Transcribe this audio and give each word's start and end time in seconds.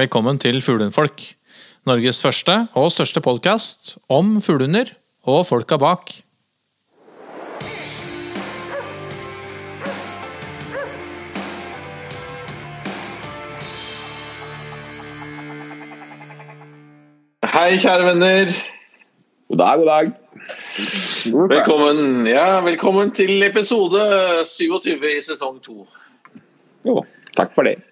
Velkommen 0.00 0.38
til 0.40 0.62
Fuglehundfolk. 0.64 1.20
Norges 1.84 2.22
første 2.24 2.54
og 2.72 2.86
største 2.94 3.20
podkast 3.20 3.98
om 4.08 4.38
fuglehunder 4.40 4.94
og 5.28 5.42
folka 5.44 5.76
bak. 5.76 6.12
Hei, 17.44 17.76
kjære 17.76 18.08
venner. 18.08 18.56
God 19.50 19.60
dag, 19.60 19.76
god 19.82 19.92
dag. 19.92 20.10
Velkommen, 21.52 22.26
ja, 22.30 22.48
velkommen 22.64 23.12
til 23.12 23.42
episode 23.42 24.08
27 24.48 24.96
i 25.18 25.20
sesong 25.28 25.60
2. 25.68 25.78
Jo, 26.88 27.02
takk 27.36 27.52
for 27.52 27.68
det. 27.68 27.89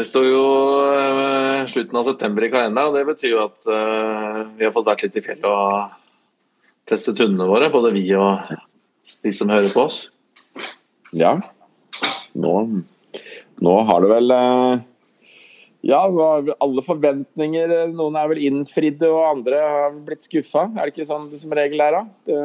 Det 0.00 0.06
står 0.08 0.24
jo 0.24 0.44
uh, 0.88 1.66
slutten 1.68 1.98
av 2.00 2.06
september 2.08 2.46
i 2.46 2.48
kalenderen, 2.48 2.88
og 2.88 2.94
det 2.96 3.02
betyr 3.04 3.34
jo 3.34 3.40
at 3.42 3.66
uh, 3.68 4.46
vi 4.56 4.64
har 4.64 4.72
fått 4.72 4.86
vært 4.88 5.02
litt 5.04 5.18
i 5.20 5.22
fjellet 5.26 5.44
og 5.44 5.90
testet 6.88 7.20
hundene 7.20 7.44
våre, 7.50 7.68
både 7.68 7.90
vi 7.92 8.06
og 8.16 8.48
de 9.20 9.32
som 9.36 9.52
hører 9.52 9.68
på 9.74 9.82
oss. 9.82 9.98
Ja, 11.12 11.34
nå, 12.32 12.54
nå 13.60 13.74
har 13.90 14.00
det 14.00 14.08
vel 14.14 14.32
uh, 14.32 14.80
Ja, 15.84 16.00
alle 16.08 16.86
forventninger 16.86 17.76
Noen 17.92 18.16
er 18.22 18.32
vel 18.32 18.40
innfridde, 18.48 19.04
og 19.12 19.28
andre 19.34 19.60
har 19.60 20.00
blitt 20.08 20.24
skuffa. 20.24 20.64
Er 20.70 20.80
det 20.80 20.94
ikke 20.94 21.10
sånn 21.10 21.28
det 21.28 21.42
som 21.44 21.52
regel 21.60 21.84
er, 21.90 21.98
da? 21.98 22.02
Det, 22.24 22.40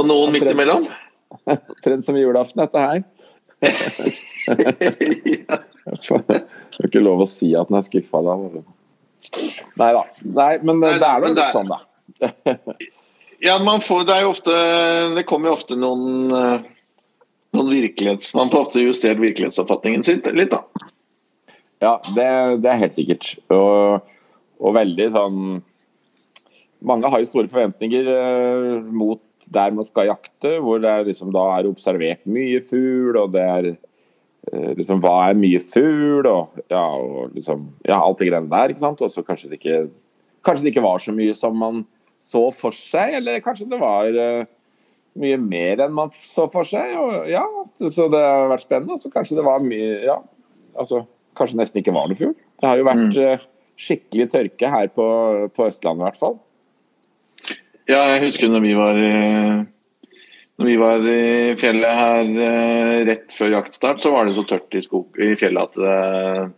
Og 0.00 0.08
noen 0.08 0.32
midt 0.38 0.48
imellom. 0.48 0.88
Omtrent 1.44 2.08
som 2.08 2.16
julaften, 2.16 2.64
dette 2.64 2.88
her. 2.88 3.04
Det 5.84 6.40
er 6.80 6.88
ikke 6.88 7.02
lov 7.02 7.22
å 7.24 7.28
si 7.28 7.50
at 7.56 7.68
den 7.70 7.78
er 7.78 7.84
skuffa 7.84 8.22
da. 8.24 8.34
Nei 9.80 9.90
da. 9.96 10.02
Nei, 10.24 10.52
men 10.64 10.80
det, 10.82 10.94
er 10.96 11.18
jo 11.20 11.26
vel 11.26 11.36
litt 11.36 11.56
sånn, 11.56 11.72
da. 11.72 11.80
Ja, 13.44 13.58
man 13.60 13.82
får, 13.84 14.06
det 14.08 14.14
er 14.14 14.22
jo 14.24 14.30
ofte 14.30 14.52
Det 15.16 15.24
kommer 15.28 15.50
jo 15.50 15.56
ofte 15.58 15.76
noen, 15.76 16.32
eh, 16.32 16.66
noen 17.56 17.70
virkelighets... 17.72 18.30
Man 18.36 18.48
får 18.52 18.66
ofte 18.66 18.84
justert 18.84 19.20
virkelighetsoppfatningen 19.20 20.04
sin 20.06 20.22
litt, 20.32 20.54
da. 20.54 20.62
Ja, 21.82 21.98
det, 22.16 22.28
det 22.64 22.70
er 22.70 22.80
helt 22.80 22.96
sikkert. 22.96 23.34
Og, 23.52 24.06
og 24.62 24.76
veldig 24.78 25.08
sånn 25.12 25.38
Mange 26.84 27.10
har 27.12 27.20
jo 27.20 27.28
store 27.28 27.52
forventninger 27.52 28.08
eh, 28.14 28.78
mot 28.88 29.20
der 29.52 29.74
man 29.76 29.84
skal 29.84 30.08
jakte, 30.08 30.56
hvor 30.64 30.80
det 30.80 30.92
liksom, 31.10 31.28
da 31.34 31.42
er 31.58 31.68
observert 31.68 32.22
mye 32.24 32.62
fugl, 32.64 33.18
og 33.20 33.34
det 33.34 33.42
er 33.44 33.68
liksom 34.52 35.00
Hva 35.02 35.30
er 35.30 35.38
mye 35.38 35.60
fugl, 35.62 36.26
og, 36.28 36.58
ja, 36.72 36.82
og 36.82 37.34
liksom 37.36 37.68
Ja, 37.86 38.00
alt 38.00 38.20
det 38.20 38.28
greiene 38.28 38.50
der, 38.50 38.72
ikke 38.72 38.84
sant. 38.84 39.02
Og 39.04 39.12
så 39.12 39.24
kanskje 39.26 39.52
det 39.52 39.60
ikke 39.62 39.86
Kanskje 40.44 40.66
det 40.66 40.74
ikke 40.74 40.84
var 40.84 41.00
så 41.00 41.14
mye 41.16 41.34
som 41.36 41.56
man 41.56 41.84
så 42.24 42.48
for 42.56 42.76
seg, 42.76 43.18
eller 43.18 43.42
kanskje 43.44 43.66
det 43.68 43.78
var 43.80 44.08
uh, 44.12 44.46
mye 45.20 45.38
mer 45.40 45.82
enn 45.84 45.92
man 45.96 46.12
så 46.24 46.46
for 46.52 46.68
seg. 46.68 46.94
Og, 47.00 47.26
ja, 47.28 47.42
så 47.80 48.06
det 48.12 48.20
har 48.20 48.48
vært 48.52 48.64
spennende. 48.64 48.96
Og 48.96 49.02
så 49.02 49.12
kanskje 49.12 49.38
det 49.38 49.44
var 49.46 49.64
mye 49.64 49.98
Ja, 50.04 50.18
altså 50.76 51.04
kanskje 51.38 51.60
nesten 51.60 51.82
ikke 51.82 51.94
var 51.96 52.08
noe 52.08 52.18
fugl. 52.18 52.34
Det 52.60 52.68
har 52.68 52.80
jo 52.80 52.86
vært 52.86 53.18
eh, 53.20 53.44
skikkelig 53.80 54.28
tørke 54.32 54.70
her 54.70 54.90
på, 54.94 55.06
på 55.56 55.68
Østlandet 55.68 56.04
i 56.04 56.08
hvert 56.08 56.20
fall. 56.20 56.36
Ja, 57.90 58.00
jeg 58.14 58.22
husker 58.28 58.48
når 58.48 58.64
vi 58.64 58.76
var 58.78 59.00
når 60.60 60.68
vi 60.68 60.74
var 60.78 61.06
i 61.10 61.54
fjellet 61.58 61.98
her 61.98 62.28
eh, 62.46 62.98
rett 63.08 63.34
før 63.34 63.56
jaktstart, 63.56 64.02
så 64.02 64.12
var 64.14 64.28
det 64.28 64.36
så 64.36 64.44
tørt 64.46 64.76
i, 64.76 64.82
skog, 64.84 65.18
i 65.18 65.34
fjellet 65.38 65.70
at 65.70 65.80
det, 65.80 66.50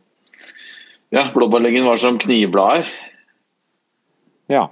ja, 1.14 1.28
blåbærleggen 1.32 1.86
var 1.86 2.00
som 2.02 2.18
knivblader. 2.20 2.90
Ja. 4.52 4.66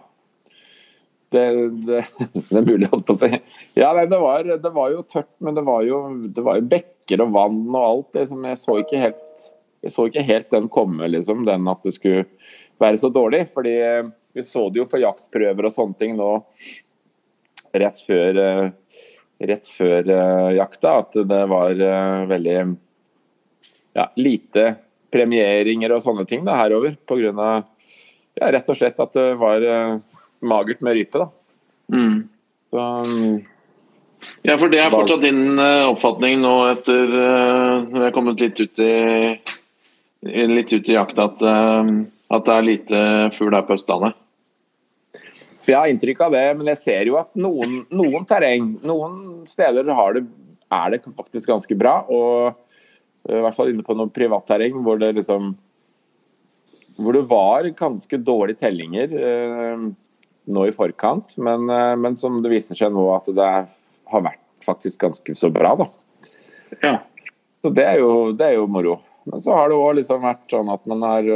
Det, 1.32 1.44
det, 1.86 2.04
det 2.50 2.58
er 2.60 2.66
mulig, 2.66 2.90
holdt 2.92 3.06
på 3.08 3.16
å 3.16 3.22
si. 3.22 3.30
Ja, 3.78 3.94
nei, 3.96 4.04
det, 4.10 4.20
var, 4.20 4.44
det 4.44 4.74
var 4.74 4.92
jo 4.92 5.06
tørt, 5.08 5.32
men 5.40 5.56
det 5.56 5.64
var 5.66 5.86
jo, 5.88 6.04
det 6.36 6.44
var 6.44 6.60
jo 6.60 6.68
bekker 6.74 7.24
og 7.24 7.32
vann 7.34 7.62
og 7.72 7.80
alt. 7.84 8.10
Det 8.18 8.28
som 8.30 8.44
jeg 8.44 8.60
så 8.60 8.78
ikke 8.82 9.00
helt 9.02 9.50
jeg 9.84 9.92
så 9.92 10.06
ikke 10.08 10.24
helt 10.24 10.48
den 10.52 10.70
komme, 10.72 11.08
liksom, 11.12 11.42
den 11.44 11.68
at 11.68 11.82
det 11.84 11.92
skulle 11.98 12.24
være 12.80 12.96
så 13.00 13.10
dårlig. 13.12 13.44
fordi 13.52 13.74
eh, 13.84 14.06
vi 14.32 14.42
så 14.42 14.68
det 14.70 14.80
jo 14.80 14.88
på 14.88 15.02
jaktprøver 15.02 15.68
og 15.68 15.74
sånne 15.74 15.98
ting 16.00 16.16
nå 16.16 16.30
rett 17.74 18.00
før, 18.06 18.40
eh, 18.40 18.70
rett 19.38 19.68
før 19.68 20.10
eh, 20.10 20.50
jakta, 20.58 20.98
at 21.02 21.16
det 21.28 21.40
var 21.50 21.70
eh, 21.74 22.26
veldig 22.30 22.58
ja, 23.94 24.08
lite 24.18 24.66
premieringer 25.14 25.94
og 25.94 26.02
sånne 26.02 26.26
ting 26.28 26.44
da, 26.46 26.58
herover. 26.58 26.96
Av 27.06 27.64
ja, 28.34 28.50
rett 28.50 28.70
og 28.70 28.78
slett 28.78 29.00
at 29.02 29.14
det 29.14 29.26
var 29.40 29.66
eh, 29.66 29.98
magert 30.44 30.84
med 30.84 30.98
rype. 30.98 31.24
da. 31.24 31.28
Mm. 31.94 32.22
Så, 32.70 32.86
mm, 33.10 33.34
Ja, 34.42 34.56
for 34.56 34.72
det 34.72 34.80
er 34.80 34.94
fortsatt 34.94 35.20
din 35.20 35.58
oppfatning 35.60 36.38
nå 36.40 36.52
etter 36.70 37.10
når 37.12 37.98
vi 37.98 38.06
er 38.06 38.14
kommet 38.14 38.40
litt 38.40 38.56
ut 38.56 38.80
i 38.80 38.94
litt 40.48 40.72
ut 40.72 40.88
i 40.88 40.94
jakta, 40.94 41.26
at, 41.28 41.42
at 42.32 42.46
det 42.46 42.54
er 42.54 42.64
lite 42.64 43.00
fugl 43.36 43.52
her 43.52 43.66
på 43.68 43.76
Østlandet. 43.76 44.16
Jeg 45.72 45.78
har 45.78 45.90
inntrykk 45.90 46.22
av 46.26 46.34
det, 46.34 46.44
men 46.58 46.70
jeg 46.72 46.80
ser 46.80 47.10
jo 47.10 47.18
at 47.20 47.30
noen, 47.38 47.82
noen 47.94 48.26
terreng, 48.28 48.72
noen 48.86 49.44
steder 49.48 49.88
har 49.96 50.16
det, 50.16 50.24
er 50.74 50.94
det 50.94 51.02
faktisk 51.06 51.50
ganske 51.52 51.76
bra. 51.78 51.98
Og 52.12 52.50
eh, 53.28 53.38
i 53.38 53.42
hvert 53.44 53.56
fall 53.56 53.72
inne 53.72 53.84
på 53.86 53.96
noe 53.96 54.12
privatterreng 54.12 54.80
hvor 54.84 55.00
det 55.00 55.14
liksom 55.20 55.54
hvor 56.94 57.16
det 57.16 57.24
var 57.26 57.66
ganske 57.74 58.18
dårlige 58.22 58.60
tellinger 58.60 59.14
eh, 59.18 59.86
nå 60.44 60.66
i 60.68 60.74
forkant, 60.76 61.34
men, 61.42 61.66
eh, 61.72 61.94
men 61.98 62.18
som 62.20 62.38
det 62.44 62.52
viser 62.52 62.78
seg 62.78 62.94
nå 62.94 63.08
at 63.16 63.30
det 63.34 63.46
er, 63.46 63.66
har 64.12 64.26
vært 64.28 64.42
faktisk 64.64 65.02
ganske 65.02 65.36
så 65.36 65.50
bra, 65.52 65.74
da. 65.80 65.88
Ja. 66.84 66.96
Så 67.64 67.72
det 67.74 67.84
er 67.88 68.02
jo, 68.02 68.30
det 68.36 68.46
er 68.46 68.58
jo 68.60 68.68
moro. 68.70 68.98
Men 69.24 69.40
så 69.40 69.56
har 69.56 69.70
det 69.72 69.80
òg 69.80 69.96
liksom 69.98 70.22
vært 70.22 70.44
sånn 70.52 70.70
at 70.70 70.84
man 70.90 71.02
har 71.02 71.28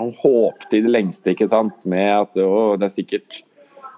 man 0.00 0.14
håpet 0.16 0.74
i 0.74 0.82
det 0.84 0.92
lengste, 0.92 1.34
ikke 1.34 1.48
sant, 1.50 1.84
med 1.88 2.08
at 2.14 2.38
å, 2.40 2.76
det 2.80 2.88
er 2.88 2.94
sikkert 2.94 3.40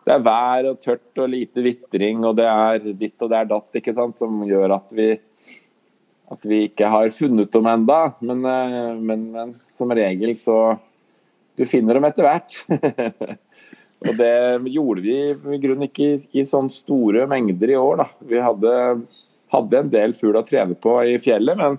det 0.06 0.14
er 0.14 0.24
vær 0.24 0.68
og 0.72 0.80
tørt 0.82 1.20
og 1.22 1.30
lite 1.30 1.62
vitring, 1.64 2.24
og 2.26 2.36
det 2.38 2.48
er 2.48 2.88
ditt 2.98 3.22
og 3.22 3.30
det 3.30 3.38
er 3.38 3.50
datt, 3.52 3.68
ikke 3.78 3.94
sant, 3.96 4.18
som 4.18 4.42
gjør 4.48 4.78
at 4.78 4.96
vi 4.96 5.12
at 6.32 6.46
vi 6.48 6.62
ikke 6.64 6.88
har 6.88 7.10
funnet 7.12 7.52
dem 7.52 7.66
enda, 7.68 7.98
men, 8.24 8.38
øh, 8.48 8.94
men, 8.96 9.24
men 9.34 9.50
som 9.68 9.90
regel 9.92 10.32
så 10.40 10.78
Du 11.52 11.66
finner 11.68 11.98
dem 11.98 12.06
etter 12.08 12.24
hvert. 12.24 12.54
og 14.08 14.14
det 14.16 14.70
gjorde 14.72 15.02
vi 15.04 15.16
i 15.28 15.58
grunnen 15.60 15.84
ikke 15.84 16.06
i, 16.14 16.14
i 16.40 16.44
sånn 16.48 16.70
store 16.72 17.26
mengder 17.28 17.74
i 17.74 17.76
år, 17.76 18.00
da. 18.00 18.06
Vi 18.24 18.40
hadde, 18.40 18.72
hadde 19.52 19.82
en 19.82 19.90
del 19.92 20.14
fugl 20.16 20.38
å 20.40 20.44
trene 20.46 20.72
på 20.72 20.94
i 21.04 21.19
fjellet, 21.20 21.60
men 21.60 21.76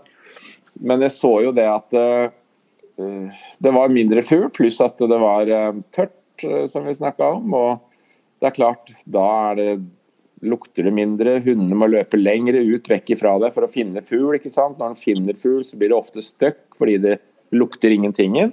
men 0.81 1.03
jeg 1.05 1.13
så 1.15 1.33
jo 1.45 1.53
det 1.55 1.65
at 1.69 1.97
uh, 1.97 2.29
det 3.63 3.73
var 3.75 3.93
mindre 3.93 4.23
fugl, 4.25 4.49
pluss 4.53 4.79
at 4.83 4.99
det 4.99 5.19
var 5.21 5.49
uh, 5.49 5.81
tørt, 5.93 6.15
uh, 6.45 6.65
som 6.71 6.87
vi 6.87 6.95
snakka 6.97 7.29
om. 7.37 7.53
Og 7.57 7.92
det 8.43 8.49
er 8.49 8.55
klart, 8.57 8.91
da 9.07 9.25
er 9.49 9.59
det, 9.59 9.67
lukter 10.43 10.83
det 10.83 10.91
mindre. 10.91 11.37
Hundene 11.45 11.77
må 11.79 11.87
løpe 11.87 12.19
lengre 12.19 12.59
ut 12.59 12.89
vekk 12.91 13.13
ifra 13.15 13.37
det 13.39 13.53
for 13.55 13.63
å 13.63 13.71
finne 13.71 14.03
fugl. 14.03 14.35
ikke 14.35 14.51
sant? 14.51 14.75
Når 14.75 14.97
de 14.97 15.05
finner 15.05 15.37
fugl, 15.39 15.61
så 15.63 15.79
blir 15.79 15.93
det 15.93 15.95
ofte 15.95 16.23
støkk 16.25 16.65
fordi 16.75 16.97
det 17.05 17.13
lukter 17.55 17.95
ingentingen. 17.95 18.51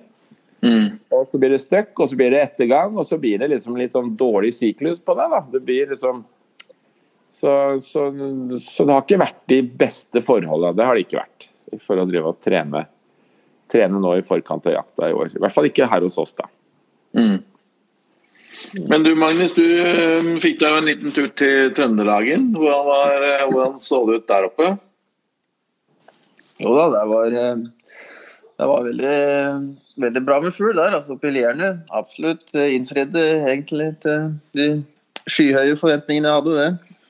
Mm. 0.62 1.00
Og 1.16 1.26
så 1.32 1.40
blir 1.40 1.50
det 1.56 1.62
støkk, 1.64 1.90
og 1.96 2.10
så 2.10 2.20
blir 2.20 2.30
det 2.30 2.44
ettergang, 2.44 2.94
og 2.94 3.08
så 3.08 3.18
blir 3.18 3.40
det 3.42 3.50
liksom 3.50 3.78
litt 3.80 3.96
sånn 3.96 4.12
dårlig 4.20 4.52
syklus 4.60 5.02
på 5.02 5.16
det. 5.18 5.26
da. 5.34 5.42
Det 5.56 5.64
blir 5.66 5.90
liksom 5.90 6.22
så, 7.30 7.52
så, 7.82 8.06
så 8.60 8.86
det 8.86 8.94
har 8.94 9.04
ikke 9.04 9.22
vært 9.22 9.42
de 9.50 9.60
beste 9.82 10.22
forholdene. 10.26 10.74
Det 10.78 10.86
har 10.86 10.98
det 10.98 11.06
ikke 11.08 11.20
vært 11.20 11.50
for 11.82 11.98
å 11.98 12.06
drive 12.06 12.30
og 12.30 12.40
trene, 12.42 12.86
trene 13.70 14.02
nå 14.02 14.16
i 14.18 14.26
forkant 14.26 14.66
av 14.70 14.78
jakta 14.78 15.10
i 15.10 15.14
år. 15.14 15.34
I 15.34 15.42
hvert 15.42 15.54
fall 15.54 15.70
ikke 15.70 15.90
her 15.90 16.06
hos 16.06 16.18
oss, 16.22 16.34
da. 16.38 16.46
Mm. 17.18 17.38
Men 18.74 19.02
du 19.02 19.14
Magnus, 19.18 19.54
du 19.56 19.64
eh, 19.64 20.30
fikk 20.42 20.60
deg 20.60 20.76
en 20.76 20.86
liten 20.86 21.14
tur 21.14 21.28
til 21.38 21.72
Trøndelagen. 21.76 22.50
Hvordan, 22.54 22.86
var, 22.86 23.26
eh, 23.26 23.44
hvordan 23.50 23.78
så 23.82 24.02
det 24.08 24.20
ut 24.20 24.28
der 24.30 24.48
oppe? 24.50 24.68
Jo 26.60 26.74
da, 26.76 26.84
det 26.92 27.04
var, 27.08 27.36
eh, 27.40 27.62
det 28.60 28.68
var 28.68 28.84
veldig, 28.86 29.16
veldig 30.04 30.22
bra 30.26 30.38
med 30.44 30.54
fugl 30.56 30.76
der, 30.76 30.98
altså 31.00 31.16
i 31.16 31.32
Lierne. 31.34 31.72
Absolutt 31.96 32.54
innfridde 32.60 33.24
egentlig 33.48 33.90
til 34.04 34.28
de 34.58 34.68
skyhøye 35.30 35.78
forventningene 35.80 36.28
jeg 36.28 36.42
hadde. 36.42 36.58
det. 36.60 37.00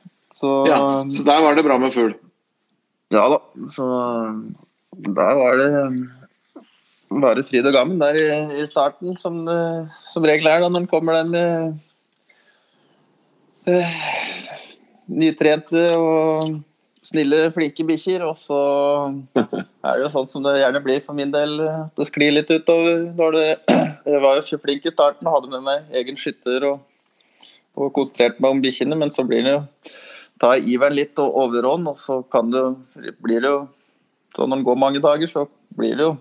Så 0.40 0.54
Ja, 0.70 0.80
så 0.86 1.26
der 1.26 1.42
var 1.44 1.58
det 1.58 1.66
bra 1.66 1.76
med 1.82 1.92
fugl. 1.92 2.14
ja 3.10 3.26
da, 3.34 3.40
så 3.74 3.90
der 4.94 5.34
var 5.42 5.58
det 5.58 5.70
bare 7.10 7.42
fryd 7.46 7.66
og 7.66 7.74
gammen 7.74 7.98
der 7.98 8.14
i, 8.14 8.66
starten, 8.70 9.16
som 9.18 9.42
det 9.46 9.60
som 9.90 10.26
regel 10.26 10.46
er 10.46 10.62
da 10.62 10.68
når 10.70 10.84
en 10.84 10.90
kommer 10.90 11.18
der 11.18 11.30
med 11.30 11.78
uh, 13.66 13.94
nytrente 15.10 15.82
og 15.98 16.60
snille, 17.02 17.48
flinke 17.54 17.86
bikkjer. 17.88 18.22
Og 18.28 18.36
så 18.38 18.60
er 19.34 19.96
det 19.96 20.04
jo 20.04 20.12
sånn 20.14 20.30
som 20.30 20.44
det 20.46 20.60
gjerne 20.60 20.84
blir 20.84 21.02
for 21.02 21.18
min 21.18 21.32
del, 21.34 21.56
at 21.66 21.96
det 21.98 22.06
sklir 22.10 22.36
litt 22.36 22.52
utover. 22.52 23.08
Når 23.18 23.36
det, 23.38 23.48
jeg 24.12 24.22
var 24.22 24.38
jo 24.38 24.60
flink 24.62 24.86
i 24.86 24.94
starten 24.94 25.26
og 25.26 25.40
hadde 25.40 25.52
med 25.56 25.66
meg 25.66 25.98
egen 26.02 26.20
skytter 26.20 26.68
og, 26.70 26.86
og 27.74 27.90
konsentrerte 27.96 28.42
meg 28.42 28.54
om 28.54 28.62
bikkjene, 28.62 28.98
men 28.98 29.10
så 29.14 29.26
blir 29.26 29.44
det 29.46 29.56
jo 29.56 29.64
tar 30.40 30.62
iveren 30.64 30.96
litt 30.96 31.18
og 31.20 31.36
overhånd, 31.36 31.90
og 31.90 31.98
så 32.00 32.22
kan 32.32 32.48
det, 32.52 32.64
blir 33.20 33.42
det 33.42 33.50
jo 33.50 33.60
så 34.30 34.46
Når 34.46 34.60
det 34.60 34.64
går 34.64 34.76
mange 34.78 35.00
dager, 35.02 35.26
så 35.26 35.42
blir 35.74 35.96
det 35.98 36.04
jo 36.04 36.12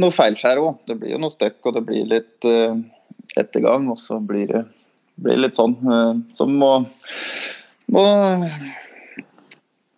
noe 0.00 0.14
feilskjær 0.14 0.60
òg. 0.62 0.82
Det 0.88 0.96
blir 1.00 1.14
jo 1.14 1.20
noe 1.22 1.34
støkk, 1.34 1.58
og 1.68 1.76
det 1.76 1.84
blir 1.88 2.08
litt 2.08 2.48
uh, 2.48 2.76
ettergang. 3.38 3.88
Og 3.92 4.00
så 4.00 4.20
blir 4.22 4.48
det 4.54 4.64
blir 5.22 5.38
litt 5.40 5.58
sånn 5.58 5.76
uh, 5.84 6.16
som 6.36 6.54
må, 6.56 6.72
må, 7.92 8.04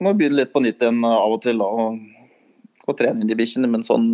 må 0.02 0.12
begynne 0.12 0.40
litt 0.42 0.52
på 0.52 0.62
nytt 0.64 0.82
igjen 0.82 1.00
av 1.06 1.36
og 1.36 1.40
til 1.44 1.62
da, 1.62 1.70
og, 1.70 2.00
og 2.84 2.98
trene 2.98 3.22
inn 3.22 3.30
de 3.30 3.38
bikkjene. 3.38 3.70
Men 3.70 3.86
sånn 3.86 4.08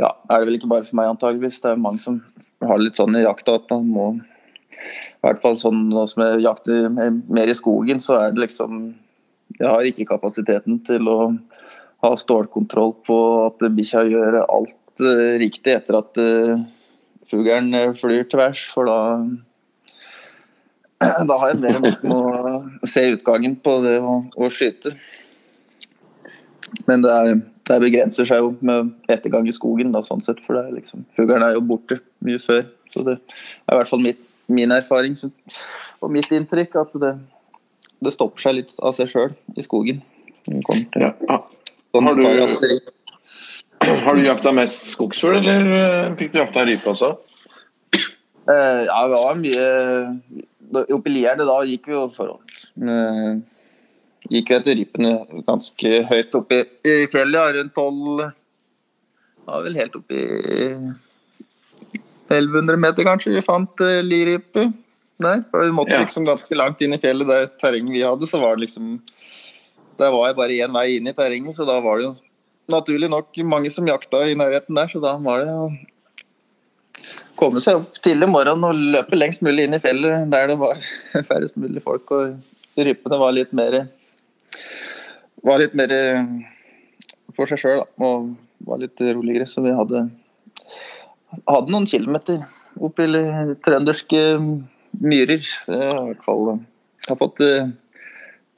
ja, 0.00 0.14
er 0.30 0.40
det 0.40 0.48
vel 0.48 0.56
ikke 0.56 0.70
bare 0.70 0.86
for 0.86 0.96
meg, 1.00 1.12
antageligvis. 1.12 1.60
Det 1.60 1.74
er 1.74 1.80
mange 1.82 2.02
som 2.02 2.20
har 2.64 2.80
litt 2.80 3.00
sånn 3.00 3.18
i 3.18 3.26
jakta 3.26 3.58
at 3.60 3.70
man 3.74 3.88
må 3.90 4.10
i 5.20 5.26
hvert 5.26 5.42
fall 5.42 5.58
sånn 5.60 5.82
nå 5.90 6.06
som 6.08 6.22
jeg 6.24 6.44
jakter 6.46 6.86
mer 6.94 7.50
i 7.50 7.56
skogen, 7.56 8.00
så 8.00 8.16
er 8.22 8.34
det 8.34 8.46
liksom 8.46 8.94
Jeg 9.58 9.66
har 9.66 9.82
ikke 9.82 10.06
kapasiteten 10.06 10.76
til 10.86 11.08
å 11.10 11.16
ha 12.00 12.10
stålkontroll 12.16 12.94
på 13.06 13.18
at 13.46 13.64
bikkja 13.76 14.06
gjør 14.08 14.40
alt 14.44 15.04
uh, 15.04 15.36
riktig 15.42 15.76
etter 15.76 16.00
at 16.00 16.20
uh, 16.20 16.62
fuglen 17.30 17.72
flyr 17.98 18.26
tvers, 18.30 18.66
for 18.72 18.90
da 18.90 18.98
da 21.28 21.36
har 21.40 21.54
jeg 21.54 21.60
mer 21.62 21.78
med 21.80 22.04
å 22.12 22.88
se 22.88 23.06
utgangen 23.14 23.56
på 23.64 23.78
det 23.84 23.96
å, 24.04 24.18
å 24.36 24.50
skyte. 24.52 24.92
Men 26.88 27.04
det, 27.04 27.14
er, 27.14 27.40
det, 27.70 27.78
begrenser 27.82 28.28
seg 28.28 28.42
jo 28.42 28.50
med 28.60 28.92
ettergang 29.10 29.48
i 29.48 29.54
skogen, 29.56 29.94
da, 29.94 30.02
sånn 30.04 30.22
sett, 30.24 30.42
for 30.44 30.60
er 30.60 30.68
liksom, 30.74 31.06
fuglen 31.16 31.44
er 31.46 31.56
jo 31.56 31.64
borte 31.64 32.00
mye 32.26 32.40
før. 32.42 32.66
Så 32.92 33.04
det 33.06 33.16
er 33.16 33.74
i 33.74 33.78
hvert 33.78 33.90
fall 33.90 34.04
mitt, 34.04 34.20
min 34.50 34.74
erfaring 34.74 35.14
og 36.02 36.10
mitt 36.12 36.28
inntrykk 36.34 36.76
at 36.82 36.96
det, 37.00 37.14
det 38.02 38.12
stopper 38.12 38.42
seg 38.42 38.58
litt 38.58 38.74
av 38.82 38.92
seg 38.96 39.08
sjøl 39.12 39.32
i 39.56 39.64
skogen. 39.64 40.02
Ja. 40.98 41.14
Sånn 41.90 42.06
har, 42.06 42.14
du, 42.14 42.24
har 44.06 44.16
du 44.16 44.22
jakta 44.24 44.52
mest 44.54 44.92
skogsfugl, 44.92 45.40
eller 45.40 45.72
eh, 45.80 46.12
fikk 46.20 46.32
du 46.34 46.40
jakta 46.42 46.64
rype 46.68 46.92
også? 46.92 47.16
Uh, 48.50 48.82
ja, 48.86 49.00
det 49.06 49.18
var 49.18 49.36
mye 49.38 49.66
Oppe 50.94 51.10
i 51.10 51.12
Lierne 51.12 51.44
da 51.46 51.56
gikk 51.66 51.88
vi 51.90 51.94
jo 51.96 52.04
forhånd. 52.14 52.52
Uh, 52.78 53.42
gikk 54.30 54.52
vi 54.52 54.56
etter 54.56 54.78
rypene 54.78 55.12
ganske 55.46 55.90
høyt 56.10 56.36
oppe 56.38 56.60
i, 56.86 56.94
fjellet, 57.10 57.56
rundt 57.58 57.74
12 57.74 58.22
Ja, 58.22 59.58
vel 59.66 59.78
helt 59.78 59.98
oppe 59.98 60.14
i 60.14 60.68
1100 62.30 62.78
meter, 62.78 63.02
kanskje, 63.06 63.34
vi 63.34 63.42
fant 63.42 63.82
uh, 63.82 63.98
lirype. 64.06 64.68
Der. 65.20 65.42
For 65.50 65.66
vi 65.66 65.74
måtte 65.76 65.98
liksom 65.98 66.24
ganske 66.24 66.56
langt 66.56 66.80
inn 66.80 66.94
i 66.96 67.00
fjellet, 67.02 67.28
det 67.28 67.58
terrenget 67.60 67.92
vi 67.92 68.06
hadde, 68.06 68.28
så 68.30 68.38
var 68.40 68.54
det 68.56 68.68
liksom 68.68 68.94
Der 70.00 70.12
var 70.14 70.28
jeg 70.28 70.36
bare 70.38 70.58
én 70.64 70.74
vei 70.74 70.96
inn 70.96 71.08
i 71.10 71.16
terrenget, 71.16 71.56
så 71.56 71.66
da 71.68 71.76
var 71.84 72.00
det 72.00 72.08
jo 72.08 72.14
naturlig 72.70 73.10
nok 73.10 73.36
mange 73.50 73.70
som 73.72 73.88
jakta 73.88 74.22
i 74.30 74.36
nærheten 74.38 74.76
der, 74.78 74.88
så 74.88 75.02
da 75.02 75.16
var 75.20 75.44
det 75.44 75.52
å 75.52 75.70
komme 77.40 77.60
seg 77.64 77.80
opp 77.80 77.98
tidlig 78.04 78.28
om 78.28 78.34
morgenen 78.36 78.68
og 78.68 78.84
løpe 78.94 79.18
lengst 79.18 79.44
mulig 79.44 79.66
inn 79.66 79.76
i 79.76 79.82
fjellet 79.82 80.28
der 80.32 80.50
det 80.52 80.58
var 80.60 80.78
færrest 81.30 81.58
mulig 81.60 81.82
folk, 81.84 82.12
og 82.16 82.80
rypene 82.80 83.20
var 83.20 83.36
litt 83.36 83.52
mer 83.56 83.82
var 85.44 85.60
litt 85.60 85.76
mer 85.76 85.92
for 87.36 87.48
seg 87.48 87.60
sjøl 87.60 87.84
og 88.00 88.32
var 88.68 88.80
litt 88.82 89.00
roligere, 89.00 89.48
så 89.48 89.64
vi 89.64 89.72
hadde 89.76 90.04
hadde 91.48 91.72
noen 91.72 91.88
kilometer 91.88 92.42
opp 92.80 93.00
i 93.02 93.06
trønderske 93.64 94.20
myrer. 95.00 95.42
Jeg 95.42 95.90
har 95.90 96.02
i 96.02 96.10
hvert 96.10 96.24
fall 96.26 96.58
har 97.08 97.18
fått 97.18 97.42
uh, 97.44 97.70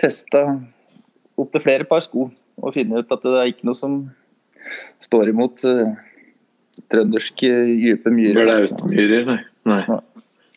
testa 0.01 0.43
opptil 1.41 1.65
flere 1.65 1.87
par 1.89 2.03
sko 2.05 2.29
og 2.63 2.75
finne 2.75 3.01
ut 3.01 3.15
at 3.15 3.25
det 3.25 3.39
er 3.41 3.51
ikke 3.53 3.69
noe 3.69 3.79
som 3.79 3.99
står 5.03 5.33
imot 5.33 5.65
uh, 5.67 5.95
trønderske 6.93 7.51
dype 7.81 8.13
myrer. 8.13 8.45
Blautmyrer, 8.45 9.27
nei. 9.31 9.41
nei. 9.67 10.01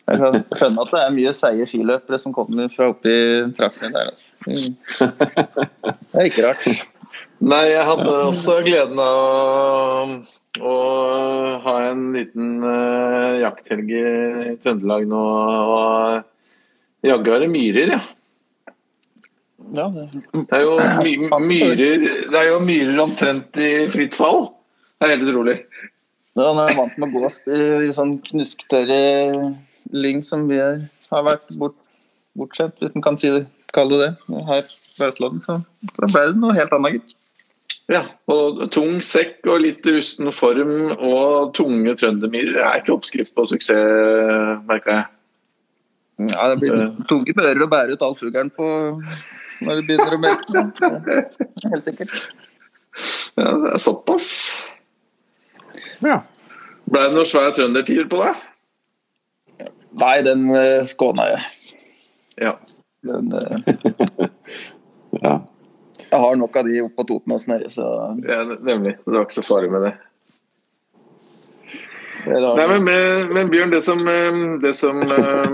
Jeg 0.06 0.20
kan 0.22 0.36
skjønne 0.54 0.84
at 0.84 0.92
det 0.92 1.00
er 1.02 1.16
mye 1.16 1.32
seige 1.34 1.66
skiløpere 1.72 2.20
som 2.22 2.34
kommer 2.36 2.70
fra 2.70 2.90
oppi 2.92 3.16
traktene 3.56 3.96
der. 3.96 4.14
Mm. 4.46 4.76
Det 6.12 6.20
er 6.20 6.28
ikke 6.28 6.44
rart. 6.44 6.62
Nei, 7.42 7.64
jeg 7.72 7.82
hadde 7.88 8.12
også 8.28 8.60
gleden 8.64 9.00
av 9.02 9.16
å 9.16 10.16
å 10.64 10.74
ha 11.64 11.74
en 11.90 12.10
liten 12.14 12.64
uh, 12.64 13.36
jakthelg 13.42 13.90
i 13.92 14.54
Trøndelag 14.62 15.06
nå. 15.10 15.22
Og 15.76 17.06
jaggu 17.06 17.32
er 17.34 17.44
det 17.44 17.50
myrer, 17.52 17.92
ja. 17.96 18.00
Ja 19.74 19.86
det... 19.94 20.06
det... 20.12 20.44
er 20.54 20.64
jo 20.64 20.76
my 20.78 21.40
myrer 21.42 22.06
Det 22.30 22.38
er 22.38 22.48
jo 22.50 22.60
myrer 22.64 23.02
omtrent 23.02 23.60
i 23.62 23.70
fritt 23.92 24.16
fall. 24.18 24.50
Det 24.96 25.08
er 25.08 25.14
helt 25.16 25.28
utrolig. 25.28 25.56
Ja, 26.36 26.50
når 26.52 26.66
jeg 26.66 26.74
er 26.74 26.78
vant 26.78 26.96
med 27.00 27.08
å 27.08 27.20
gå 27.20 27.28
i, 27.48 27.60
i 27.88 27.92
sånn 27.96 28.16
knusktørre 28.24 29.00
lyng 29.96 30.22
som 30.26 30.44
vi 30.50 30.58
er, 30.60 30.82
har 31.08 31.22
vært 31.24 31.52
bort, 31.56 31.76
bortskjemt, 32.36 32.76
hvis 32.82 32.96
en 32.96 33.04
kan 33.04 33.16
si 33.16 33.30
det, 33.32 33.46
kalle 33.76 33.96
det 33.96 34.10
det, 34.26 34.42
her 34.48 34.66
på 34.66 35.08
Østlandet, 35.08 35.44
så, 35.46 35.60
så 35.94 36.10
ble 36.10 36.26
det 36.28 36.42
noe 36.42 36.56
helt 36.56 36.74
annet, 36.76 36.98
gitt. 36.98 37.16
Ja, 37.92 38.02
og 38.32 38.64
tung 38.74 38.98
sekk 39.04 39.46
og 39.46 39.60
litt 39.62 39.86
rusten 39.86 40.32
form 40.34 40.90
og 40.96 41.52
tunge 41.54 41.94
trøndermyrer 41.96 42.58
er 42.58 42.80
ikke 42.80 42.96
oppskrift 42.96 43.34
på 43.36 43.46
suksess, 43.46 44.64
merka 44.66 44.96
jeg. 44.96 45.06
Ja, 46.32 46.48
det 46.50 46.60
blir 46.62 46.76
uh. 46.80 47.00
tunge 47.08 47.34
bører 47.36 47.62
å 47.62 47.70
bære 47.70 47.96
ut 47.96 48.04
all 48.04 48.16
fuglen 48.18 48.48
på 48.56 48.66
når 49.64 49.80
det 49.80 49.86
begynner 49.88 50.16
å 50.16 50.20
melke. 50.20 50.64
Helt 51.70 51.86
sikkert. 51.86 52.14
Ja, 53.36 53.50
det 53.62 53.72
er 53.74 53.82
såpass. 53.82 54.30
Ja. 56.04 56.20
Ble 56.86 57.02
det 57.08 57.16
noe 57.16 57.28
svær 57.28 57.52
trøndertier 57.56 58.08
på 58.10 58.20
deg? 58.22 58.44
Nei, 59.96 60.16
den 60.26 60.46
uh, 60.52 60.84
skåna 60.86 61.28
jeg. 61.32 61.44
Ja. 62.46 62.56
Den 63.06 63.30
uh... 63.32 64.28
ja. 65.24 65.36
Jeg 66.06 66.22
har 66.22 66.36
nok 66.38 66.56
av 66.56 66.68
de 66.68 66.82
oppe 66.84 67.00
på 67.00 67.06
Totenåsen 67.10 67.56
her, 67.56 67.64
så 67.72 67.86
Ja, 68.22 68.42
nemlig. 68.44 68.98
Det 69.04 69.16
var 69.16 69.24
ikke 69.26 69.40
så 69.40 69.46
farlig 69.46 69.72
med 69.72 69.88
det. 69.88 69.94
Nei, 72.26 72.66
men, 72.66 72.88
men, 73.30 73.50
Bjørn, 73.50 73.70
det 73.70 73.82
som, 73.86 74.00
eh, 74.10 74.38
det 74.62 74.72
som, 74.74 75.02
eh, 75.02 75.44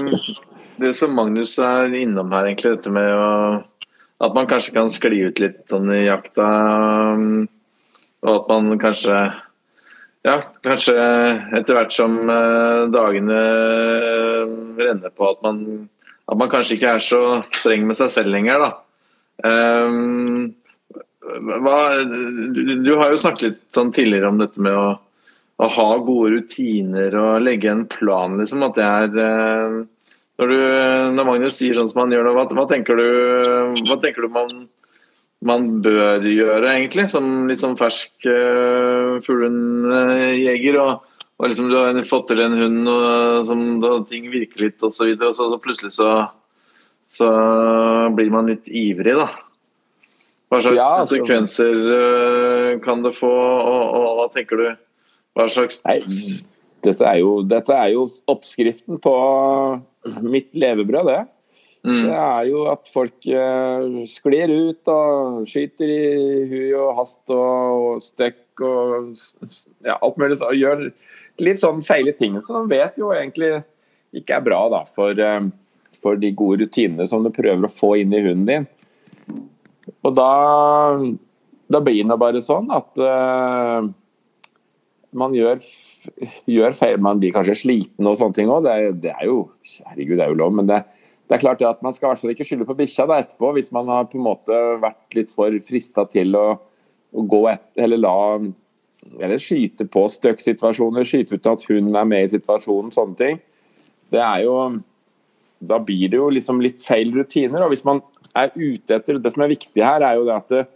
det 0.81 0.95
som 0.97 1.13
Magnus 1.15 1.59
er 1.61 1.93
innom 1.95 2.33
her, 2.33 2.49
egentlig, 2.49 2.77
dette 2.79 2.93
med 2.93 3.11
å, 3.13 3.33
at 4.23 4.37
man 4.37 4.47
kanskje 4.51 4.75
kan 4.77 4.91
skli 4.93 5.25
ut 5.27 5.41
litt 5.43 5.65
sånn 5.71 5.91
i 5.95 6.05
jakta, 6.07 6.51
eh, 7.15 7.25
og 8.23 8.37
at 8.37 8.53
man 8.53 8.79
kanskje 8.83 9.17
ja, 10.23 10.37
kanskje 10.63 10.95
etter 11.59 11.75
hvert 11.75 11.91
som 11.91 12.15
dagene 12.95 13.39
renner 14.79 15.11
på, 15.11 15.27
at 15.27 15.41
man, 15.43 15.65
at 16.31 16.39
man 16.39 16.53
kanskje 16.53 16.77
ikke 16.77 16.93
er 16.95 17.03
så 17.03 17.23
streng 17.51 17.89
med 17.89 17.99
seg 17.99 18.13
selv 18.15 18.31
lenger. 18.31 18.63
da 18.63 18.71
Um, 19.43 20.53
hva, 21.23 21.79
du, 22.05 22.61
du, 22.83 22.93
har 22.99 23.13
jo 23.13 23.21
snakket 23.21 23.47
litt 23.47 23.63
sånn 23.75 23.93
tidligere 23.95 24.31
om 24.31 24.39
dette 24.39 24.63
med 24.63 24.77
å, 24.77 24.87
å, 25.57 25.69
ha 25.77 25.89
gode 26.05 26.37
rutiner 26.37 27.15
og 27.19 27.43
legge 27.43 27.73
en 27.73 27.87
plan, 27.91 28.37
liksom. 28.39 28.63
At 28.67 28.79
det 28.79 28.87
er 28.87 29.17
uh, 29.19 29.81
når, 30.41 30.53
du, 30.53 30.59
når, 31.17 31.27
Magnus 31.29 31.59
sier 31.61 31.77
sånn 31.77 31.91
som 31.91 32.05
han 32.05 32.15
gjør 32.15 32.29
nå, 32.29 32.35
hva, 32.37 32.47
hva, 32.57 32.67
tenker 32.71 32.99
du, 32.99 33.09
hva 33.85 33.99
tenker 34.03 34.25
du 34.25 34.33
man, 34.33 34.67
man 35.45 35.67
bør 35.85 36.25
gjøre, 36.25 36.67
egentlig? 36.73 37.09
Som 37.13 37.49
litt 37.51 37.63
sånn 37.63 37.79
fersk 37.81 38.29
uh, 38.29 39.19
fuglehundjeger. 39.25 40.79
Og, 40.83 41.09
og 41.37 41.51
liksom 41.51 41.69
du 41.71 41.79
har 41.79 41.99
fått 42.09 42.31
til 42.33 42.45
en 42.45 42.57
hund 42.59 42.89
og, 42.91 43.43
som 43.49 43.67
da 43.83 43.97
ting 44.09 44.31
virker 44.33 44.69
litt, 44.69 44.79
og 44.83 44.95
så 44.95 45.11
videre, 45.11 45.31
og 45.33 45.37
så, 45.37 45.51
så 45.53 45.61
plutselig 45.63 45.95
så 45.99 46.13
så 47.13 47.29
blir 48.17 48.31
man 48.33 48.49
litt 48.49 48.71
ivrig, 48.73 49.15
da. 49.19 49.29
Hva 50.53 50.61
slags 50.65 50.79
ja, 50.79 50.89
altså, 51.01 51.19
konsekvenser 51.21 51.79
uh, 51.85 52.71
kan 52.85 53.05
det 53.05 53.15
få, 53.17 53.29
og, 53.29 53.83
og, 53.99 54.09
hva 54.19 54.27
tenker 54.33 54.61
du? 54.61 54.67
Hva 55.37 55.47
slags 55.49 55.81
Nei, 55.87 55.99
dette, 56.85 57.07
er 57.09 57.21
jo, 57.23 57.39
dette 57.49 57.77
er 57.77 57.93
jo 57.95 58.07
oppskriften 58.33 59.01
på 59.01 59.15
mitt 60.23 60.51
levebrød, 60.57 61.09
det. 61.11 61.23
Mm. 61.83 62.03
Det 62.07 62.19
er 62.19 62.45
jo 62.47 62.67
at 62.71 62.93
folk 62.95 63.27
uh, 63.27 64.03
sklir 64.07 64.53
ut 64.53 64.91
og 64.93 65.49
skyter 65.51 65.91
i 65.91 66.45
hui 66.51 66.69
og 66.79 66.93
hast 67.01 67.23
og, 67.35 67.89
og 67.89 68.05
støkk 68.05 68.63
og 68.63 69.17
ja, 69.83 69.97
alt 69.97 70.21
mulig. 70.21 70.39
Så, 70.39 70.53
gjør 70.55 70.87
litt 71.43 71.63
sånn 71.63 71.83
feile 71.83 72.15
ting 72.15 72.39
som 72.47 72.63
de 72.63 72.77
vet 72.77 73.01
jo 73.01 73.11
egentlig 73.17 73.57
ikke 74.15 74.37
er 74.37 74.47
bra 74.47 74.61
da, 74.71 74.85
for 74.95 75.19
uh, 75.19 75.51
for 76.03 76.19
de 76.19 76.33
gode 76.35 76.65
rutinene 76.65 77.07
som 77.09 77.23
du 77.25 77.31
prøver 77.35 77.67
å 77.67 77.73
få 77.73 77.95
inn 78.03 78.15
i 78.15 78.23
hunden 78.25 78.49
din. 78.49 78.69
Og 80.03 80.15
da, 80.17 80.31
da 81.71 81.81
blir 81.83 82.03
det 82.09 82.19
bare 82.21 82.43
sånn 82.43 82.71
at 82.75 82.99
uh, 83.03 83.87
man 85.15 85.37
gjør, 85.37 85.63
gjør, 86.51 86.75
feil. 86.77 86.99
Man 87.03 87.21
blir 87.23 87.35
kanskje 87.35 87.59
sliten 87.63 88.09
og 88.09 88.19
sånne 88.21 88.39
ting 88.39 88.51
òg. 88.53 88.67
Det, 88.67 89.03
det, 89.05 89.15
er 89.15 89.29
jo 89.29 89.45
herregud, 89.89 90.19
det 90.19 90.27
er 90.27 90.35
jo 90.35 90.41
lov. 90.41 90.57
Men 90.59 90.71
det, 90.71 90.81
det 91.29 91.37
er 91.37 91.45
klart 91.45 91.63
at 91.67 91.85
man 91.85 91.95
skal 91.97 92.09
i 92.09 92.13
hvert 92.13 92.23
fall 92.25 92.35
ikke 92.35 92.47
skylde 92.49 92.69
på 92.69 92.79
bikkja 92.79 93.07
etterpå 93.17 93.53
hvis 93.57 93.73
man 93.75 93.91
har 93.93 94.09
på 94.11 94.19
en 94.21 94.27
måte 94.27 94.59
vært 94.83 95.19
litt 95.19 95.33
for 95.35 95.55
frista 95.67 96.07
til 96.13 96.37
å, 96.39 96.47
å 97.13 97.27
gå 97.29 97.45
etter, 97.53 97.87
eller 97.87 98.03
la 98.03 98.17
eller 99.19 99.41
skyte 99.43 99.87
på 99.91 100.05
støkksituasjoner, 100.13 101.07
skyte 101.07 101.35
ut 101.35 101.49
at 101.51 101.65
hun 101.67 101.91
er 101.91 102.07
med 102.07 102.27
i 102.27 102.33
situasjonen, 102.37 102.93
sånne 102.95 103.19
ting. 103.19 103.41
Det 104.13 104.23
er 104.23 104.47
jo 104.47 104.57
Da 105.63 105.79
blir 105.79 106.09
det 106.11 106.19
jo 106.19 106.29
liksom 106.29 106.59
litt 106.59 106.81
feil 106.83 107.13
rutiner. 107.15 107.63
og 107.63 107.71
hvis 107.71 107.85
man 107.85 108.01
er 108.35 108.51
ute 108.57 108.97
etter, 108.97 109.19
Det 109.19 109.33
som 109.33 109.43
er 109.43 109.55
viktig 109.55 109.83
her, 109.83 110.03
er 110.03 110.15
jo 110.17 110.25
det 110.25 110.35
at 110.35 110.49
det, 110.49 110.67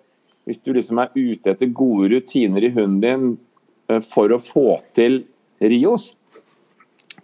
hvis 0.46 0.62
du 0.62 0.72
liksom 0.72 0.98
er 0.98 1.10
ute 1.14 1.50
etter 1.50 1.66
gode 1.66 2.08
rutiner 2.14 2.62
i 2.62 2.70
hunden 2.70 3.00
din 3.00 3.24
eh, 3.32 3.45
for 4.04 4.34
å 4.34 4.42
få 4.42 4.78
til 4.96 5.22
Rios, 5.62 6.10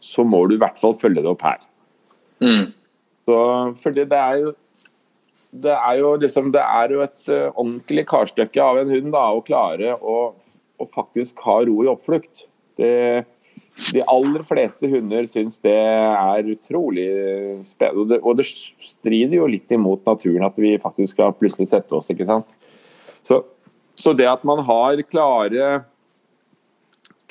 så 0.02 0.25
må 0.26 0.45
du 0.49 0.57
i 0.57 0.62
hvert 0.62 0.81
fall 0.81 0.95
følge 0.99 1.23
det 1.23 1.31
opp 1.31 1.45
her. 1.47 1.61
Mm. 2.42 2.73
Så, 3.26 3.38
fordi 3.83 4.07
det 4.11 4.19
er 4.19 4.40
jo 4.42 4.54
det 5.52 5.75
er 5.75 5.99
jo 6.00 6.14
liksom, 6.16 6.49
det 6.54 6.62
er 6.64 6.95
jo 6.95 7.02
et 7.04 7.28
uh, 7.28 7.50
ordentlig 7.50 8.07
karstykke 8.09 8.62
av 8.64 8.81
en 8.81 8.92
hund 8.92 9.11
da, 9.12 9.26
å 9.37 9.45
klare 9.45 9.92
å, 10.00 10.16
å 10.81 10.88
faktisk 10.88 11.42
ha 11.45 11.59
ro 11.69 11.83
i 11.85 11.90
oppflukt. 11.92 12.47
Det, 12.81 12.92
de 13.92 14.04
aller 14.09 14.45
fleste 14.49 14.88
hunder 14.88 15.28
syns 15.28 15.61
det 15.64 15.76
er 15.76 16.49
utrolig 16.54 17.07
spennende. 17.69 18.16
Og 18.25 18.40
det, 18.40 18.49
strider 18.49 19.42
jo 19.42 19.50
litt 19.50 19.73
imot 19.73 20.09
naturen 20.09 20.49
at 20.49 20.57
vi 20.61 20.78
faktisk 20.81 21.19
skal 21.19 21.37
plutselig 21.37 21.69
sette 21.69 21.97
oss, 21.97 22.09
ikke 22.12 22.28
sant. 22.28 22.49
Så, 23.21 23.42
så 24.00 24.16
det 24.16 24.31
at 24.31 24.49
man 24.49 24.64
har 24.64 25.04
klare, 25.04 25.83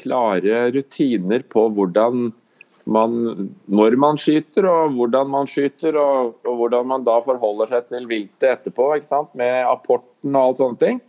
klare 0.01 0.67
rutiner 0.75 1.45
på 1.49 1.67
hvordan 1.75 2.31
man, 2.89 3.51
når 3.69 3.95
man 4.01 4.19
skyter 4.19 4.65
og 4.69 4.95
hvordan 4.97 5.29
man 5.31 5.49
skyter, 5.49 5.97
og, 5.99 6.35
og, 6.45 6.55
hvordan 6.59 6.87
man 6.89 7.05
da 7.07 7.19
forholder 7.25 7.69
seg 7.69 7.89
til 7.91 8.07
viltet 8.09 8.49
etterpå, 8.55 8.91
ikke 8.97 9.09
sant? 9.09 9.33
med 9.37 9.61
apporten 9.69 10.35
og 10.35 10.51
alt 10.51 10.61
sånne 10.61 10.81
ting. 10.81 11.01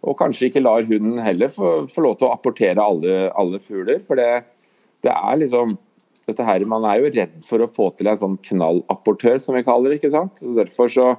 Og 0.00 0.16
kanskje 0.16 0.48
ikke 0.48 0.64
lar 0.64 0.86
hunden 0.88 1.20
heller 1.20 1.52
få, 1.52 1.84
lov 2.00 2.16
til 2.18 2.28
å 2.28 2.34
apportere 2.34 2.80
alle, 2.82 3.28
alle 3.36 3.60
fugler. 3.62 4.00
For 4.04 4.18
det, 4.18 4.44
det, 5.04 5.12
er 5.12 5.40
liksom 5.42 5.76
dette 6.28 6.46
her, 6.46 6.64
Man 6.68 6.86
er 6.88 7.02
jo 7.02 7.12
redd 7.12 7.36
for 7.44 7.62
å 7.62 7.70
få 7.70 7.90
til 7.96 8.08
en 8.08 8.20
sånn 8.20 8.38
knallapportør, 8.48 9.36
som 9.42 9.58
vi 9.58 9.66
kaller 9.66 9.92
det. 9.92 10.00
ikke 10.00 10.14
sant? 10.14 10.40
Så 10.40 10.54
Derfor 10.56 10.88
så, 10.92 11.10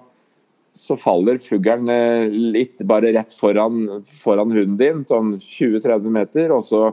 så 0.73 0.97
faller 0.99 1.39
fuglen 1.43 1.89
eh, 1.91 2.31
litt 2.31 2.81
bare 2.87 3.11
rett 3.15 3.33
foran, 3.37 4.03
foran 4.23 4.53
hunden 4.53 4.77
din, 4.79 5.05
sånn 5.07 5.35
20-30 5.39 6.13
meter. 6.13 6.53
og 6.55 6.63
så, 6.65 6.89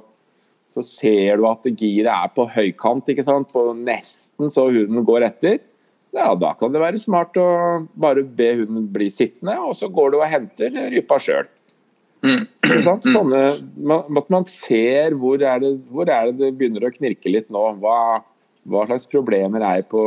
så 0.74 0.84
ser 0.84 1.38
du 1.38 1.46
at 1.48 1.68
giret 1.70 2.10
er 2.12 2.32
på 2.34 2.48
høykant, 2.52 3.10
ikke 3.12 3.26
sant? 3.26 3.52
på 3.54 3.70
nesten 3.78 4.52
så 4.52 4.68
hunden 4.68 5.06
går 5.06 5.28
etter. 5.30 5.60
Ja, 6.16 6.32
Da 6.34 6.54
kan 6.58 6.72
det 6.72 6.80
være 6.82 7.00
smart 7.00 7.36
å 7.36 7.48
bare 7.94 8.24
be 8.24 8.54
hunden 8.62 8.88
bli 8.92 9.10
sittende, 9.12 9.58
og 9.60 9.76
så 9.76 9.90
går 9.92 10.12
du 10.12 10.20
og 10.20 10.28
henter 10.30 10.74
rypa 10.94 11.20
sjøl. 11.22 11.48
Mm. 12.24 12.48
Sånne, 13.04 13.42
man, 13.78 14.08
man 14.10 14.46
ser 14.50 15.14
hvor 15.20 15.38
er, 15.38 15.60
det, 15.62 15.76
hvor 15.92 16.08
er, 16.10 16.32
det, 16.32 16.40
det 16.40 16.56
begynner 16.58 16.88
å 16.88 16.94
knirke 16.94 17.30
litt 17.30 17.52
nå. 17.54 17.62
Hva, 17.82 18.24
hva 18.68 18.88
slags 18.88 19.06
problemer 19.12 19.62
er 19.62 19.78
jeg 19.78 19.88
på, 19.92 20.02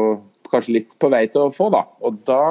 kanskje 0.51 0.75
litt 0.75 0.97
på 0.99 1.11
vei 1.13 1.23
til 1.31 1.47
å 1.47 1.53
få. 1.55 1.69
da. 1.73 1.85
Og 2.03 2.19
da 2.27 2.41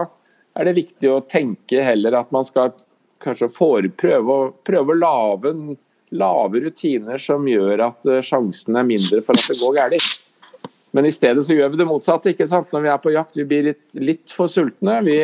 er 0.59 0.67
det 0.67 0.79
viktig 0.79 1.11
å 1.11 1.21
tenke 1.31 1.85
heller 1.85 2.17
at 2.19 2.33
man 2.35 2.47
skal 2.47 2.73
kanskje 3.23 3.51
for, 3.53 3.85
prøve, 4.01 4.39
prøve, 4.67 4.95
å 4.95 4.99
lage, 4.99 5.53
lave 6.17 6.65
rutiner 6.65 7.21
som 7.21 7.47
gjør 7.49 7.85
at 7.91 8.11
eh, 8.11 8.25
sjansen 8.25 8.79
er 8.81 8.89
mindre 8.89 9.23
for 9.25 9.37
at 9.37 9.51
det 9.51 9.61
går 9.61 9.77
galt. 9.77 10.19
Men 10.97 11.07
i 11.07 11.15
stedet 11.15 11.45
så 11.47 11.55
gjør 11.55 11.75
vi 11.75 11.81
det 11.83 11.87
motsatte. 11.87 12.33
ikke 12.33 12.49
sant? 12.51 12.73
Når 12.75 12.87
vi 12.87 12.91
er 12.91 13.03
på 13.03 13.15
jakt, 13.15 13.37
vi 13.39 13.47
blir 13.47 13.69
litt, 13.69 13.85
litt 13.95 14.35
for 14.35 14.51
sultne. 14.51 14.97
Vi, 15.07 15.19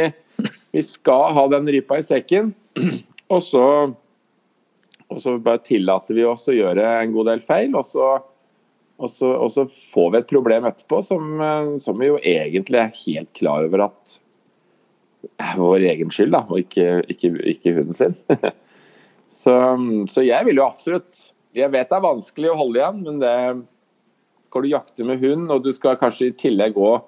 vi 0.76 0.82
skal 0.86 1.34
ha 1.34 1.46
den 1.56 1.66
rypa 1.74 1.98
i 1.98 2.06
sekken. 2.06 2.52
Og 3.26 3.40
så 3.42 3.64
og 5.08 5.22
så 5.22 5.36
bare 5.38 5.62
tillater 5.64 6.16
vi 6.18 6.24
oss 6.26 6.48
å 6.50 6.54
gjøre 6.56 6.86
en 7.00 7.12
god 7.14 7.30
del 7.30 7.42
feil, 7.44 7.74
og 7.78 7.86
så, 7.86 8.16
og 8.98 9.10
så, 9.12 9.32
og 9.38 9.52
så 9.54 9.66
får 9.70 10.12
vi 10.12 10.20
et 10.20 10.30
problem 10.32 10.66
etterpå 10.68 11.02
som, 11.06 11.36
eh, 11.40 11.74
som, 11.82 11.98
vi 12.00 12.10
jo 12.10 12.20
egentlig 12.22 12.82
er 12.82 13.02
helt 13.04 13.34
klar 13.36 13.68
over 13.68 13.86
at 13.88 14.16
vår 15.56 15.86
egen 15.92 16.12
skyld, 16.12 16.34
da, 16.34 16.42
og 16.48 16.60
ikke, 16.62 17.00
ikke, 17.12 17.32
ikke 17.52 17.74
hunden 17.76 17.96
sin. 17.96 18.14
så, 19.42 19.54
så, 20.10 20.24
jeg 20.24 20.48
vil 20.48 20.60
jo 20.60 20.68
absolutt 20.68 21.26
Jeg 21.56 21.72
vet 21.72 21.88
det 21.90 21.96
er 21.96 22.04
vanskelig 22.04 22.52
å 22.52 22.58
holde 22.60 22.80
igjen, 22.80 23.02
men 23.06 23.20
det, 23.22 23.34
skal 24.46 24.64
du 24.64 24.72
jakte 24.72 25.06
med 25.08 25.22
hund, 25.24 25.50
og 25.52 25.64
du 25.64 25.72
skal 25.74 25.98
kanskje 26.00 26.30
i 26.30 26.36
tillegg 26.36 26.76
òg 26.78 27.04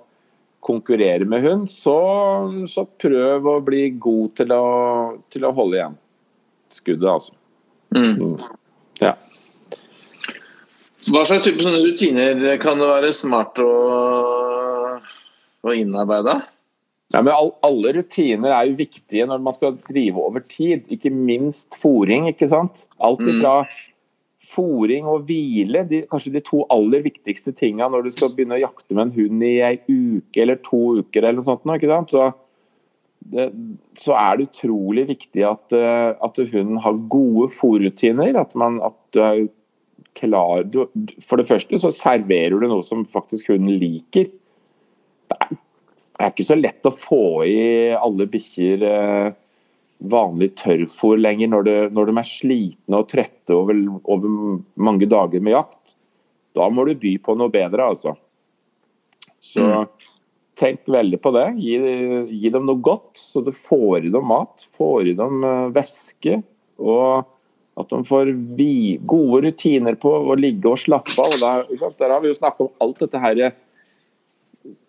konkurrere 0.64 1.24
med 1.28 1.44
hund, 1.44 1.68
så, 1.70 1.98
så, 2.66 2.84
prøv 2.98 3.46
å 3.46 3.58
bli 3.64 3.84
god 4.00 4.34
til 4.40 4.54
å, 4.56 4.64
til 5.30 5.46
å 5.46 5.54
holde 5.54 5.78
igjen 5.78 5.98
skuddet, 6.74 7.08
altså. 7.08 7.36
Mm. 7.94 8.16
mm. 8.18 8.36
Ja. 9.00 9.14
Hva 11.08 11.22
slags 11.28 11.46
type 11.46 11.62
rutiner 11.62 12.58
kan 12.60 12.80
det 12.80 12.88
være 12.90 13.12
smart 13.14 13.60
å, 13.62 13.70
å 15.62 15.76
innarbeide? 15.78 16.40
Ja, 17.14 17.22
men 17.22 17.32
Alle 17.64 17.92
rutiner 17.96 18.52
er 18.52 18.68
jo 18.68 18.78
viktige 18.82 19.26
når 19.28 19.44
man 19.44 19.56
skal 19.56 19.78
drive 19.88 20.20
over 20.20 20.44
tid, 20.44 20.84
ikke 20.92 21.12
minst 21.12 21.78
fòring. 21.80 22.28
Alt 22.28 23.22
mm. 23.22 23.30
ifra 23.32 23.54
mm. 23.62 23.78
fòring 24.52 25.08
og 25.08 25.24
hvile, 25.28 25.86
de, 25.88 26.02
kanskje 26.10 26.34
de 26.36 26.44
to 26.44 26.66
aller 26.72 27.06
viktigste 27.06 27.54
tinga 27.56 27.88
når 27.88 28.04
du 28.04 28.12
skal 28.12 28.34
begynne 28.34 28.58
å 28.58 28.66
jakte 28.66 28.96
med 28.96 29.06
en 29.06 29.16
hund 29.16 29.46
i 29.46 29.54
ei 29.64 29.78
uke 29.88 30.44
eller 30.44 30.60
to 30.60 30.82
uker. 31.00 31.22
eller 31.22 31.40
noe 31.40 31.48
sånt. 31.48 31.64
Ikke 31.78 31.90
sant? 31.94 32.12
Så 32.12 32.28
det, 33.32 33.48
så 33.98 34.16
er 34.16 34.36
det 34.36 34.50
utrolig 34.50 35.06
viktig 35.08 35.44
at, 35.48 35.72
eh, 35.76 36.10
at 36.12 36.42
hunden 36.52 36.80
har 36.84 37.06
gode 37.12 37.48
fòrrutiner. 37.56 38.36
At, 38.40 38.52
at 38.56 38.98
du 39.16 39.22
er 39.24 39.46
klar 40.18 40.64
du, 40.66 40.84
For 41.24 41.40
det 41.40 41.48
første 41.48 41.80
så 41.80 41.92
serverer 41.94 42.58
du 42.58 42.68
noe 42.68 42.84
som 42.86 43.04
faktisk 43.08 43.52
hunden 43.52 43.80
liker. 43.80 44.28
Det 45.28 45.40
er, 45.44 45.56
det 46.18 46.26
er 46.26 46.32
ikke 46.32 46.48
så 46.48 46.56
lett 46.58 46.86
å 46.88 46.90
få 46.90 47.24
i 47.46 47.60
alle 47.94 48.26
bikkjer 48.26 48.82
eh, 48.88 49.36
vanlig 50.10 50.48
tørrfôr 50.58 51.20
lenger 51.20 51.52
når, 51.52 51.66
det, 51.68 51.76
når, 51.94 52.10
de 52.10 52.18
er 52.18 52.26
slitne 52.26 52.98
og 52.98 53.06
trette 53.12 53.54
over, 53.54 53.78
over, 54.02 54.58
mange 54.74 55.06
dager 55.10 55.42
med 55.42 55.54
jakt. 55.54 55.94
Da 56.58 56.66
må 56.74 56.88
du 56.88 56.96
by 56.98 57.14
på 57.22 57.36
noe 57.38 57.54
bedre, 57.54 57.86
altså. 57.94 58.16
Så 59.38 59.62
mm. 59.62 59.86
Tenk 60.58 60.88
veldig 60.90 61.20
på 61.22 61.30
det. 61.36 61.46
Gi, 61.62 61.76
gi, 62.34 62.50
dem 62.50 62.64
noe 62.66 62.82
godt, 62.82 63.12
så 63.14 63.38
du 63.46 63.52
får 63.54 64.08
i 64.08 64.10
dem 64.10 64.26
mat. 64.26 64.64
Får 64.74 65.06
i 65.06 65.14
dem 65.14 65.44
uh, 65.46 65.68
væske. 65.70 66.40
Og 66.82 67.28
at 67.78 67.92
de 67.92 68.00
får 68.08 68.32
vi, 68.58 68.98
gode 69.06 69.44
rutiner 69.46 69.94
på 70.02 70.10
å 70.10 70.34
ligge 70.34 70.72
og 70.72 70.80
slappe 70.82 71.14
av. 71.14 71.36
Der, 71.38 71.92
der, 72.00 72.10
har 72.10 72.24
vi 72.24 72.32
jo 72.32 72.38
snakket 72.40 72.66
om 72.66 72.72
alt 72.82 73.04
dette 73.04 73.22
her 73.22 73.44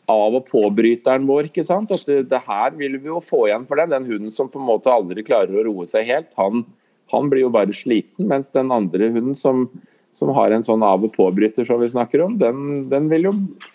av- 0.10 0.39
og 0.39 0.50
påbryteren 0.50 1.28
vår. 1.30 1.51
ikke 1.51 1.66
sant? 1.68 1.94
At 1.96 2.06
det, 2.10 2.24
det, 2.32 2.42
her 2.48 2.75
vil 2.80 2.98
vi 2.98 3.12
jo 3.12 3.22
få 3.24 3.46
igjen 3.48 3.68
for 3.70 3.82
den. 3.82 3.94
Den 3.94 4.10
hunden 4.10 4.34
som 4.34 4.50
på 4.51 4.62
en 4.62 4.70
måte 4.70 4.92
aldri 4.94 5.25
klarer 5.28 5.54
å 5.56 5.68
roe 5.70 5.88
seg 5.89 6.10
helt, 6.10 6.34
han, 6.39 6.66
han 7.13 7.30
blir 7.32 7.46
jo 7.46 7.54
bare 7.54 7.75
sliten. 7.75 8.28
Mens 8.32 8.51
den 8.56 8.74
andre 8.75 9.12
hunden 9.13 9.38
som 9.38 9.68
som 10.12 10.32
har 10.34 10.51
en 10.51 10.63
sånn 10.66 10.84
av- 10.84 11.04
og 11.06 11.13
påbryter 11.13 11.66
som 11.66 11.82
vi 11.82 11.89
snakker 11.89 12.22
om, 12.25 12.38
den, 12.42 12.89
den, 12.89 13.10
vil 13.12 13.28
jo 13.30 13.34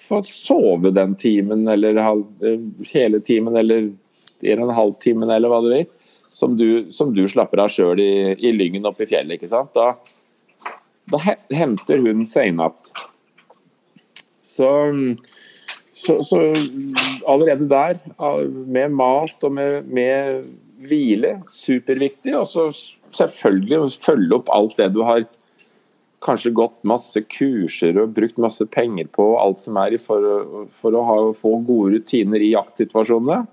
få 0.08 0.22
sove 0.26 0.90
den 0.94 1.14
timen 1.18 1.66
eller 1.70 2.00
halv, 2.02 2.24
eh, 2.42 2.58
hele 2.90 3.20
timen 3.22 3.56
eller 3.56 3.92
en 4.42 4.64
og 4.64 4.68
en 4.68 4.74
halv 4.74 4.96
timen 5.02 5.30
eller 5.30 5.48
hva 5.48 5.62
du 5.62 5.70
vil, 5.70 5.86
som 6.34 6.56
du, 6.58 6.90
som 6.92 7.14
du 7.14 7.22
slapper 7.30 7.62
av 7.62 7.70
sjøl 7.70 8.02
i, 8.02 8.34
i, 8.34 8.52
lyngen 8.52 8.86
oppe 8.90 9.06
i 9.06 9.10
fjellet. 9.12 9.38
ikke 9.38 9.52
sant? 9.52 9.70
Da, 9.78 9.94
da 11.12 11.22
henter 11.54 12.02
hun 12.02 12.26
igjen. 12.26 12.62
Så, 14.42 14.70
så, 15.94 16.18
så, 16.26 16.40
allerede 17.26 17.68
der, 17.70 17.98
med 18.66 18.90
mat 18.98 19.46
og 19.46 19.52
med, 19.54 19.86
med 19.86 20.44
hvile, 20.82 21.36
superviktig. 21.54 22.34
Og 22.38 22.48
så 22.50 22.66
selvfølgelig 23.14 23.94
følge 24.02 24.34
opp 24.40 24.50
alt 24.54 24.76
det 24.80 24.90
du 24.96 25.04
har 25.06 25.22
kanskje 26.24 26.54
gått 26.56 26.76
masse 26.88 27.20
kurser 27.30 27.98
og 28.00 28.14
brukt 28.16 28.40
masse 28.40 28.64
penger 28.72 29.06
på 29.12 29.26
alt 29.38 29.60
som 29.60 29.78
er 29.78 29.98
for, 30.02 30.24
for 30.72 30.96
å 30.96 31.04
ha, 31.06 31.18
få 31.36 31.58
gode 31.68 31.98
rutiner 31.98 32.42
i 32.42 32.54
jaktsituasjonene. 32.54 33.44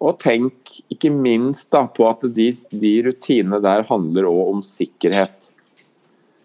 Og 0.00 0.16
tenk 0.22 0.78
ikke 0.90 1.12
minst 1.12 1.68
da, 1.74 1.84
på 1.86 2.06
at 2.08 2.24
de, 2.24 2.48
de 2.72 2.92
rutinene 3.04 3.60
der 3.62 3.84
handler 3.90 4.30
òg 4.30 4.54
om 4.56 4.62
sikkerhet. 4.64 5.50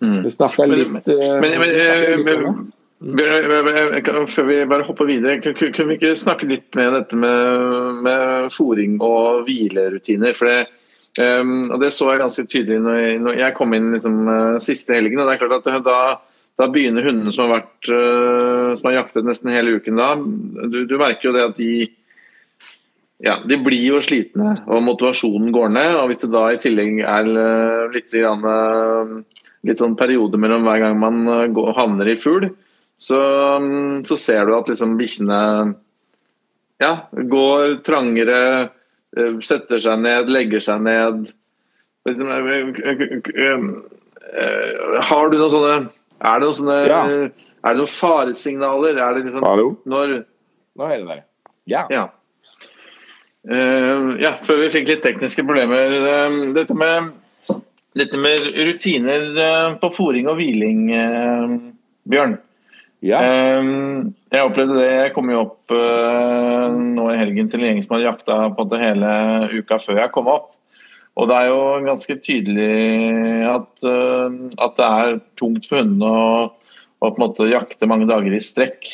Mm. 0.03 0.25
Vi 0.25 0.34
snakka 0.34 0.67
litt, 0.67 0.91
men, 0.91 1.05
men, 1.39 2.25
men, 2.27 2.58
Før 3.05 4.47
vi 4.47 4.55
bare 4.65 4.85
hopper 4.88 5.05
videre, 5.05 5.41
kun- 5.41 5.53
kun- 5.53 5.74
kunne 5.74 5.88
vi 5.93 5.97
ikke 6.00 6.15
snakke 6.17 6.47
litt 6.50 6.75
med 6.75 6.93
dette 6.93 7.15
med, 7.15 8.01
med 8.01 8.50
fòring 8.51 8.97
og 9.01 9.45
hvilerutiner? 9.45 10.33
For 10.35 10.45
det, 10.51 10.65
Um, 11.15 11.71
og 11.71 11.79
det 11.79 11.93
så 11.95 12.09
jeg 12.12 12.19
ganske 12.19 12.43
tydelig 12.43 12.81
når 12.83 12.95
jeg, 13.00 13.19
når 13.24 13.38
jeg 13.39 13.53
kom 13.55 13.71
inn 13.74 13.85
liksom, 13.93 14.15
uh, 14.27 14.57
siste 14.59 14.97
helgen. 14.97 15.17
og 15.24 15.29
det 15.29 15.35
er 15.38 15.47
klart 15.47 15.53
at 15.62 15.63
det, 15.63 15.83
da, 15.85 16.17
da 16.59 16.67
begynner 16.67 17.05
hundene 17.07 17.31
som 17.31 17.45
har 17.47 17.62
vært 17.62 17.88
uh, 17.88 18.75
som 18.75 18.89
har 18.89 18.97
jaktet 18.97 19.24
nesten 19.24 19.47
hele 19.50 19.77
uken 19.79 19.95
da, 19.95 20.09
du, 20.67 20.81
du 20.83 20.97
merker 21.00 21.29
jo 21.29 21.31
det 21.31 21.45
at 21.45 21.55
de 21.55 21.88
ja, 23.24 23.38
de 23.47 23.55
blir 23.63 23.79
jo 23.93 24.01
slitne, 24.03 24.57
og 24.67 24.83
motivasjonen 24.83 25.53
går 25.55 25.71
ned. 25.71 25.95
og 26.01 26.09
Hvis 26.12 26.25
det 26.25 26.31
da 26.35 26.43
i 26.51 26.59
tillegg 26.59 27.00
er 27.07 27.29
eh, 27.31 27.93
litt, 27.95 28.12
grann, 28.12 28.43
eh, 28.43 29.39
litt 29.71 29.79
sånn 29.79 29.95
periode 29.95 30.35
mellom 30.35 30.67
hver 30.67 30.81
gang 30.83 31.00
man 31.00 31.21
eh, 31.31 31.45
går, 31.47 31.71
havner 31.79 32.12
i 32.12 32.17
fugl, 32.19 32.50
så, 32.97 33.19
mm, 33.61 34.03
så 34.07 34.17
ser 34.17 34.45
du 34.47 34.55
at 34.55 34.69
liksom 34.71 34.95
bikkjene 34.99 35.39
ja, 36.81 36.91
går 37.11 37.77
trangere, 37.87 38.69
eh, 39.17 39.39
setter 39.43 39.79
seg 39.81 39.99
ned, 40.03 40.31
legger 40.31 40.63
seg 40.63 40.83
ned. 40.83 41.29
Liksom, 42.05 42.29
eh, 42.29 43.53
eh, 44.35 45.03
Har 45.09 45.29
du 45.29 45.39
noen 45.39 45.49
sånne 45.49 45.75
Er 46.21 46.39
det 46.39 46.45
noen 46.45 46.57
sånne 46.59 46.75
Ja. 46.85 46.99
Er 47.65 47.73
det 47.73 47.79
noen 47.79 47.89
faresignaler? 47.89 48.99
Er 49.01 49.15
det 49.15 49.23
liksom 49.25 49.43
Hallo? 49.43 49.77
når 49.85 50.25
Nå 50.75 50.83
er 50.85 50.97
det 50.99 51.07
der. 51.07 51.23
Ja. 51.65 51.87
ja. 51.89 52.09
Uh, 53.45 54.17
ja, 54.19 54.33
før 54.43 54.57
vi 54.63 54.71
fikk 54.73 54.89
litt 54.89 55.03
tekniske 55.05 55.45
problemer. 55.45 55.93
Uh, 56.03 56.51
dette, 56.53 56.75
med, 56.75 57.13
dette 57.95 58.19
med 58.19 58.43
rutiner 58.67 59.29
uh, 59.37 59.77
på 59.79 59.89
fòring 59.95 60.27
og 60.27 60.35
hviling, 60.41 60.81
Bjørn. 62.03 62.35
Ja. 63.05 63.21
Eh, 63.21 63.69
jeg 64.33 64.50
opplevde 64.50 64.79
det. 64.81 64.89
Jeg 64.89 65.13
kom 65.15 65.29
jo 65.31 65.43
opp 65.45 65.74
eh, 65.75 66.75
nå 66.97 67.07
i 67.13 67.21
helgen 67.21 67.50
til 67.51 67.62
en 67.62 67.69
gjeng 67.69 67.85
som 67.85 67.95
hadde 67.95 68.09
jakta 68.09 68.41
på 68.57 68.67
det 68.71 68.81
hele 68.81 69.13
uka 69.53 69.79
før 69.81 70.03
jeg 70.03 70.13
kom 70.15 70.29
opp. 70.33 70.51
Og 71.15 71.29
det 71.31 71.35
er 71.38 71.47
jo 71.47 71.59
ganske 71.85 72.17
tydelig 72.19 73.47
at, 73.47 73.71
eh, 73.88 74.38
at 74.65 74.77
det 74.79 74.91
er 75.00 75.17
tungt 75.39 75.69
for 75.69 75.79
hundene 75.79 76.12
å, 76.12 76.45
på 77.05 77.13
en 77.13 77.21
måte 77.21 77.47
jakte 77.51 77.88
mange 77.88 78.09
dager 78.09 78.35
i 78.35 78.43
strekk. 78.43 78.89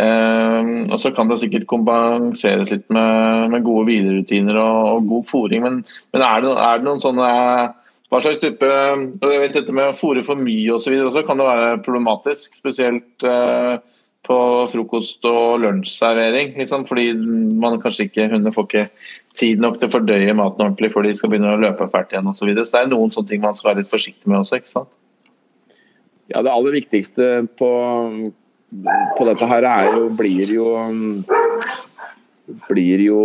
Eh, 0.00 0.70
og 0.88 0.96
så 1.02 1.12
kan 1.12 1.28
det 1.28 1.42
sikkert 1.42 1.68
kompenseres 1.68 2.72
litt 2.72 2.86
med, 2.88 3.50
med 3.52 3.66
gode 3.66 3.90
hvilerutiner 3.90 4.56
og, 4.56 4.78
og 4.94 5.10
god 5.10 5.28
fôring, 5.28 5.66
men, 5.66 5.82
men 6.14 6.24
er, 6.24 6.40
det, 6.40 6.54
er 6.56 6.80
det 6.80 6.88
noen 6.88 7.02
sånne 7.02 7.28
hva 8.12 8.20
slags 8.20 8.42
type 8.42 8.68
og 8.68 9.30
jeg 9.32 9.40
vet 9.40 9.54
Dette 9.56 9.72
med 9.72 9.88
å 9.88 9.96
fòre 9.96 10.20
for 10.26 10.36
mye 10.36 10.74
osv. 10.74 10.92
også 11.00 11.24
kan 11.24 11.40
det 11.40 11.48
være 11.48 11.68
problematisk. 11.84 12.58
Spesielt 12.58 13.24
eh, 13.24 13.78
på 14.22 14.38
frokost- 14.68 15.24
og 15.30 15.62
lunsjservering. 15.62 16.52
Liksom, 16.60 16.84
fordi 16.86 17.06
man 17.62 17.78
kanskje 17.80 18.10
ikke, 18.10 18.28
hundene 18.34 18.52
får 18.52 18.68
ikke 18.68 18.84
tid 19.38 19.62
nok 19.64 19.78
til 19.80 19.88
å 19.88 19.94
fordøye 19.94 20.34
maten 20.36 20.66
ordentlig 20.66 20.92
før 20.92 21.08
de 21.08 21.14
skal 21.16 21.32
begynne 21.32 21.54
å 21.54 21.62
løpe 21.62 21.88
fælt 21.92 22.12
igjen 22.12 22.28
osv. 22.28 22.42
Så, 22.42 22.48
videre. 22.50 22.66
så 22.68 22.76
det 22.76 22.82
er 22.82 22.92
noen 22.92 23.14
sånne 23.14 23.32
ting 23.32 23.42
man 23.44 23.56
skal 23.56 23.72
være 23.72 23.80
litt 23.80 23.92
forsiktig 23.94 24.28
med 24.28 24.42
også. 24.42 24.60
ikke 24.60 24.72
sant? 24.74 24.92
Ja, 26.28 26.42
det 26.44 26.52
aller 26.52 26.76
viktigste 26.76 27.30
på, 27.58 27.70
på 29.16 29.28
dette 29.30 29.48
her 29.48 29.68
er 29.68 29.88
jo, 29.96 30.04
blir 30.20 30.52
jo 30.52 30.68
blir 32.68 33.00
jo 33.06 33.22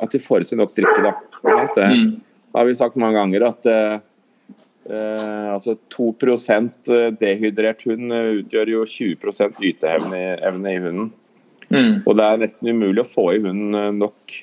at 0.00 0.14
de 0.14 0.20
får 0.22 0.46
i 0.46 0.48
seg 0.48 0.60
nok 0.60 0.72
drikke, 0.76 1.04
da. 1.04 1.12
At 1.58 1.78
Det 2.48 2.56
har 2.56 2.68
vi 2.68 2.76
sagt 2.78 2.98
mange 3.00 3.18
ganger 3.18 3.46
at 3.50 3.68
eh, 3.68 3.96
eh, 4.90 5.48
altså 5.52 5.76
2% 5.94 6.92
dehydrert 7.20 7.84
hund 7.88 8.14
eh, 8.14 8.30
utgjør 8.40 8.72
jo 8.72 8.84
20 8.88 9.60
yteevne 9.70 10.22
i, 10.22 10.72
i 10.72 10.78
hunden. 10.84 11.10
Mm. 11.68 11.92
Og 12.06 12.14
det 12.16 12.24
er 12.24 12.40
nesten 12.40 12.72
umulig 12.72 13.04
å 13.04 13.10
få 13.10 13.28
i 13.34 13.42
hunden 13.42 13.76
eh, 13.76 13.92
nok 13.98 14.38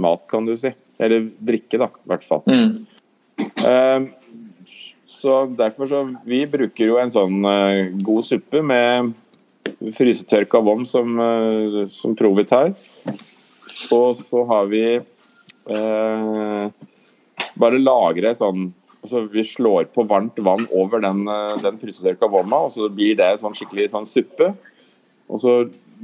mat, 0.00 0.22
kan 0.30 0.46
du 0.46 0.54
si. 0.58 0.70
Eller 1.00 1.26
drikke, 1.42 1.80
da, 1.80 1.90
i 1.90 2.12
hvert 2.12 2.26
fall. 2.26 2.46
Mm. 2.46 2.86
Eh, 3.66 4.08
Så 5.20 5.46
derfor 5.52 5.86
så 5.86 5.98
Vi 6.24 6.46
bruker 6.48 6.86
jo 6.86 6.96
en 6.96 7.10
sånn 7.12 7.44
eh, 7.44 7.90
god 8.00 8.24
suppe 8.24 8.62
med 8.64 9.10
frysetørka 9.96 10.60
vom 10.64 10.86
som, 10.88 11.18
uh, 11.20 11.86
som 11.92 12.14
Provitar. 12.16 12.72
Og 13.92 14.20
så 14.20 14.44
har 14.48 14.66
vi 14.70 14.84
eh, 14.96 16.64
bare 17.60 17.80
lagre 17.82 18.34
sånn 18.38 18.70
altså 19.00 19.22
Vi 19.32 19.46
slår 19.48 19.86
på 19.94 20.04
varmt 20.04 20.36
vann 20.44 20.66
over 20.76 21.00
den, 21.00 21.22
eh, 21.28 21.56
den 21.62 21.78
frysetørka 21.80 22.28
vomma, 22.28 22.66
og 22.66 22.72
så 22.74 22.88
blir 22.92 23.16
det 23.16 23.30
sånn 23.40 23.54
skikkelig 23.56 23.86
sånn 23.94 24.08
suppe. 24.08 24.50
Og 25.30 25.40
så 25.40 25.54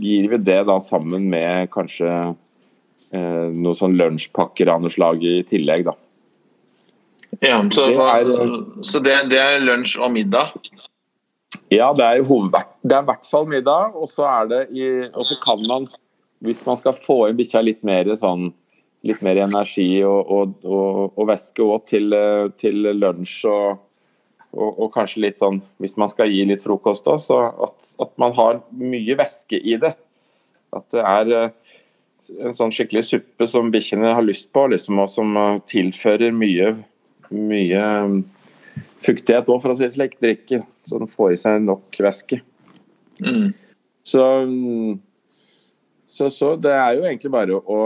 gir 0.01 0.31
vi 0.33 0.39
det 0.41 0.63
da 0.69 0.79
sammen 0.81 1.29
med 1.29 1.69
kanskje 1.75 2.09
eh, 3.13 3.47
noen 3.53 3.77
sånn 3.77 3.99
lunsjpakker 4.01 4.71
av 4.73 4.81
noe 4.81 4.95
slag 4.95 5.21
i 5.25 5.43
tillegg, 5.45 5.85
da. 5.91 5.95
Ja, 7.43 7.61
så, 7.69 7.87
Det 7.93 8.01
er- 8.01 8.83
så 8.83 9.03
det, 9.03 9.17
det 9.31 9.39
er 9.45 9.61
lunsj 9.61 9.99
og 10.01 10.13
middag? 10.13 10.53
Ja, 11.71 11.93
det 11.93 12.05
er 12.05 12.23
det 12.23 12.95
er 12.97 13.03
i 13.03 13.07
hvert 13.07 13.27
fall 13.29 13.47
middag, 13.47 13.95
og 13.95 14.09
så 14.09 14.25
er 14.25 14.47
det 14.49 14.69
i, 14.71 15.09
og 15.13 15.25
så 15.27 15.37
kan 15.43 15.61
man, 15.67 15.89
hvis 16.41 16.65
man 16.67 16.77
skal 16.77 16.93
få 16.95 17.29
inn 17.29 17.37
bikkja 17.37 17.63
litt 17.65 17.83
mer 17.85 18.05
sånn 18.17 18.53
litt 19.09 19.23
mer 19.25 19.39
energi 19.45 19.89
og, 20.07 20.31
og, 20.33 20.55
og, 20.65 21.03
og 21.17 21.29
væske 21.31 21.65
òg 21.65 21.87
til, 21.91 22.13
eh, 22.17 22.47
til 22.61 22.91
lunsj 22.97 23.45
og, 23.51 23.83
kanskje 24.95 25.21
litt 25.27 25.43
sånn 25.43 25.59
Hvis 25.83 25.97
man 26.01 26.09
skal 26.09 26.31
gi 26.33 26.45
litt 26.49 26.63
frokost 26.65 27.09
òg, 27.11 27.21
så 27.21 27.41
at, 27.67 27.77
at 28.01 28.13
man 28.21 28.33
har 28.37 28.63
mye 28.73 29.17
væske 29.19 29.59
i 29.61 29.77
det. 29.83 29.93
At 30.77 30.87
det 30.95 31.03
er 31.03 31.33
eh, 31.37 31.51
en 32.47 32.57
sånn 32.57 32.73
skikkelig 32.75 33.05
suppe 33.07 33.49
som 33.51 33.71
bikkjene 33.75 34.15
har 34.17 34.25
lyst 34.25 34.49
på, 34.55 34.67
liksom, 34.73 35.01
og 35.03 35.11
som 35.13 35.37
eh, 35.41 35.61
tilfører 35.71 36.35
mye, 36.35 36.73
mye 37.31 37.85
mm, 38.09 38.17
fuktighet 39.07 39.51
òg, 39.53 39.61
for 39.63 39.73
å 39.73 39.79
si 39.79 39.87
det 39.87 39.99
slik. 39.99 40.17
Drikke, 40.23 40.63
så 40.89 41.03
den 41.03 41.13
får 41.13 41.35
i 41.35 41.41
seg 41.43 41.67
nok 41.67 42.01
væske. 42.09 42.41
Mm. 43.25 43.51
Så, 44.07 44.25
så, 46.17 46.31
så 46.31 46.53
det 46.63 46.75
er 46.75 46.99
jo 46.99 47.07
egentlig 47.07 47.33
bare 47.35 47.57
å 47.59 47.81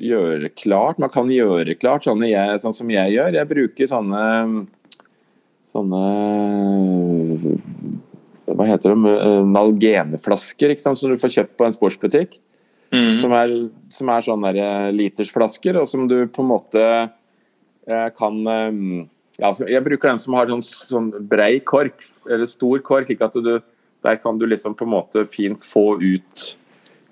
gjøre 0.00 0.50
klart. 0.58 1.00
Man 1.02 1.12
kan 1.12 1.30
gjøre 1.32 1.76
klart 1.78 2.06
sånne 2.06 2.30
jeg, 2.30 2.60
sånn 2.62 2.76
som 2.76 2.90
jeg 2.92 3.16
gjør. 3.16 3.36
Jeg 3.36 3.50
bruker 3.50 3.90
sånne 3.90 4.22
sånne 5.70 6.00
hva 8.50 8.66
heter 8.66 8.96
de, 8.96 9.14
nalgeneflasker 9.46 10.72
ikke 10.72 10.82
sant, 10.82 10.98
som 10.98 11.12
du 11.12 11.20
får 11.20 11.34
kjøpt 11.36 11.52
på 11.58 11.66
en 11.68 11.76
sportsbutikk. 11.76 12.40
Mm. 12.90 13.20
Som 13.22 13.34
er, 13.38 13.52
som 13.94 14.10
er 14.10 14.24
sånne 14.26 14.50
eh, 14.58 14.88
litersflasker, 14.96 15.76
og 15.78 15.86
som 15.86 16.08
du 16.10 16.24
på 16.26 16.42
en 16.42 16.48
måte 16.50 16.82
eh, 16.82 18.08
kan 18.18 18.40
eh, 18.50 18.80
ja, 19.38 19.52
Jeg 19.62 19.84
bruker 19.86 20.10
dem 20.10 20.18
som 20.18 20.34
har 20.34 20.50
sånn, 20.50 20.64
sånn 20.90 21.12
brei 21.30 21.60
kork, 21.62 22.02
eller 22.26 22.50
stor 22.50 22.82
kork, 22.82 23.06
slik 23.06 23.22
at 23.22 23.38
du 23.38 23.60
der 24.02 24.16
kan 24.16 24.38
du 24.40 24.46
liksom 24.48 24.74
på 24.74 24.84
en 24.84 24.94
måte 24.94 25.26
fint 25.28 25.62
få 25.64 26.00
ut, 26.00 26.44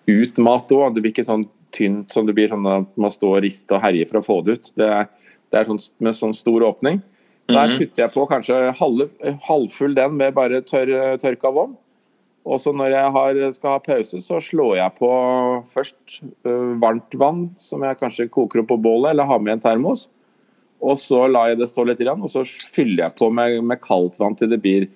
ut 0.09 0.39
mat 0.41 0.73
òg. 0.73 0.95
Du 0.95 1.03
blir 1.03 1.13
ikke 1.13 1.27
sånn 1.27 1.45
tynt 1.73 2.13
som 2.13 2.27
det 2.27 2.35
blir 2.35 2.49
sånn 2.49 2.67
at 2.67 2.87
man 2.97 3.07
må 3.07 3.11
stå 3.13 3.35
og 3.37 3.43
riste 3.45 3.75
og 3.77 3.83
herje 3.85 4.07
for 4.09 4.21
å 4.21 4.25
få 4.27 4.39
det 4.45 4.59
ut. 4.59 4.73
Det 4.79 4.89
er, 4.89 5.09
det 5.53 5.61
er 5.61 5.69
sånn, 5.69 5.81
med 6.01 6.15
sånn 6.19 6.35
stor 6.37 6.65
åpning. 6.69 7.03
Der 7.49 7.69
Mhm. 7.69 7.79
putter 7.79 8.03
jeg 8.05 8.13
på 8.13 8.27
kanskje 8.29 8.57
halv, 8.77 9.11
halvfull 9.49 9.95
den 9.97 10.17
med 10.17 10.35
bare 10.35 10.61
tørr, 10.61 11.17
tørka 11.19 11.53
vom. 11.53 11.77
Og 12.45 12.61
så 12.61 12.73
når 12.73 12.91
jeg 12.93 13.13
har, 13.13 13.53
skal 13.53 13.71
ha 13.71 13.79
pause, 13.79 14.21
så 14.25 14.41
slår 14.41 14.77
jeg 14.77 14.95
på 14.99 15.09
først 15.73 16.21
ø, 16.47 16.53
varmt 16.81 17.15
vann, 17.21 17.51
som 17.57 17.83
jeg 17.83 17.99
kanskje 18.01 18.29
koker 18.31 18.61
opp 18.63 18.69
på 18.69 18.81
bålet, 18.81 19.11
eller 19.11 19.25
har 19.29 19.39
med 19.39 19.53
en 19.53 19.61
termos. 19.61 20.09
Og 20.81 20.97
så 20.97 21.27
lar 21.31 21.49
jeg 21.49 21.59
det 21.59 21.69
stå 21.69 21.85
litt, 21.89 22.01
og 22.07 22.29
så 22.31 22.45
fyller 22.73 23.05
jeg 23.09 23.17
på 23.19 23.31
med, 23.33 23.63
med 23.65 23.81
kaldt 23.81 24.19
vann 24.21 24.37
til 24.39 24.49
det 24.49 24.61
blir 24.63 24.87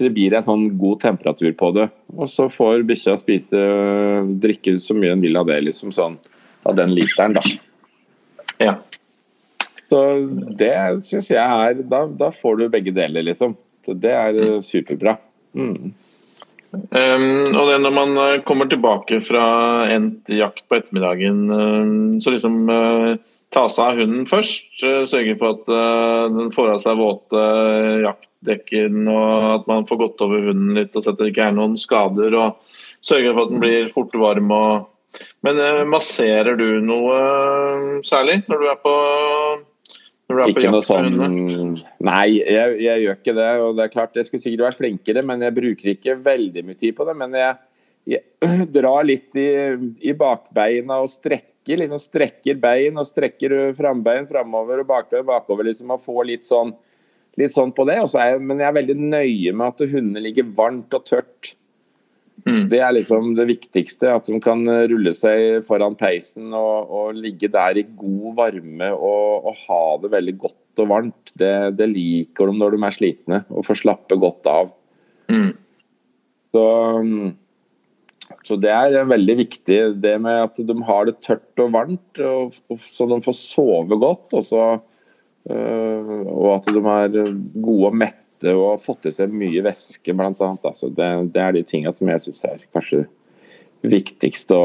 til 0.00 0.08
det 0.08 0.16
blir 0.16 0.32
en 0.32 0.44
sånn 0.46 0.62
god 0.80 1.02
temperatur 1.02 1.52
på 1.60 1.68
det. 1.76 1.90
Og 2.16 2.30
så 2.32 2.48
får 2.48 2.86
bikkja 2.88 3.18
spise, 3.20 3.64
drikke 4.40 4.78
så 4.80 4.96
mye 4.96 5.12
den 5.12 5.24
vil 5.26 5.36
av 5.36 5.50
det, 5.50 5.58
liksom 5.68 5.92
sånn 5.92 6.16
av 6.64 6.76
den 6.76 6.94
literen, 6.96 7.36
da. 7.36 7.44
Ja. 8.60 8.78
Så 9.90 10.00
det 10.56 10.72
syns 11.04 11.28
jeg 11.32 11.40
er 11.40 11.82
da, 11.84 12.04
da 12.08 12.30
får 12.32 12.60
du 12.60 12.68
begge 12.72 12.94
deler, 12.96 13.26
liksom. 13.28 13.56
Så 13.84 13.96
det 13.96 14.12
er 14.14 14.38
eh, 14.40 14.60
superbra. 14.64 15.16
Mm. 15.56 15.92
Um, 16.70 17.56
og 17.58 17.64
det 17.66 17.80
når 17.82 17.94
man 17.96 18.18
eh, 18.22 18.42
kommer 18.46 18.68
tilbake 18.70 19.18
fra 19.24 19.44
endt 19.90 20.30
jakt 20.30 20.62
på 20.70 20.78
ettermiddagen, 20.78 21.40
um, 21.50 22.20
så 22.22 22.30
liksom 22.30 22.60
uh, 22.70 23.16
ta 23.50 23.64
seg 23.66 23.88
av 23.88 24.02
hunden 24.04 24.28
først. 24.30 24.70
Uh, 24.84 25.02
sørge 25.08 25.34
for 25.40 25.56
at 25.56 25.72
uh, 25.72 26.28
den 26.36 26.52
får 26.54 26.76
av 26.76 26.82
seg 26.84 27.00
våte 27.00 27.46
jaktdekken, 28.40 29.08
og 29.08 29.60
at 29.60 29.66
man 29.68 29.86
får 29.86 29.96
gått 30.00 30.22
over 30.24 30.50
hunden 30.50 30.76
litt 30.76 30.96
og 30.96 31.04
sett 31.04 31.14
at 31.14 31.20
det 31.20 31.32
ikke 31.32 31.48
er 31.48 31.56
noen 31.56 31.76
skader. 31.76 32.34
og 32.34 32.60
Sørger 33.00 33.34
for 33.34 33.46
at 33.46 33.50
den 33.52 33.60
blir 33.60 33.88
fort 33.92 34.14
varm. 34.14 34.50
Og... 34.50 34.86
Men 35.42 35.58
uh, 35.58 35.84
masserer 35.88 36.56
du 36.56 36.80
noe 36.84 37.16
uh, 37.16 38.00
særlig 38.06 38.42
når 38.46 38.60
du 38.60 38.68
på 38.84 38.94
Når 40.28 40.36
du 40.36 40.42
er 40.42 40.52
på 40.52 40.60
Ikke 40.60 40.70
noe 40.70 40.84
sånn? 40.84 41.76
Nei, 41.98 42.26
jeg, 42.38 42.76
jeg 42.84 43.04
gjør 43.04 43.18
ikke 43.18 43.36
det. 43.36 43.50
Og 43.64 43.76
det 43.76 43.86
er 43.86 43.94
klart, 43.94 44.16
jeg 44.16 44.28
skulle 44.28 44.42
sikkert 44.42 44.68
vært 44.68 44.80
flinkere, 44.80 45.24
men 45.26 45.42
jeg 45.42 45.56
bruker 45.56 45.94
ikke 45.94 46.20
veldig 46.24 46.66
mye 46.66 46.80
tid 46.80 46.96
på 46.96 47.08
det. 47.08 47.16
Men 47.18 47.36
jeg, 47.36 47.56
jeg 48.16 48.66
drar 48.76 49.08
litt 49.08 49.40
i, 49.40 49.48
i 50.04 50.16
bakbeina 50.16 51.00
og 51.00 51.10
strekker. 51.12 51.80
liksom 51.80 52.00
Strekker 52.02 52.60
bein 52.60 52.96
og 53.00 53.08
strekker 53.08 53.72
frambein 53.78 54.28
framover 54.28 54.84
og 54.84 54.92
bakbein 54.92 55.26
bakover. 55.28 55.68
liksom 55.72 55.96
Og 55.96 56.04
får 56.04 56.24
litt 56.28 56.46
sånn, 56.48 56.76
litt 57.40 57.54
sånn 57.56 57.72
på 57.76 57.86
det. 57.88 57.98
Jeg, 58.02 58.42
men 58.44 58.60
jeg 58.60 58.68
er 58.68 58.76
veldig 58.76 58.98
nøye 59.00 59.56
med 59.56 59.72
at 59.72 59.88
hundene 59.88 60.22
ligger 60.24 60.52
varmt 60.56 60.94
og 60.96 61.08
tørt. 61.08 61.54
Mm. 62.46 62.68
Det 62.72 62.80
er 62.80 62.94
liksom 62.96 63.34
det 63.36 63.46
viktigste. 63.50 64.12
At 64.14 64.28
de 64.30 64.40
kan 64.42 64.64
rulle 64.64 65.12
seg 65.16 65.64
foran 65.66 65.96
peisen 66.00 66.54
og, 66.56 66.90
og 66.90 67.18
ligge 67.18 67.50
der 67.52 67.80
i 67.80 67.86
god 67.88 68.36
varme 68.38 68.92
og, 68.96 69.50
og 69.50 69.64
ha 69.66 69.82
det 70.04 70.12
veldig 70.14 70.36
godt 70.46 70.84
og 70.84 70.92
varmt. 70.94 71.34
Det, 71.38 71.52
det 71.78 71.90
liker 71.92 72.50
de 72.50 72.56
når 72.60 72.76
de 72.76 72.82
er 72.86 72.96
slitne, 72.96 73.42
og 73.50 73.66
får 73.68 73.82
slappe 73.82 74.18
godt 74.20 74.48
av. 74.50 74.72
Mm. 75.30 75.52
Så, 76.50 76.64
så 78.46 78.56
det 78.58 78.72
er 78.74 79.10
veldig 79.10 79.36
viktig 79.44 79.80
det 80.02 80.16
med 80.22 80.46
at 80.48 80.62
de 80.66 80.76
har 80.88 81.06
det 81.06 81.20
tørt 81.22 81.62
og 81.62 81.74
varmt, 81.76 82.22
og, 82.24 82.56
og, 82.70 82.86
så 82.90 83.06
de 83.10 83.20
får 83.24 83.36
sove 83.38 84.00
godt. 84.00 84.32
Og, 84.34 84.46
så, 84.46 84.64
og 85.48 86.48
at 86.52 86.68
de 86.68 86.80
er 86.80 87.30
gode 87.62 87.88
og 87.88 87.96
mette 87.96 88.52
og 88.52 88.66
har 88.66 88.82
fått 88.84 89.08
i 89.08 89.14
seg 89.14 89.32
mye 89.32 89.62
væske, 89.64 90.12
bl.a. 90.16 90.32
Altså 90.40 90.90
det, 90.92 91.08
det 91.34 91.42
er 91.42 91.56
de 91.56 91.64
tingene 91.66 91.92
som 91.96 92.08
jeg 92.12 92.24
syns 92.24 92.44
er 92.48 92.62
kanskje 92.74 93.04
viktigst 93.84 94.52
å, 94.52 94.62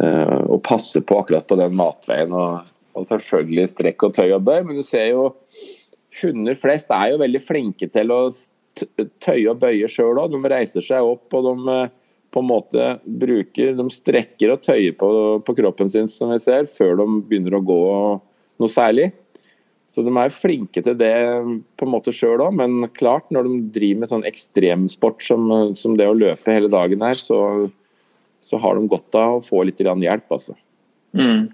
øh, 0.00 0.40
å 0.48 0.60
passe 0.64 1.00
på 1.04 1.20
akkurat 1.20 1.48
på 1.48 1.58
den 1.60 1.76
matveien. 1.76 2.32
Og, 2.32 2.70
og 2.96 3.06
selvfølgelig 3.08 3.68
strekk 3.72 4.08
og 4.08 4.16
tøy 4.16 4.30
og 4.36 4.44
bøy, 4.48 4.62
men 4.66 4.80
du 4.80 4.84
ser 4.86 5.12
jo 5.12 5.30
hunder 6.20 6.58
flest 6.58 6.90
er 6.92 7.12
jo 7.12 7.20
veldig 7.22 7.42
flinke 7.44 7.86
til 7.92 8.12
å 8.12 8.24
tøye 9.22 9.50
og 9.52 9.60
bøye 9.62 9.88
sjøl 9.90 10.20
òg. 10.20 10.34
De 10.34 10.52
reiser 10.52 10.84
seg 10.84 11.06
opp 11.06 11.36
og 11.36 11.46
de 11.46 11.76
eh, 11.76 11.96
på 12.30 12.42
en 12.44 12.46
måte 12.46 12.84
bruker 13.20 13.72
De 13.74 13.86
strekker 13.90 14.52
og 14.54 14.60
tøyer 14.62 14.94
på, 14.98 15.08
på 15.42 15.54
kroppen 15.58 15.90
sin, 15.90 16.06
som 16.10 16.30
vi 16.30 16.38
ser, 16.42 16.68
før 16.70 17.00
de 17.00 17.06
begynner 17.26 17.56
å 17.58 17.64
gå 17.66 17.80
noe 18.60 18.70
særlig. 18.70 19.10
Så 19.90 20.04
de 20.06 20.12
er 20.14 20.30
flinke 20.30 20.82
til 20.86 20.94
det 20.98 21.14
på 21.78 21.86
en 21.86 21.90
måte 21.90 22.14
sjøl 22.14 22.44
òg, 22.44 22.54
men 22.60 22.84
klart 22.94 23.26
når 23.34 23.48
de 23.48 23.56
driver 23.74 24.02
med 24.04 24.12
sånn 24.12 24.26
ekstremsport 24.28 25.24
som, 25.26 25.48
som 25.74 25.96
det 25.98 26.06
å 26.06 26.14
løpe 26.14 26.54
hele 26.54 26.70
dagen 26.70 27.02
her, 27.02 27.16
så, 27.18 27.40
så 28.44 28.60
har 28.62 28.78
de 28.78 28.90
godt 28.90 29.18
av 29.18 29.40
å 29.40 29.42
få 29.42 29.64
litt 29.66 29.82
hjelp, 29.82 30.28
altså. 30.30 30.54
Mm. 31.18 31.48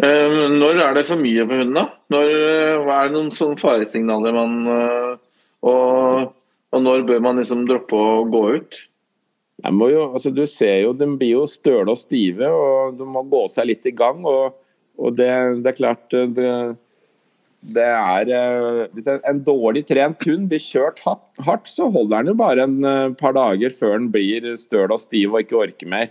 Eh, 0.00 0.36
når 0.56 0.80
er 0.80 0.96
det 0.96 1.06
for 1.08 1.20
mye 1.20 1.44
for 1.44 1.60
hunden, 1.60 1.76
da? 1.76 1.84
Når, 2.16 2.30
eh, 2.32 2.76
hva 2.80 2.96
er 2.96 3.10
det 3.10 3.18
noen 3.18 3.34
sånne 3.36 3.60
faresignaler 3.60 4.34
man 4.34 4.54
eh, 4.72 5.10
og, 5.68 6.30
og 6.72 6.84
når 6.86 7.04
bør 7.08 7.20
man 7.24 7.40
liksom 7.40 7.66
droppe 7.68 7.98
å 7.98 8.22
gå 8.30 8.44
ut? 8.56 8.80
Jo, 9.60 10.04
altså 10.14 10.30
du 10.32 10.46
ser 10.48 10.86
jo, 10.86 10.94
De 10.96 11.04
blir 11.20 11.34
jo 11.34 11.42
støle 11.44 11.92
og 11.92 11.98
stive, 12.00 12.48
og 12.48 12.96
de 12.96 13.04
må 13.04 13.20
gå 13.28 13.44
seg 13.52 13.68
litt 13.68 13.84
i 13.84 13.92
gang. 13.92 14.24
og, 14.24 14.56
og 15.00 15.16
det, 15.16 15.28
det 15.60 15.74
er 15.74 15.76
klart 15.76 16.16
eh, 16.16 16.30
det, 16.32 16.54
det 17.60 17.84
er 17.84 18.30
eh, 18.32 18.86
Hvis 18.96 19.08
en, 19.12 19.42
dårlig 19.44 19.84
trent 19.88 20.22
hund 20.24 20.48
blir 20.48 20.62
kjørt 20.62 21.02
hardt, 21.04 21.68
så 21.68 21.90
holder 21.92 22.22
den 22.22 22.32
jo 22.32 22.38
bare 22.40 22.64
en 22.64 22.78
eh, 22.88 23.12
par 23.20 23.36
dager 23.36 23.74
før 23.76 23.98
den 23.98 24.08
blir 24.14 24.48
støl 24.60 24.94
og 24.94 25.00
stiv 25.02 25.34
og 25.34 25.44
ikke 25.44 25.58
orker 25.66 25.90
mer. 25.92 26.08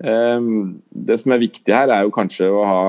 Eh, 0.00 0.50
Det 0.88 1.18
som 1.20 1.36
er 1.36 1.44
viktig 1.44 1.74
her, 1.74 1.92
er 1.92 2.06
jo 2.06 2.14
kanskje 2.16 2.50
å 2.50 2.64
ha 2.64 2.82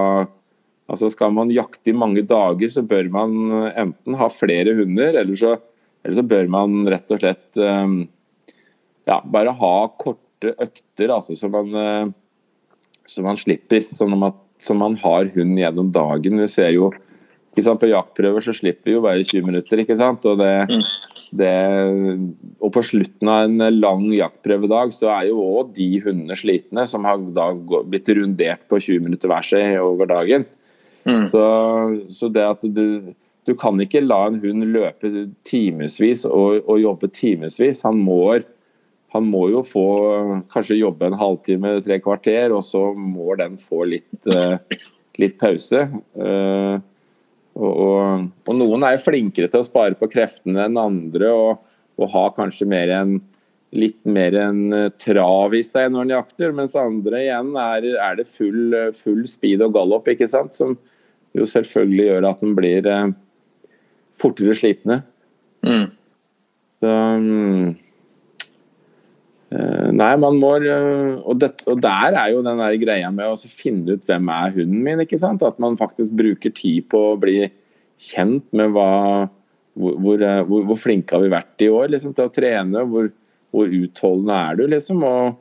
altså 0.87 1.09
Skal 1.11 1.33
man 1.35 1.49
jakte 1.51 1.91
i 1.91 1.97
mange 1.99 2.21
dager, 2.23 2.69
så 2.71 2.79
bør 2.79 3.09
man 3.11 3.33
enten 3.75 4.15
ha 4.15 4.29
flere 4.31 4.71
hunder, 4.77 5.17
eller 5.19 5.35
så, 5.35 5.57
eller 5.99 6.15
så 6.15 6.23
bør 6.23 6.47
man 6.47 6.87
rett 6.87 7.11
og 7.11 7.19
slett 7.19 7.59
eh, 7.59 7.97
ja, 9.07 9.17
bare 9.23 9.51
ha 9.55 9.73
korte 9.99 10.53
økter, 10.55 11.11
altså, 11.11 11.35
så, 11.35 11.49
man, 11.51 11.75
eh, 11.75 12.07
så 13.07 13.25
man 13.25 13.39
slipper. 13.39 13.83
Sånn 13.83 14.15
at 14.23 14.39
så 14.63 14.73
man 14.73 14.95
har 15.03 15.29
hund 15.35 15.59
gjennom 15.59 15.91
dagen. 15.93 16.39
Vi 16.41 16.47
ser 16.49 16.71
jo 16.73 16.91
På 17.55 17.89
jaktprøver 17.89 18.43
så 18.43 18.53
slipper 18.53 18.91
vi 18.91 18.95
jo 18.97 19.03
bare 19.05 19.23
20 19.23 19.45
minutter. 19.45 19.81
ikke 19.81 19.97
sant? 19.97 20.25
Og, 20.29 20.37
det, 20.37 20.81
det, 21.31 21.53
og 22.61 22.73
på 22.75 22.83
slutten 22.85 23.31
av 23.31 23.47
en 23.47 23.79
lang 23.79 24.03
jaktprøvedag 24.13 24.93
så 24.93 25.09
er 25.15 25.29
jo 25.31 25.41
òg 25.41 25.71
de 25.77 25.87
hundene 26.03 26.37
slitne 26.37 26.85
som 26.85 27.07
har 27.07 27.17
da 27.33 27.49
blitt 27.87 28.09
rundert 28.13 28.67
på 28.69 28.81
20 28.83 29.07
minutter 29.07 29.31
hver 29.31 29.47
seg 29.47 29.79
over 29.81 30.09
dagen. 30.11 30.45
Mm. 31.07 31.23
Så, 31.31 31.43
så 32.11 32.29
det 32.29 32.43
at 32.43 32.67
du, 32.67 33.15
du 33.47 33.55
kan 33.55 33.79
ikke 33.79 34.03
la 34.03 34.25
en 34.27 34.41
hund 34.43 34.67
løpe 34.73 35.09
timevis 35.47 36.25
og, 36.27 36.65
og 36.67 36.81
jobbe 36.83 37.09
timevis. 37.15 37.81
Han 37.87 38.01
må, 38.03 38.35
han 39.15 39.31
må 39.31 39.45
jo 39.53 39.63
få 39.65 39.87
kanskje 40.51 40.81
jobbe 40.81 41.07
en 41.07 41.17
halvtime, 41.17 41.77
tre 41.85 42.01
kvarter, 42.03 42.51
og 42.51 42.65
så 42.67 42.89
må 42.91 43.37
den 43.39 43.55
få 43.61 43.85
litt, 43.87 44.11
eh, 44.27 44.59
litt 45.21 45.39
pause. 45.39 45.85
Eh, 46.19 46.75
og, 47.57 47.71
og, 47.71 48.27
og 48.47 48.59
noen 48.59 48.85
er 48.85 48.95
jo 48.95 49.07
flinkere 49.07 49.49
til 49.51 49.63
å 49.63 49.67
spare 49.67 49.97
på 49.97 50.09
kreftene 50.11 50.67
enn 50.67 50.77
andre, 50.79 51.31
og, 51.33 51.65
og 51.97 52.13
har 52.13 52.35
kanskje 52.37 52.69
mer 52.69 52.93
en 52.93 53.17
litt 53.75 53.99
mer 54.07 54.35
en 54.39 54.61
eh, 54.73 54.91
trav 55.01 55.55
i 55.57 55.63
seg 55.65 55.91
når 55.91 56.05
en 56.05 56.13
jakter, 56.15 56.53
mens 56.55 56.77
andre 56.79 57.23
igjen 57.25 57.51
er, 57.59 57.87
er 57.99 58.19
det 58.19 58.27
full, 58.31 58.61
eh, 58.75 58.93
full 58.95 59.25
speed 59.27 59.63
og 59.65 59.75
gallop, 59.75 60.07
ikke 60.11 60.29
sant? 60.31 60.55
som 60.55 60.77
jo 61.37 61.47
selvfølgelig 61.47 62.07
gjør 62.07 62.29
at 62.29 62.45
en 62.45 62.55
blir 62.57 62.87
eh, 62.87 63.09
fortere 64.21 64.55
slitne. 64.57 65.01
Mm. 65.67 65.89
Så, 66.79 66.93
mm, 66.93 67.75
nei, 69.47 70.11
man 70.19 70.39
må 70.41 70.49
eh, 70.59 71.13
og, 71.21 71.37
det, 71.39 71.53
og 71.71 71.79
der 71.83 72.17
er 72.19 72.33
jo 72.33 72.43
den 72.43 72.59
der 72.59 72.75
greia 72.81 73.11
med 73.15 73.31
å 73.31 73.51
finne 73.51 73.95
ut 73.95 74.07
hvem 74.07 74.27
er 74.33 74.55
hunden 74.57 74.83
min. 74.83 75.03
ikke 75.03 75.19
sant? 75.21 75.45
At 75.45 75.59
man 75.63 75.79
faktisk 75.79 76.15
bruker 76.19 76.51
tid 76.51 76.89
på 76.91 77.03
å 77.13 77.19
bli 77.21 77.45
kjent 78.09 78.45
med 78.55 78.75
hva 78.75 78.91
hvor, 79.77 79.95
hvor, 80.01 80.21
eh, 80.25 80.43
hvor, 80.43 80.75
flinke 80.81 81.15
har 81.15 81.23
vi 81.23 81.31
vært 81.31 81.63
i 81.63 81.71
år 81.71 81.93
liksom, 81.93 82.15
til 82.17 82.27
å 82.27 82.33
trene. 82.33 82.83
Hvor, 82.91 83.09
hvor 83.55 83.71
utholdende 83.71 84.37
er 84.49 84.59
du, 84.59 84.67
liksom. 84.73 85.03
Og, 85.07 85.39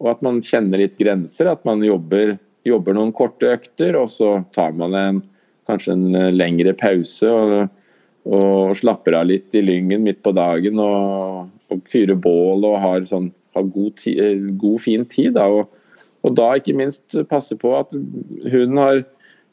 og 0.00 0.10
at 0.14 0.24
man 0.24 0.40
kjenner 0.44 0.80
litt 0.80 0.96
grenser. 1.00 1.50
At 1.52 1.64
man 1.68 1.84
jobber, 1.84 2.38
jobber 2.64 2.96
noen 2.96 3.12
korte 3.16 3.52
økter, 3.58 3.98
og 4.00 4.08
så 4.12 4.38
tar 4.56 4.72
man 4.78 4.96
en, 4.98 5.22
kanskje 5.68 5.98
en 5.98 6.06
eh, 6.16 6.32
lengre 6.32 6.72
pause. 6.80 7.28
og 7.28 7.68
og 8.24 8.74
slapper 8.78 9.18
av 9.18 9.28
litt 9.28 9.54
i 9.56 9.62
lyngen 9.64 10.04
midt 10.04 10.22
på 10.24 10.32
dagen 10.36 10.80
og, 10.80 11.50
og 11.72 11.82
fyrer 11.90 12.16
bål 12.16 12.64
og 12.70 12.78
har, 12.80 13.04
sånn, 13.08 13.28
har 13.56 13.66
god, 13.68 13.96
ti, 14.00 14.14
eh, 14.20 14.46
god, 14.60 14.80
fin 14.84 15.04
tid. 15.08 15.34
Da. 15.36 15.48
Og, 15.52 15.68
og 16.24 16.36
da 16.38 16.54
ikke 16.56 16.76
minst 16.78 17.16
passe 17.30 17.56
på 17.60 17.74
at 17.76 17.92
hunden 17.92 18.80
har 18.80 19.04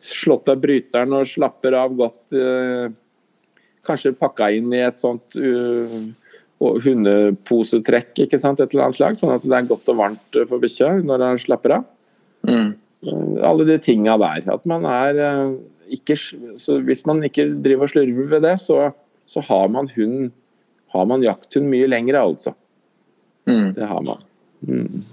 slått 0.02 0.50
av 0.50 0.64
bryteren 0.64 1.14
og 1.18 1.30
slapper 1.30 1.76
av 1.78 1.98
godt. 2.00 2.24
Eh, 2.32 2.88
kanskje 3.88 4.16
pakka 4.18 4.52
inn 4.56 4.74
i 4.76 4.84
et 4.86 5.02
sånt 5.02 5.38
uh, 5.42 5.94
hundeposetrekk, 6.62 8.12
ikke 8.28 8.38
sant, 8.38 8.62
et 8.62 8.74
eller 8.74 8.88
annet 8.88 9.00
slag, 9.00 9.18
sånn 9.18 9.34
at 9.34 9.46
det 9.46 9.58
er 9.58 9.70
godt 9.70 9.90
og 9.90 9.98
varmt 9.98 10.40
for 10.50 10.62
bikkja 10.62 10.94
når 11.02 11.26
han 11.26 11.42
slapper 11.42 11.80
av. 11.80 11.88
Mm. 12.48 12.72
Eh, 13.08 13.38
Alle 13.48 13.66
de 13.66 13.78
tinga 13.82 14.18
der. 14.22 14.46
At 14.54 14.68
man 14.70 14.86
er 14.86 15.22
eh, 15.26 15.56
ikke 15.92 16.16
så 16.16 16.80
Hvis 16.86 17.06
man 17.06 17.24
ikke 17.28 17.48
driver 17.64 17.88
og 17.88 17.92
slurver 17.94 18.30
ved 18.36 18.46
det, 18.48 18.58
så, 18.64 18.92
så 19.30 19.44
har 19.48 19.68
man 19.74 19.90
hund 19.96 20.32
har 20.92 21.08
man 21.08 21.24
jakthund 21.24 21.70
mye 21.72 21.88
lenger, 21.88 22.20
altså. 22.20 22.54
Mm. 23.48 23.74
Det 23.74 23.88
har 23.88 24.02
man. 24.04 24.24
Mm. 24.68 25.04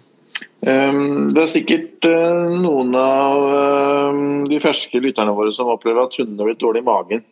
Um, 0.60 1.28
det 1.30 1.42
er 1.44 1.50
sikkert 1.50 2.06
uh, 2.10 2.48
noen 2.58 2.94
av 2.98 3.44
uh, 3.46 4.22
de 4.50 4.58
ferske 4.62 4.98
lytterne 5.02 5.34
våre 5.36 5.52
som 5.54 5.70
opplever 5.70 6.02
at 6.02 6.16
hundene 6.18 6.42
har 6.42 6.50
blitt 6.50 6.64
dårlig 6.64 6.82
i 6.82 6.88
magen. 6.88 7.22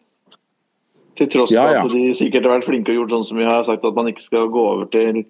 Til 1.19 1.31
tross 1.33 1.51
for 1.51 1.59
Ja, 1.59 1.81
ja. 1.81 1.83
at 1.83 1.91
de 1.91 2.13
sikkert 2.15 2.47
har 2.47 2.55
vært 2.59 2.69
flinke 2.69 2.93
og 2.93 3.01
gjort 3.01 3.17
sånn 3.17 3.27
som 3.33 3.41
vi 3.41 3.49
har 3.49 3.67
sagt, 3.67 3.85
at 3.85 3.99
man 3.99 4.13
ikke 4.13 4.23
skal 4.23 4.47
gå 4.53 4.63
over 4.77 4.87
til 4.93 5.25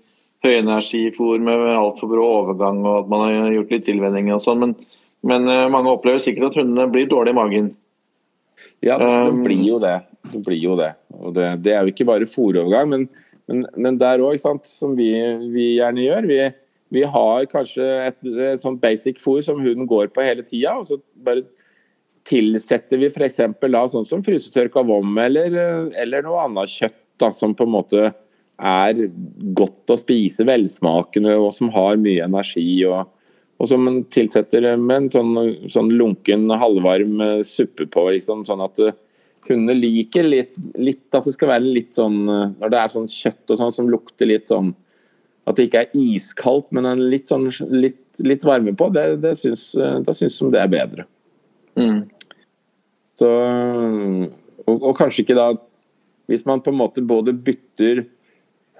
høyenergifôr 0.44 1.40
med 1.40 1.64
altfor 1.72 2.10
brå 2.10 2.28
overgang, 2.42 2.82
og 2.84 3.00
at 3.00 3.10
man 3.10 3.24
har 3.24 3.54
gjort 3.54 3.72
litt 3.72 3.88
tilvenning 3.88 4.28
og 4.34 4.44
sånn. 4.44 4.60
Men, 4.60 4.76
men 5.24 5.48
uh, 5.48 5.70
mange 5.72 5.96
opplever 5.96 6.20
sikkert 6.20 6.50
at 6.50 6.60
hundene 6.60 6.90
blir 6.92 7.08
dårlig 7.08 7.32
i 7.32 7.40
magen. 7.40 7.72
Ja, 8.84 8.98
det 9.00 9.08
Um, 9.30 9.42
blir 9.44 9.62
jo 9.64 9.78
det. 9.82 9.96
Det 10.32 10.42
blir 10.44 10.60
jo 10.60 10.76
det. 10.78 10.92
Og 11.16 11.34
det, 11.34 11.62
det 11.64 11.72
er 11.72 11.84
jo 11.84 11.92
ikke 11.94 12.08
bare 12.08 12.28
fòrovergang, 12.28 12.90
men, 12.92 13.08
men, 13.48 13.64
men 13.76 13.98
der 14.00 14.22
òg, 14.24 14.38
som 14.40 14.96
vi, 14.98 15.10
vi 15.54 15.76
gjerne 15.78 16.04
gjør. 16.04 16.28
Vi, 16.28 16.40
vi 16.94 17.02
har 17.02 17.46
kanskje 17.50 17.86
et, 18.08 18.18
et 18.26 18.62
sånt 18.62 18.82
basic 18.82 19.22
fôr 19.22 19.40
som 19.44 19.62
hunden 19.62 19.88
går 19.90 20.12
på 20.14 20.24
hele 20.24 20.44
tida, 20.46 20.76
og 20.76 20.86
så 20.90 21.00
bare 21.26 21.46
tilsetter 22.26 22.98
vi 22.98 23.10
f.eks. 23.10 23.40
sånn 23.92 24.06
som 24.06 24.22
frysetørka 24.26 24.82
vom 24.86 25.18
eller, 25.22 25.54
eller 25.94 26.24
noe 26.26 26.42
annet 26.42 26.72
kjøtt 26.72 27.02
da, 27.22 27.30
som 27.32 27.54
på 27.56 27.66
en 27.66 27.74
måte 27.76 28.08
er 28.56 29.02
godt 29.56 29.92
å 29.92 29.98
spise, 30.00 30.46
velsmakende 30.48 31.36
og 31.38 31.52
som 31.54 31.70
har 31.74 31.98
mye 32.00 32.24
energi. 32.24 32.84
og 32.88 33.06
og 33.56 33.68
som 33.70 33.82
man 33.86 34.02
tilsetter 34.12 34.66
med 34.76 34.96
en 34.96 35.10
sånn, 35.14 35.34
sånn 35.72 35.90
lunken, 35.96 36.48
halvvarm 36.52 37.20
eh, 37.24 37.42
suppe 37.46 37.86
på, 37.88 38.08
liksom, 38.16 38.44
sånn 38.48 38.64
at, 38.64 38.76
det- 38.80 38.96
hundene 39.46 39.76
liker 39.78 40.26
litt, 40.26 40.56
litt 40.74 41.14
at 41.14 41.26
det 41.26 41.36
skal 41.36 41.52
være 41.52 41.74
litt 41.76 41.94
sånn 41.94 42.24
eh, 42.28 42.48
Når 42.60 42.72
det 42.72 42.78
er 42.80 42.92
sånn 42.92 43.06
kjøtt 43.10 43.52
og 43.54 43.60
sånn 43.60 43.74
som 43.76 43.90
lukter 43.92 44.26
litt 44.26 44.50
sånn 44.50 44.72
At 45.46 45.56
det 45.56 45.68
ikke 45.68 45.84
er 45.84 45.94
iskaldt, 45.94 46.72
men 46.74 46.88
en 46.90 47.04
litt 47.12 47.30
sånn 47.30 47.46
litt, 47.70 48.00
litt 48.18 48.44
varme 48.46 48.74
på, 48.74 48.88
det, 48.90 49.04
det 49.22 49.36
syns, 49.38 49.68
eh, 49.78 50.00
da 50.02 50.14
syns 50.16 50.40
de 50.40 50.50
det 50.56 50.62
er 50.64 50.72
bedre. 50.72 51.06
Mm. 51.78 52.00
Så, 53.20 53.28
og, 54.66 54.74
og 54.74 54.92
kanskje 54.98 55.22
ikke 55.22 55.38
da 55.38 55.48
Hvis 56.26 56.46
man 56.48 56.62
på 56.64 56.72
en 56.74 56.80
måte 56.80 57.04
både 57.06 57.36
bytter 57.46 58.02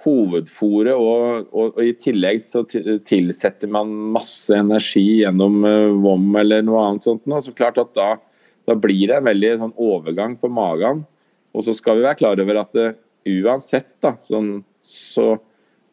hovedfôret 0.07 0.95
og, 0.95 1.49
og, 1.51 1.75
og, 1.75 1.81
i 1.83 1.93
tillegg 1.99 2.39
så 2.43 2.63
tilsetter 2.67 3.71
man 3.71 3.91
masse 4.15 4.53
energi 4.55 5.21
gjennom 5.21 5.59
uh, 5.67 5.97
vom 6.03 6.29
eller 6.39 6.63
noe 6.65 6.85
annet 6.85 7.07
sånt 7.07 7.27
nå, 7.27 7.41
så 7.43 7.53
klart 7.57 7.79
at 7.81 7.91
da, 7.97 8.13
da 8.69 8.77
blir 8.79 9.09
det 9.09 9.19
en 9.19 9.27
veldig 9.27 9.53
sånn 9.63 9.75
overgang 9.75 10.37
for 10.39 10.53
magen. 10.53 11.03
Og 11.57 11.65
så 11.65 11.75
skal 11.77 11.99
vi 11.99 12.05
være 12.05 12.19
klar 12.19 12.39
over 12.43 12.61
at 12.61 12.73
det, 12.77 12.87
uansett 13.27 13.89
da, 14.03 14.13
sånn, 14.21 14.61
så, 14.83 15.35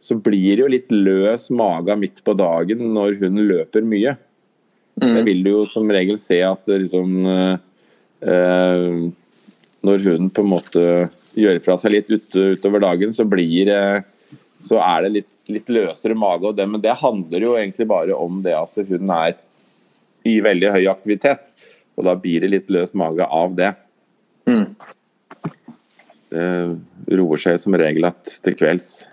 så 0.03 0.16
blir 0.20 0.55
det 0.55 0.62
jo 0.62 0.70
litt 0.70 0.94
løs 0.94 1.48
mage 1.55 1.96
midt 1.98 2.22
på 2.27 2.37
dagen 2.38 2.92
når 2.94 3.18
hun 3.22 3.42
løper 3.48 3.87
mye. 3.87 4.16
Mm. 5.00 5.11
Det 5.16 5.22
vil 5.27 5.42
du 5.42 5.50
jo 5.50 5.64
som 5.72 5.90
regel 5.90 6.20
se 6.22 6.38
at 6.46 6.70
liksom 6.70 7.24
uh, 7.27 7.57
uh, 8.22 8.98
Når 9.85 10.05
hun 10.05 10.29
på 10.31 10.44
en 10.44 10.53
måte 10.53 10.85
gjøre 11.38 11.62
fra 11.64 11.76
seg 11.80 11.94
litt 11.96 12.10
ut, 12.12 12.28
utover 12.34 12.82
dagen, 12.84 13.14
så, 13.14 13.26
blir, 13.28 13.70
så 14.64 14.80
er 14.82 15.06
det 15.06 15.14
litt, 15.18 15.30
litt 15.52 15.72
løsere 15.72 16.16
mage. 16.18 16.54
Det, 16.58 16.66
men 16.70 16.82
det 16.84 16.98
handler 17.00 17.48
jo 17.48 17.56
egentlig 17.58 17.88
bare 17.90 18.18
om 18.18 18.42
det 18.44 18.54
at 18.58 18.84
hun 18.88 19.14
er 19.14 19.36
i 20.24 20.38
veldig 20.44 20.72
høy 20.76 20.84
aktivitet. 20.90 21.50
Og 21.94 22.06
da 22.08 22.16
blir 22.18 22.42
det 22.42 22.52
litt 22.52 22.70
løs 22.74 22.94
mage 22.98 23.26
av 23.26 23.54
det. 23.58 23.72
Mm. 24.50 24.66
Det 26.34 27.18
roer 27.20 27.40
seg 27.40 27.60
som 27.62 27.76
regel 27.78 28.08
at 28.08 28.38
til 28.44 28.56
kvelds. 28.58 29.04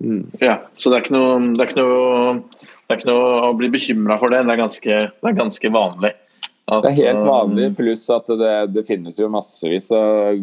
Mm. 0.00 0.24
Ja, 0.40 0.60
så 0.78 0.90
det 0.90 1.00
er 1.00 1.04
ikke 1.04 1.16
noe, 1.16 1.38
det 1.56 1.64
er 1.64 1.72
ikke 1.72 1.82
noe, 1.82 2.34
det 2.60 2.94
er 2.94 3.00
ikke 3.00 3.10
noe 3.10 3.30
å 3.48 3.54
bli 3.58 3.70
bekymra 3.72 4.16
for 4.20 4.32
det. 4.32 4.44
Det 4.46 4.54
er 4.54 4.62
ganske, 4.62 5.00
det 5.10 5.32
er 5.32 5.40
ganske 5.40 5.72
vanlig. 5.74 6.12
At, 6.70 6.84
det 6.84 6.92
er 6.92 6.98
helt 7.00 7.24
vanlig, 7.26 7.72
pluss 7.74 8.04
at 8.14 8.28
det, 8.38 8.52
det 8.76 8.84
finnes 8.86 9.16
jo 9.18 9.26
massevis 9.32 9.88
av 9.90 10.38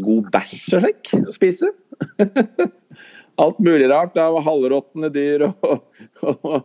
god 0.00 0.28
bæsj 0.32 0.76
og 0.76 0.84
slik 0.84 1.10
å 1.18 1.34
spise. 1.34 1.72
Alt 3.42 3.58
mulig 3.64 3.88
rart 3.90 4.16
av 4.20 4.36
halvråtne 4.44 5.08
dyr 5.12 5.46
og, 5.48 5.86
og, 6.28 6.58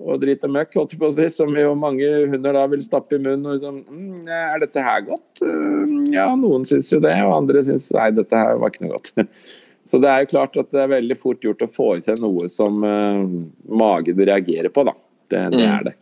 og, 0.00 0.12
dritt 0.20 0.44
og 0.46 0.52
møkk, 0.56 0.76
holdt 0.76 0.94
jeg 0.94 1.00
på 1.00 1.08
å 1.08 1.14
si, 1.16 1.28
som 1.32 1.56
jo 1.56 1.72
mange 1.78 2.08
hunder 2.32 2.56
da 2.56 2.66
vil 2.72 2.84
stappe 2.84 3.16
i 3.16 3.22
munnen. 3.22 3.46
og 3.46 3.56
liksom, 3.56 3.80
mm, 3.88 4.28
Er 4.28 4.60
dette 4.64 4.84
her 4.84 5.06
godt? 5.08 5.42
Mm, 5.44 6.10
ja, 6.12 6.28
noen 6.36 6.68
syns 6.68 6.92
jo 6.92 7.00
det, 7.04 7.16
og 7.24 7.36
andre 7.38 7.64
syns 7.66 7.88
nei, 7.96 8.10
dette 8.16 8.44
her 8.44 8.60
var 8.60 8.72
ikke 8.72 8.86
noe 8.86 8.98
godt. 8.98 9.14
Så 9.90 9.98
det 9.98 10.10
er 10.10 10.22
jo 10.22 10.32
klart 10.36 10.58
at 10.60 10.68
det 10.70 10.84
er 10.84 10.92
veldig 10.92 11.16
fort 11.18 11.42
gjort 11.42 11.64
å 11.64 11.72
få 11.72 11.94
i 11.96 12.04
seg 12.04 12.20
noe 12.22 12.50
som 12.52 12.84
uh, 12.84 13.24
magen 13.66 14.20
reagerer 14.28 14.70
på, 14.70 14.84
da. 14.86 14.94
Det, 15.30 15.40
det 15.56 15.64
er 15.66 15.88
det. 15.88 15.96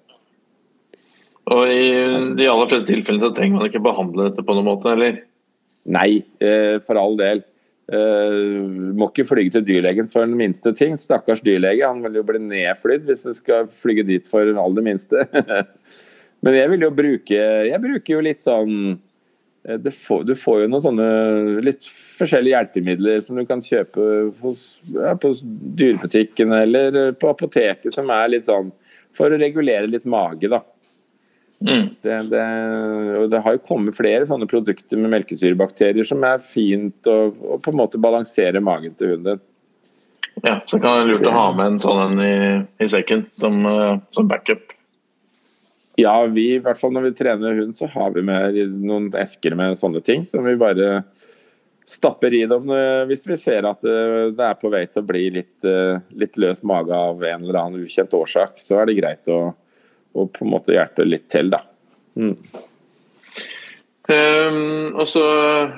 Og 1.49 1.71
i 1.73 1.85
de 2.37 2.49
aller 2.51 2.69
fleste 2.69 2.89
tilfellene 2.91 3.25
så 3.25 3.33
trenger 3.37 3.57
man 3.57 3.71
ikke 3.71 3.85
behandle 3.85 4.29
dette 4.29 4.45
på 4.45 4.57
noen 4.57 4.69
måte, 4.69 4.93
eller? 4.93 5.23
Nei, 5.89 6.25
eh, 6.45 6.77
for 6.85 7.01
all 7.01 7.17
del. 7.21 7.45
Uh, 7.89 8.69
må 9.01 9.07
ikke 9.09 9.25
flyge 9.25 9.55
til 9.55 9.63
dyrlegen 9.65 10.11
for 10.11 10.27
den 10.27 10.37
minste 10.37 10.75
ting. 10.77 10.99
Stakkars 11.01 11.41
dyrlege, 11.41 11.87
han 11.87 12.03
vil 12.05 12.19
jo 12.21 12.25
bli 12.29 12.41
nedflydd 12.45 13.07
hvis 13.09 13.25
han 13.25 13.37
skal 13.37 13.71
flyge 13.73 14.05
dit 14.05 14.29
for 14.29 14.45
den 14.45 14.61
aller 14.61 14.85
minste. 14.85 15.25
Men 16.45 16.55
jeg 16.55 16.71
vil 16.71 16.85
jo 16.85 16.91
bruke 16.95 17.39
Jeg 17.67 17.81
bruker 17.83 18.13
jo 18.13 18.21
litt 18.23 18.45
sånn 18.45 18.75
eh, 19.65 19.89
får, 19.89 20.27
Du 20.29 20.35
får 20.39 20.61
jo 20.61 20.69
noen 20.69 20.85
sånne 20.85 21.09
litt 21.65 21.89
forskjellige 22.21 22.59
hjelpemidler 22.59 23.25
som 23.25 23.41
du 23.41 23.47
kan 23.49 23.65
kjøpe 23.65 24.05
hos, 24.43 24.69
ja, 24.93 25.17
på 25.17 25.33
dyrebutikken 25.81 26.53
eller 26.61 27.01
på 27.17 27.33
apoteket, 27.33 27.89
som 27.97 28.13
er 28.13 28.35
litt 28.37 28.53
sånn 28.53 28.69
for 29.17 29.33
å 29.33 29.41
regulere 29.41 29.89
litt 29.89 30.05
mage, 30.07 30.53
da. 30.53 30.61
Mm. 31.59 31.89
Det, 32.03 32.17
det, 32.31 32.43
det 33.33 33.39
har 33.43 33.57
jo 33.57 33.65
kommet 33.67 33.97
flere 33.99 34.27
sånne 34.29 34.47
produkter 34.47 35.01
med 35.01 35.11
melkesyrebakterier 35.17 36.07
som 36.07 36.23
er 36.27 36.43
fint 36.45 37.11
å, 37.11 37.17
å 37.35 37.59
på 37.63 37.73
en 37.73 37.81
måte 37.81 37.99
balansere 38.03 38.63
magen 38.63 38.95
til 38.99 39.17
hunden. 39.17 39.43
Ja, 40.45 40.61
så 40.71 40.79
kan 40.79 40.95
det 40.95 41.01
være 41.01 41.09
lurt 41.11 41.27
å 41.27 41.35
ha 41.35 41.47
med 41.57 41.73
en 41.73 41.81
sånn 41.83 42.03
en 42.05 42.21
i, 42.23 42.35
i 42.85 42.91
sekken 42.91 43.25
som, 43.35 43.59
uh, 43.67 43.99
som, 44.15 44.29
backup. 44.31 44.75
Ja, 45.99 46.15
vi, 46.31 46.53
i 46.55 46.61
hvert 46.63 46.79
fall 46.79 46.95
når 46.95 47.09
vi 47.09 47.17
trener 47.19 47.59
hund, 47.59 47.75
så 47.75 47.89
har 47.91 48.15
vi 48.15 48.23
med 48.23 48.55
noen 48.79 49.09
esker 49.19 49.59
med 49.59 49.81
sånne 49.81 50.03
ting 50.07 50.23
som 50.29 50.47
vi 50.47 50.55
bare 50.61 51.03
stapper 51.89 52.35
i 52.37 52.43
dem 52.47 52.69
hvis 53.09 53.25
vi 53.27 53.39
ser 53.41 53.67
at 53.67 53.83
uh, 53.83 54.29
det 54.31 54.47
er 54.47 54.59
på 54.61 54.71
vei 54.71 54.85
til 54.87 55.03
å 55.03 55.09
bli 55.09 55.25
litt, 55.41 55.67
litt 56.15 56.39
løs 56.39 56.63
mage 56.63 56.95
av 56.95 57.19
en 57.19 57.49
eller 57.49 57.65
annen 57.65 57.89
ukjent 57.89 58.15
årsak. 58.15 58.63
Så 58.63 58.79
er 58.79 58.87
det 58.87 59.01
greit 59.01 59.33
å 59.35 59.49
og 60.17 60.33
på 60.35 60.45
en 60.45 60.55
måte 60.55 60.75
hjelpe 60.75 61.07
litt 61.07 61.29
til, 61.33 61.53
da. 61.53 61.63
Mm. 62.19 62.35
Um, 64.09 64.95
og 64.97 65.07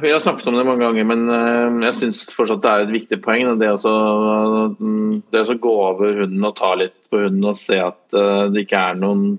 Vi 0.02 0.10
har 0.12 0.20
snakket 0.22 0.46
om 0.46 0.56
det 0.56 0.64
mange 0.66 0.84
ganger, 0.84 1.06
men 1.08 1.24
uh, 1.26 1.80
jeg 1.88 1.96
syns 1.98 2.28
fortsatt 2.30 2.62
det 2.62 2.70
er 2.70 2.84
et 2.84 2.92
viktig 2.94 3.18
poeng. 3.24 3.56
Det, 3.58 3.70
også, 3.74 3.94
det 5.34 5.42
å 5.42 5.56
gå 5.58 5.72
over 5.74 6.20
hunden 6.22 6.46
og 6.46 6.54
ta 6.58 6.76
litt 6.78 6.94
på 7.10 7.24
hunden 7.24 7.48
og 7.50 7.58
se 7.58 7.80
at 7.82 7.98
uh, 8.14 8.46
det 8.52 8.68
ikke 8.68 8.84
er 8.92 9.00
noen, 9.02 9.32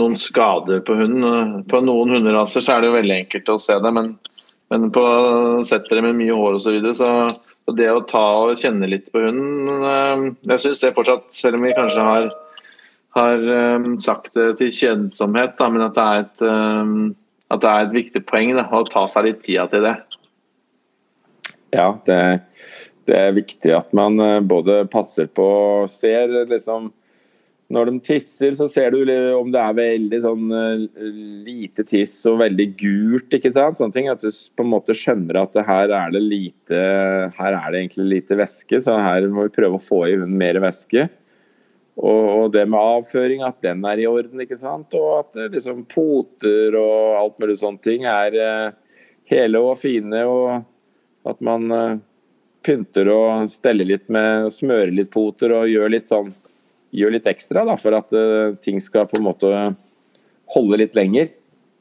noen, 0.00 0.16
skader 0.18 0.82
på 0.86 0.98
hunden. 0.98 1.60
På 1.70 1.82
noen 1.86 2.16
hunderaser 2.16 2.64
så 2.64 2.74
er 2.74 2.82
det 2.82 2.90
jo 2.90 2.96
veldig 2.98 3.18
enkelt 3.20 3.52
å 3.54 3.60
se 3.62 3.78
det, 3.84 3.92
men, 3.94 4.16
men 4.74 4.88
på 4.90 5.04
settere 5.68 6.02
med 6.02 6.18
mye 6.18 6.34
hår 6.34 6.58
osv. 6.58 6.90
Så, 6.98 7.12
så 7.30 7.76
det 7.78 7.92
å 7.94 8.02
ta 8.10 8.26
og 8.42 8.58
kjenne 8.58 8.90
litt 8.90 9.06
på 9.14 9.22
hunden 9.22 9.86
uh, 9.86 10.26
Jeg 10.50 10.66
syns 10.66 10.82
det 10.82 10.96
fortsatt, 10.98 11.30
selv 11.30 11.60
om 11.62 11.68
vi 11.70 11.78
kanskje 11.78 12.10
har 12.10 12.28
har 13.16 13.46
um, 13.78 13.94
sagt 14.02 14.34
det 14.36 14.56
til 14.60 14.72
kjedsomhet, 14.74 15.60
men 15.72 15.86
at 15.88 15.96
det, 15.96 16.04
er 16.04 16.26
et, 16.26 16.44
um, 16.44 17.14
at 17.52 17.62
det 17.62 17.72
er 17.72 17.86
et 17.86 17.96
viktig 17.96 18.22
poeng 18.28 18.54
da, 18.58 18.66
å 18.68 18.84
ta 18.88 19.06
seg 19.10 19.30
litt 19.30 19.42
tida 19.46 19.66
til 19.72 19.86
det. 19.86 19.96
Ja, 21.74 21.88
det, 22.06 22.20
det 23.08 23.16
er 23.16 23.34
viktig 23.36 23.74
at 23.76 23.90
man 23.96 24.20
uh, 24.22 24.38
både 24.44 24.84
passer 24.92 25.28
på 25.28 25.48
og 25.82 25.90
ser 25.92 26.30
liksom 26.50 26.92
Når 27.72 27.88
de 27.90 28.00
tisser, 28.06 28.54
så 28.54 28.68
ser 28.70 28.94
du 28.94 29.10
om 29.34 29.48
det 29.50 29.58
er 29.58 29.74
veldig 29.74 30.20
sånn 30.22 30.52
uh, 30.54 30.84
lite 31.42 31.82
tiss 31.82 32.14
og 32.30 32.38
veldig 32.44 32.68
gult, 32.78 33.32
ikke 33.34 33.50
sant. 33.50 33.80
Sånne 33.80 33.96
ting. 33.96 34.10
At 34.12 34.22
du 34.22 34.30
på 34.30 34.62
en 34.62 34.70
måte 34.70 34.94
skjønner 34.94 35.40
at 35.40 35.58
her 35.66 35.90
er 35.90 36.14
det 36.14 36.22
lite 36.22 36.82
Her 37.34 37.58
er 37.58 37.72
det 37.72 37.80
egentlig 37.80 38.06
lite 38.12 38.38
væske, 38.38 38.78
så 38.84 39.00
her 39.02 39.26
må 39.26 39.48
vi 39.48 39.56
prøve 39.58 39.80
å 39.80 39.82
få 39.82 40.04
i 40.06 40.14
hunden 40.14 40.38
mer 40.38 40.60
væske. 40.62 41.08
Og, 41.96 42.24
og, 42.28 42.50
det 42.52 42.66
med 42.68 42.76
avføring, 42.76 43.42
at 43.46 43.62
den 43.64 43.84
er 43.88 44.02
i 44.02 44.08
orden. 44.08 44.42
ikke 44.44 44.58
sant? 44.60 44.92
Og 44.98 45.22
at 45.22 45.38
eh, 45.40 45.52
liksom, 45.54 45.84
poter 45.88 46.76
og 46.76 47.20
alt 47.22 47.38
mulig 47.40 47.56
sånne 47.62 47.82
ting 47.84 48.04
er 48.10 48.36
eh, 48.36 48.66
hele 49.32 49.62
og 49.64 49.78
fine. 49.80 50.24
Og 50.28 51.30
at 51.30 51.40
man 51.44 51.72
eh, 51.72 51.94
pynter 52.66 53.08
og 53.12 53.48
steller 53.52 53.88
litt 53.88 54.10
med 54.12 54.50
smører 54.52 54.92
litt 54.92 55.12
poter 55.14 55.54
og 55.56 55.70
gjør 55.72 55.96
litt 55.96 56.12
sånn 56.12 56.34
gjør 56.96 57.12
litt 57.12 57.26
ekstra 57.28 57.64
da, 57.66 57.74
for 57.76 57.92
at 57.92 58.12
ting 58.64 58.78
skal 58.80 59.08
på 59.10 59.18
en 59.18 59.24
måte 59.26 59.48
holde 60.54 60.78
litt 60.80 60.94
lenger. 60.96 61.26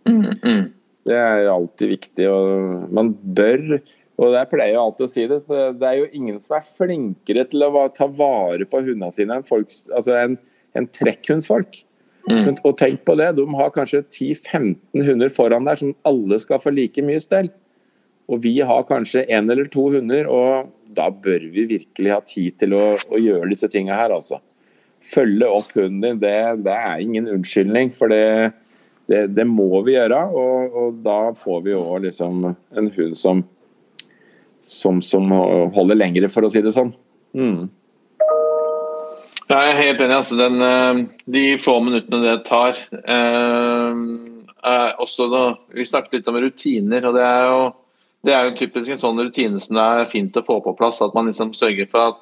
Mm, 0.09 0.25
mm. 0.41 0.63
Det 1.07 1.15
er 1.15 1.47
alltid 1.47 1.91
viktig. 1.93 2.25
og 2.27 2.89
Man 2.91 3.13
bør 3.13 3.77
og 4.15 4.31
jeg 4.31 4.47
pleier 4.51 4.77
jo 4.77 4.83
alltid 4.85 5.05
å 5.05 5.11
si 5.11 5.25
det, 5.27 5.41
så 5.43 5.65
det 5.75 5.87
er 5.89 5.97
jo 5.99 6.11
ingen 6.15 6.37
som 6.39 6.55
er 6.55 6.67
flinkere 6.67 7.43
til 7.51 7.65
å 7.67 7.87
ta 7.95 8.07
vare 8.07 8.67
på 8.69 8.79
hundene 8.85 9.11
sine 9.11 9.39
enn 9.39 9.47
folk, 9.47 9.73
altså 9.91 10.15
en, 10.21 10.37
en 10.77 10.87
trekkhundfolk. 10.95 11.81
Mm. 12.25 12.55
Og 12.65 12.73
tenk 12.79 13.03
på 13.05 13.17
det, 13.19 13.33
de 13.37 13.45
har 13.59 13.73
kanskje 13.75 14.01
10-15 14.07 15.03
hunder 15.05 15.29
foran 15.33 15.67
der 15.67 15.77
som 15.81 15.93
alle 16.07 16.39
skal 16.41 16.61
få 16.63 16.73
like 16.73 17.03
mye 17.05 17.21
stell. 17.21 17.51
Og 18.31 18.41
vi 18.41 18.55
har 18.65 18.87
kanskje 18.89 19.27
én 19.27 19.51
eller 19.51 19.67
to 19.69 19.89
hunder, 19.93 20.29
og 20.31 20.71
da 20.97 21.11
bør 21.11 21.43
vi 21.53 21.67
virkelig 21.75 22.13
ha 22.13 22.21
tid 22.25 22.55
til 22.61 22.73
å, 22.73 22.83
å 22.97 23.21
gjøre 23.21 23.51
disse 23.51 23.69
tingene 23.69 23.99
her, 23.99 24.15
altså. 24.15 24.39
Følge 25.05 25.51
opp 25.53 25.75
hunden 25.75 25.99
din, 26.01 26.21
det, 26.23 26.37
det 26.65 26.73
er 26.73 27.03
ingen 27.03 27.27
unnskyldning, 27.29 27.91
for 27.93 28.09
det, 28.09 28.55
det, 29.11 29.27
det 29.37 29.45
må 29.45 29.83
vi 29.85 29.93
gjøre. 29.99 30.23
Og, 30.33 30.79
og 30.81 31.03
da 31.05 31.19
får 31.37 31.61
vi 31.67 31.75
òg 31.77 32.07
liksom 32.07 32.47
en 32.49 32.89
hund 32.95 33.19
som 33.19 33.45
som, 34.67 35.01
som 35.05 35.31
holder 35.75 35.97
lengre, 35.97 36.29
for 36.33 36.45
å 36.45 36.51
si 36.51 36.61
det 36.65 36.73
sånn. 36.75 36.93
Mm. 37.35 37.65
Jeg 39.45 39.61
er 39.61 39.77
helt 39.77 39.99
enig. 40.01 40.15
Altså, 40.15 40.35
den, 40.39 40.61
eh, 40.61 41.01
de 41.29 41.43
få 41.61 41.77
minuttene 41.85 42.23
det 42.23 42.45
tar 42.47 42.77
eh, 43.05 43.93
også 45.05 45.27
da, 45.29 45.43
Vi 45.69 45.85
snakket 45.85 46.13
litt 46.17 46.29
om 46.31 46.39
rutiner. 46.41 47.05
og 47.05 47.13
Det 47.13 47.25
er 47.25 47.43
jo, 47.51 47.59
det 48.25 48.33
er 48.33 48.47
jo 48.47 48.55
typisk 48.57 48.91
en 48.91 49.03
sånn 49.03 49.21
rutine 49.21 49.59
som 49.61 49.77
det 49.77 49.83
er 49.83 50.09
fint 50.09 50.37
å 50.37 50.45
få 50.45 50.61
på 50.65 50.73
plass. 50.77 51.03
At 51.05 51.13
man 51.13 51.29
liksom 51.29 51.53
sørger 51.53 51.91
for 51.91 52.15
at 52.15 52.17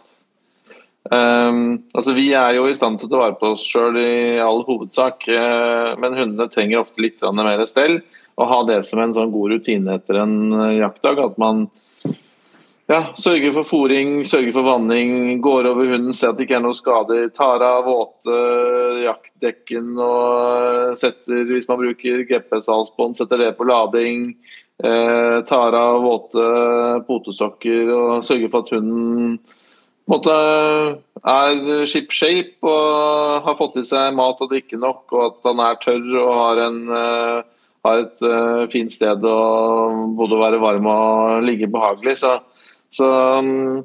um, 1.15 1.79
altså 1.95 2.11
Vi 2.17 2.33
er 2.35 2.57
jo 2.57 2.67
i 2.67 2.75
stand 2.75 2.99
til 2.99 3.07
å 3.07 3.13
ta 3.13 3.21
vare 3.21 3.39
på 3.39 3.53
oss 3.55 3.69
sjøl 3.71 4.01
i 4.01 4.41
all 4.43 4.65
hovedsak, 4.67 5.23
uh, 5.31 5.95
men 6.03 6.19
hundene 6.19 6.51
trenger 6.51 6.81
ofte 6.83 7.05
litt 7.05 7.23
mer 7.23 7.63
stell. 7.69 8.01
å 8.35 8.49
ha 8.49 8.63
det 8.65 8.81
som 8.83 8.99
en 8.99 9.13
sånn 9.13 9.31
god 9.31 9.51
rutine 9.53 9.95
etter 9.95 10.19
en 10.25 10.51
jaktdag. 10.75 11.23
At 11.23 11.39
man 11.39 11.69
ja, 12.91 12.99
Sørge 13.15 13.53
for 13.55 13.67
fòring, 13.67 14.25
sørge 14.27 14.51
for 14.55 14.67
vanning, 14.67 15.39
går 15.43 15.69
over 15.71 15.93
hunden, 15.93 16.13
ser 16.13 16.33
at 16.33 16.39
det 16.39 16.47
ikke 16.47 16.57
er 16.59 16.65
noen 16.65 16.75
skader. 16.75 17.29
Tar 17.35 17.63
av 17.63 17.85
våte 17.87 18.39
jaktdekken 19.05 19.93
og 19.95 20.97
setter, 20.99 21.45
hvis 21.47 21.69
man 21.69 21.79
bruker 21.79 22.25
GPS-halsbånd, 22.27 23.15
setter 23.19 23.39
det 23.39 23.53
på 23.57 23.67
lading. 23.69 24.33
Eh, 24.83 25.37
tar 25.47 25.75
av 25.79 26.01
våte 26.03 26.45
potesokker 27.07 27.91
og 27.93 28.23
sørger 28.25 28.49
for 28.51 28.65
at 28.65 28.73
hunden 28.73 29.35
måte, 30.09 30.33
er 31.23 31.85
ship 31.87 32.11
shape 32.11 32.67
og 32.67 33.45
har 33.45 33.57
fått 33.59 33.77
i 33.79 33.85
seg 33.87 34.15
mat 34.17 34.41
og 34.43 34.51
drikke 34.51 34.79
nok, 34.79 35.05
og 35.13 35.25
at 35.29 35.51
han 35.51 35.61
er 35.63 35.79
tørr 35.83 36.09
og 36.19 36.31
har, 36.35 36.63
en, 36.65 36.81
uh, 36.91 37.69
har 37.87 38.01
et 38.03 38.25
uh, 38.25 38.63
fint 38.73 38.91
sted 38.91 39.23
å 39.23 39.37
både 40.17 40.41
være 40.41 40.59
varm 40.63 40.89
og 40.91 41.47
ligge 41.47 41.71
behagelig. 41.71 42.17
Så, 42.23 42.35
så, 42.93 43.09
um, 43.39 43.81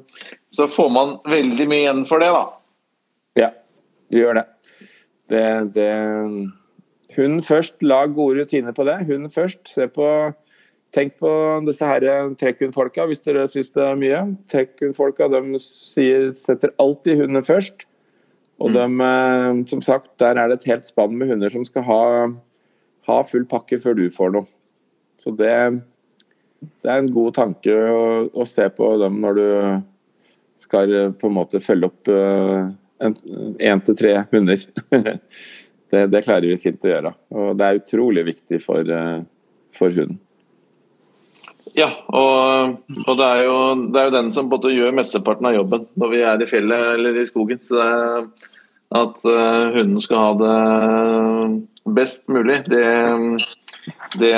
så, 0.53 0.67
får 0.69 0.89
man 0.93 1.17
veldig 1.29 1.67
mye 1.69 1.83
igjen 1.85 2.05
for 2.09 2.21
det, 2.21 2.29
da. 2.35 2.45
Ja, 3.39 3.49
du 4.11 4.21
gjør 4.21 4.41
det. 4.41 4.45
det, 5.33 5.45
det 5.75 5.89
hun 7.17 7.41
først, 7.43 7.79
lag 7.81 8.13
gode 8.15 8.43
rutiner 8.43 8.75
på 8.75 8.85
det. 8.87 9.01
Hun 9.09 9.29
først. 9.33 9.65
Se 9.73 9.89
på 9.91 10.07
Tenk 10.95 11.19
på 11.21 11.31
disse 11.67 11.85
her 11.85 12.01
trekkhundfolka 12.41 13.03
hvis 13.09 13.21
dere 13.21 13.45
syns 13.51 13.69
det 13.75 13.83
er 13.85 13.97
mye. 13.99 14.21
Trekkhundfolka 14.49 15.27
de 15.29 15.59
sier, 15.61 16.31
setter 16.37 16.73
alltid 16.81 17.21
hundene 17.21 17.43
først. 17.45 17.85
Og 18.59 18.73
mm. 18.73 18.75
de, 18.75 18.85
eh, 19.05 19.59
som 19.69 19.83
sagt, 19.85 20.09
der 20.19 20.39
er 20.39 20.49
det 20.49 20.59
et 20.59 20.71
helt 20.71 20.87
spann 20.87 21.13
med 21.19 21.29
hunder 21.29 21.53
som 21.53 21.67
skal 21.67 21.85
ha, 21.85 22.01
ha 23.07 23.19
full 23.29 23.45
pakke 23.49 23.79
før 23.83 23.99
du 23.99 24.07
får 24.15 24.33
noe. 24.33 24.49
Så 25.21 25.35
det, 25.37 25.53
det 26.59 26.91
er 26.91 27.01
en 27.01 27.11
god 27.13 27.35
tanke 27.37 27.73
å, 27.73 28.03
å, 28.33 28.45
se 28.47 28.67
på 28.75 28.91
dem 29.01 29.19
når 29.23 29.39
du 29.39 29.49
skal 30.59 30.95
eh, 30.95 31.11
på 31.15 31.29
en 31.29 31.37
måte 31.37 31.61
følge 31.63 31.87
opp 31.87 32.11
én 32.99 33.13
uh, 33.79 33.83
til 33.85 33.99
tre 33.99 34.15
hunder. 34.31 34.65
det, 35.91 36.01
det, 36.11 36.23
klarer 36.25 36.49
vi 36.49 36.57
fint 36.59 36.83
å 36.83 36.91
gjøre. 36.91 37.13
Og 37.31 37.53
det 37.59 37.67
er 37.67 37.79
utrolig 37.79 38.25
viktig 38.33 38.59
for, 38.63 38.83
uh, 38.83 39.21
for 39.77 39.95
hunden. 39.95 40.19
Ja, 41.77 41.91
og, 42.09 42.79
og 43.05 43.11
det, 43.13 43.25
er 43.25 43.43
jo, 43.45 43.57
det, 43.93 44.01
er 44.01 44.07
jo, 44.09 44.15
den 44.17 44.31
som 44.35 44.49
måte 44.51 44.71
gjør 44.73 44.95
mesteparten 44.97 45.47
av 45.47 45.59
jobben 45.59 45.85
når 46.01 46.11
vi 46.11 46.21
er 46.25 46.41
i 46.41 46.47
fjellet 46.49 46.95
eller 46.95 47.19
i 47.21 47.27
skogen. 47.29 47.61
Så 47.63 47.77
at 48.99 49.21
hunden 49.21 49.99
skal 50.01 50.23
ha 50.23 50.31
det 50.39 51.93
best 51.93 52.25
mulig, 52.33 52.63
det, 52.73 52.81
det, 54.17 54.33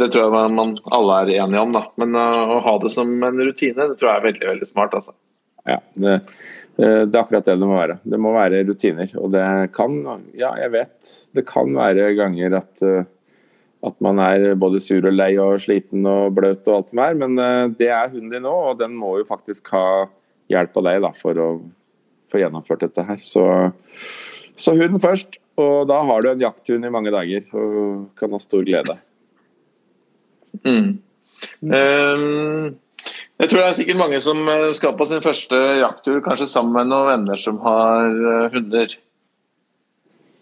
det 0.00 0.10
tror 0.10 0.24
jeg 0.26 0.52
man 0.56 0.74
alle 0.96 1.20
er 1.22 1.32
enige 1.44 1.62
om. 1.62 1.74
Da. 1.76 1.84
Men 2.00 2.18
uh, 2.18 2.56
å 2.56 2.60
ha 2.64 2.76
det 2.82 2.92
som 2.94 3.12
en 3.14 3.42
rutine, 3.42 3.88
det 3.92 3.98
tror 4.00 4.12
jeg 4.12 4.20
er 4.20 4.28
veldig 4.30 4.52
veldig 4.52 4.68
smart. 4.68 4.96
Altså. 4.98 5.14
Ja, 5.66 5.80
det, 5.94 6.14
eh, 6.78 7.02
det, 7.06 7.12
er 7.12 7.20
akkurat 7.22 7.46
det 7.46 7.58
det 7.58 7.66
må 7.66 7.78
være. 7.78 7.98
Det 8.06 8.22
må 8.22 8.32
være 8.34 8.62
rutiner. 8.68 9.12
Og 9.20 9.34
det 9.34 9.44
kan, 9.76 9.98
ja 10.38 10.54
jeg 10.62 10.74
vet, 10.74 11.14
det 11.38 11.46
kan 11.48 11.70
være 11.74 12.12
ganger 12.18 12.58
at 12.62 12.86
uh, 12.86 13.04
at 13.86 13.96
man 14.02 14.18
er 14.22 14.54
både 14.58 14.80
sur 14.82 15.04
og 15.06 15.14
lei 15.14 15.32
og 15.40 15.60
sliten 15.62 16.06
og 16.08 16.34
bløt 16.36 16.66
og 16.66 16.78
alt 16.78 16.92
som 16.92 17.02
er. 17.04 17.16
Men 17.18 17.38
eh, 17.42 17.64
det 17.78 17.90
er 17.92 18.12
hunden 18.12 18.32
din 18.32 18.46
nå, 18.46 18.54
og 18.70 18.78
den 18.80 18.96
må 18.98 19.16
jo 19.20 19.28
faktisk 19.28 19.70
ha 19.74 20.06
hjelp 20.52 20.78
av 20.80 20.88
deg 20.88 21.02
da, 21.04 21.12
for 21.18 21.42
å 21.42 21.48
få 22.32 22.40
gjennomført 22.42 22.86
dette 22.86 23.04
her. 23.06 23.20
Så, 23.22 23.44
så 24.58 24.76
hunden 24.76 25.02
først. 25.02 25.38
Og 25.56 25.86
da 25.88 26.00
har 26.04 26.22
du 26.22 26.30
en 26.30 26.42
jakthund 26.42 26.84
i 26.84 26.92
mange 26.92 27.12
dager, 27.14 27.44
så 27.48 27.60
kan 28.18 28.34
ha 28.34 28.40
stor 28.42 28.64
glede. 28.66 28.98
Mm. 30.64 30.98
Um, 31.60 32.76
jeg 33.36 33.50
tror 33.50 33.60
det 33.60 33.66
er 33.68 33.76
sikkert 33.76 34.00
mange 34.00 34.20
som 34.24 34.40
eh, 34.48 34.70
skal 34.76 34.96
på 34.96 35.06
sin 35.08 35.24
første 35.24 35.58
jakttur, 35.80 36.22
kanskje 36.24 36.48
sammen 36.48 36.76
med 36.76 36.90
noen 36.92 37.10
venner 37.10 37.40
som 37.40 37.58
har 37.64 38.08
uh, 38.12 38.46
hunder. 38.52 38.96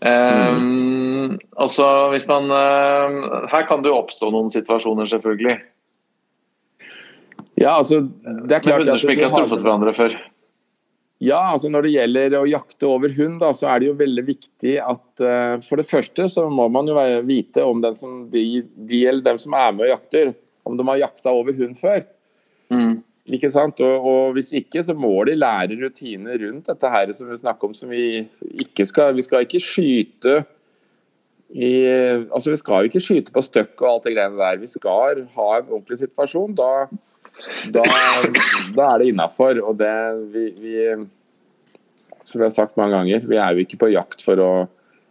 Um, 0.05 0.59
mm. 0.61 1.39
Altså, 1.57 1.87
hvis 2.13 2.27
man 2.29 2.51
uh, 2.53 3.47
Her 3.49 3.65
kan 3.65 3.81
det 3.81 3.89
jo 3.89 3.97
oppstå 4.03 4.29
noen 4.35 4.51
situasjoner, 4.53 5.09
selvfølgelig. 5.09 5.57
Ja, 7.57 7.79
altså 7.79 8.03
det 8.03 8.59
er 8.59 8.61
klart 8.61 8.83
Med 8.83 8.85
hunder 8.85 9.01
som 9.01 9.15
ikke 9.15 9.31
har 9.31 9.37
truffet 9.39 9.63
hverandre 9.65 9.95
før. 9.97 10.17
Ja, 11.23 11.39
altså 11.53 11.71
når 11.71 11.87
det 11.87 11.93
gjelder 11.95 12.35
å 12.41 12.47
jakte 12.51 12.89
over 12.91 13.13
hund, 13.15 13.39
da, 13.41 13.53
så 13.55 13.69
er 13.71 13.81
det 13.81 13.89
jo 13.89 13.97
veldig 14.01 14.25
viktig 14.27 14.75
at 14.83 15.23
uh, 15.23 15.61
For 15.63 15.79
det 15.79 15.87
første 15.87 16.27
så 16.33 16.49
må 16.51 16.67
man 16.73 16.91
jo 16.91 16.99
vite 17.29 17.63
om 17.63 17.81
den 17.85 17.95
som, 17.99 18.25
de, 18.33 18.65
de 18.89 19.05
eller 19.07 19.23
dem 19.25 19.39
som 19.41 19.55
er 19.57 19.71
med 19.77 19.87
og 19.87 19.93
jakter, 19.95 20.33
om 20.67 20.79
de 20.79 20.87
har 20.91 21.05
jakta 21.05 21.33
over 21.37 21.55
hund 21.57 21.79
før. 21.79 22.03
Mm. 22.75 22.99
Ikke 23.33 23.49
sant? 23.53 23.81
Og, 23.81 24.09
og, 24.09 24.35
Hvis 24.37 24.51
ikke, 24.57 24.83
så 24.85 24.97
må 24.97 25.13
de 25.29 25.37
lære 25.39 25.79
rutiner 25.81 26.37
rundt 26.43 26.69
dette 26.69 26.91
her 26.93 27.13
som 27.17 27.31
vi 27.31 27.41
snakker 27.41 27.71
om. 27.71 27.77
som 27.79 27.93
Vi 27.95 28.27
ikke 28.67 28.85
skal 28.89 29.15
Vi 29.17 29.25
skal 29.25 29.47
ikke 29.47 29.63
skyte 29.63 30.43
i, 31.55 31.71
altså 32.35 32.51
Vi 32.51 32.59
skal 32.59 32.89
ikke 32.89 33.01
skyte 33.01 33.33
på 33.33 33.45
støkk 33.45 33.79
og 33.81 33.89
alt 33.89 34.09
det 34.09 34.17
greiene 34.17 34.41
der. 34.41 34.61
Vi 34.61 34.69
skal 34.69 35.25
ha 35.37 35.49
en 35.61 35.71
ordentlig 35.71 36.03
situasjon. 36.03 36.57
Da, 36.59 36.89
da, 37.75 37.83
da 38.77 38.89
er 38.93 39.03
det 39.03 39.11
innafor. 39.13 39.61
Og 39.65 39.79
det 39.81 39.95
vi, 40.35 40.47
vi, 40.61 40.77
Som 42.25 42.41
vi 42.41 42.47
har 42.47 42.55
sagt 42.55 42.79
mange 42.81 42.97
ganger, 42.97 43.27
vi 43.29 43.41
er 43.41 43.55
jo 43.55 43.65
ikke 43.65 43.81
på 43.85 43.93
jakt 43.95 44.25
for 44.25 44.41
å 44.43 44.51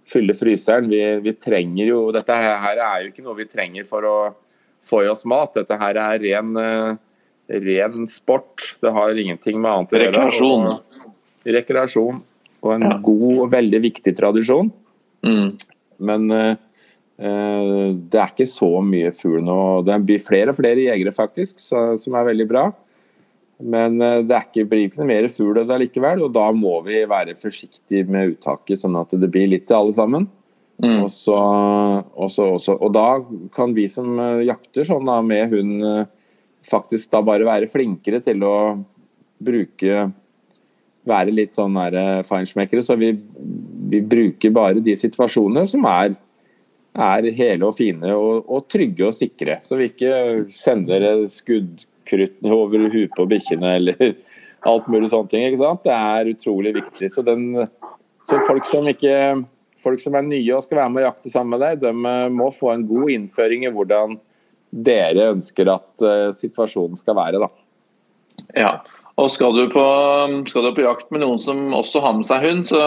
fylle 0.09 0.36
fryseren. 0.36 0.89
Vi, 0.91 1.01
vi 1.23 1.36
trenger 1.39 1.93
jo 1.93 2.03
Dette 2.15 2.36
her 2.36 2.77
er 2.77 3.05
jo 3.05 3.13
ikke 3.13 3.25
noe 3.25 3.39
vi 3.39 3.49
trenger 3.49 3.88
for 3.89 4.07
å 4.07 4.17
få 4.83 5.05
i 5.05 5.12
oss 5.12 5.23
mat. 5.29 5.55
Dette 5.55 5.79
her 5.79 5.99
er 6.09 6.23
ren 6.23 6.53
ren 7.47 8.07
sport. 8.07 8.75
Det 8.81 8.91
har 8.91 9.19
ingenting 9.19 9.62
med 9.62 9.71
annet 9.71 9.93
å 9.93 9.99
gjøre. 9.99 10.12
Rekreasjon. 10.12 10.67
Og, 10.67 11.07
rekreasjon. 11.57 12.21
Og 12.63 12.75
en 12.77 12.88
ja. 12.88 12.97
god 13.03 13.39
og 13.43 13.49
veldig 13.51 13.81
viktig 13.83 14.13
tradisjon. 14.15 14.71
Mm. 15.27 15.49
Men 16.03 16.29
uh, 16.31 16.55
det 17.13 18.17
er 18.17 18.32
ikke 18.32 18.47
så 18.49 18.69
mye 18.82 19.12
fugl 19.15 19.43
nå. 19.45 19.58
Det 19.86 19.99
blir 20.02 20.23
flere 20.23 20.49
og 20.49 20.58
flere 20.58 20.88
jegere, 20.88 21.13
faktisk, 21.13 21.60
så, 21.62 21.91
som 22.02 22.15
er 22.17 22.32
veldig 22.32 22.47
bra. 22.49 22.63
Men 23.63 23.99
det 24.02 24.26
det 24.32 24.39
ikke, 24.47 24.65
blir 24.71 24.88
ikke 24.88 25.06
mer 25.08 25.28
fugl 25.32 25.60
likevel, 25.80 26.23
og 26.26 26.34
da 26.36 26.47
må 26.52 26.80
vi 26.88 27.04
være 27.08 27.38
forsiktige 27.39 28.10
med 28.10 28.34
uttaket, 28.34 28.82
sånn 28.82 28.97
at 28.99 29.13
det 29.13 29.30
blir 29.32 29.52
litt 29.52 29.67
til 29.69 29.78
alle 29.78 29.93
sammen. 29.95 30.26
Mm. 30.82 31.04
Og, 31.04 31.12
så, 31.13 31.38
og, 31.38 32.32
så, 32.34 32.73
og, 32.73 32.89
da 32.95 33.21
kan 33.56 33.76
vi 33.78 33.86
som 33.91 34.17
jakter 34.43 34.88
sånn 34.88 35.06
da, 35.08 35.19
med 35.21 35.54
hund 35.54 35.86
faktisk 36.67 37.12
da 37.13 37.21
bare 37.23 37.47
være 37.47 37.69
flinkere 37.71 38.23
til 38.23 38.43
å 38.47 38.58
bruke 39.43 40.10
Være 41.04 41.34
litt 41.36 41.52
sånn 41.52 41.76
eh, 41.76 42.21
feinschmeckere. 42.23 42.80
Så 42.80 42.95
vi, 42.95 43.10
vi, 43.91 43.99
bruker 44.08 44.54
bare 44.56 44.80
de 44.80 44.93
situasjonene 44.95 45.65
som 45.67 45.84
er, 45.89 46.13
er 46.93 47.29
hele 47.34 47.69
og 47.69 47.77
fine 47.77 48.13
og, 48.13 48.43
og, 48.47 48.67
trygge 48.71 49.08
og 49.08 49.15
sikre. 49.17 49.58
Så 49.63 49.79
vi 49.79 49.89
ikke 49.89 50.43
sender 50.53 51.23
skuddkrutt 51.29 52.43
over 52.45 52.89
huet 52.93 53.15
på 53.17 53.27
bikkjene 53.29 53.77
eller 53.79 54.03
alt 54.69 54.91
mulig 54.91 55.10
sånne 55.13 55.32
ting. 55.32 55.47
ikke 55.47 55.63
sant? 55.63 55.84
Det 55.88 55.95
er 55.95 56.32
utrolig 56.36 56.75
viktig. 56.77 57.10
Så, 57.12 57.25
den, 57.25 57.65
så 58.29 58.41
folk 58.47 58.69
som 58.69 58.88
ikke 58.91 59.17
folk 59.84 59.99
som 59.99 60.15
er 60.17 60.25
nye 60.25 60.56
og 60.56 60.63
skal 60.65 60.84
være 60.84 60.93
med 60.93 61.03
og 61.03 61.10
jakte 61.10 61.32
sammen 61.32 61.58
med 61.58 61.63
deg, 61.65 61.82
de 61.84 61.91
eh, 61.91 62.29
må 62.32 62.49
få 62.56 62.71
en 62.73 62.86
god 62.88 63.12
innføring 63.17 63.67
i 63.67 63.73
hvordan 63.73 64.17
dere 64.73 65.29
ønsker 65.36 65.69
at 65.69 66.01
uh, 66.01 66.32
situasjonen 66.34 66.97
skal 66.97 67.13
være. 67.13 67.38
Da. 67.43 67.49
Ja, 68.58 68.71
og 69.21 69.27
skal 69.29 69.53
du, 69.53 69.67
på, 69.69 69.84
skal 70.49 70.65
du, 70.65 70.71
på, 70.73 70.82
jakt 70.82 71.12
med 71.13 71.21
noen 71.21 71.38
som 71.38 71.67
også 71.77 72.01
har 72.01 72.15
med 72.17 72.25
seg 72.25 72.47
hund, 72.47 72.63
så, 72.65 72.82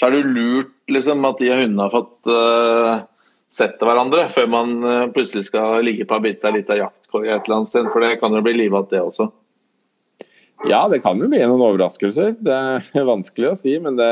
så 0.00 0.08
er 0.08 0.16
det 0.16 0.30
lurt 0.30 0.72
liksom, 0.88 1.26
at 1.28 1.42
de 1.42 1.50
hundene 1.52 1.84
har 1.84 1.92
fått 1.92 2.30
uh, 2.32 3.02
sett 3.50 3.82
hverandre 3.82 4.28
før 4.30 4.48
man 4.50 4.74
uh, 4.84 5.06
plutselig 5.14 5.48
skal 5.48 5.80
ligge 5.84 6.06
på 6.08 6.18
ei 6.18 6.30
bitte 6.30 6.52
lita 6.54 6.78
jaktkoie 6.78 7.30
et 7.34 7.46
eller 7.46 7.60
annet 7.60 7.70
sted. 7.70 7.88
For 7.92 8.04
det 8.04 8.18
kan 8.22 8.34
jo 8.36 8.42
bli 8.46 8.56
livat, 8.62 8.90
det 8.92 9.02
også. 9.02 9.30
Ja, 10.68 10.84
det 10.92 11.00
kan 11.04 11.20
jo 11.20 11.30
bli 11.30 11.40
noen 11.40 11.64
overraskelser. 11.64 12.36
Det 12.38 12.54
er 12.54 13.08
vanskelig 13.12 13.50
å 13.50 13.58
si, 13.58 13.74
men 13.82 13.98
det, 13.98 14.10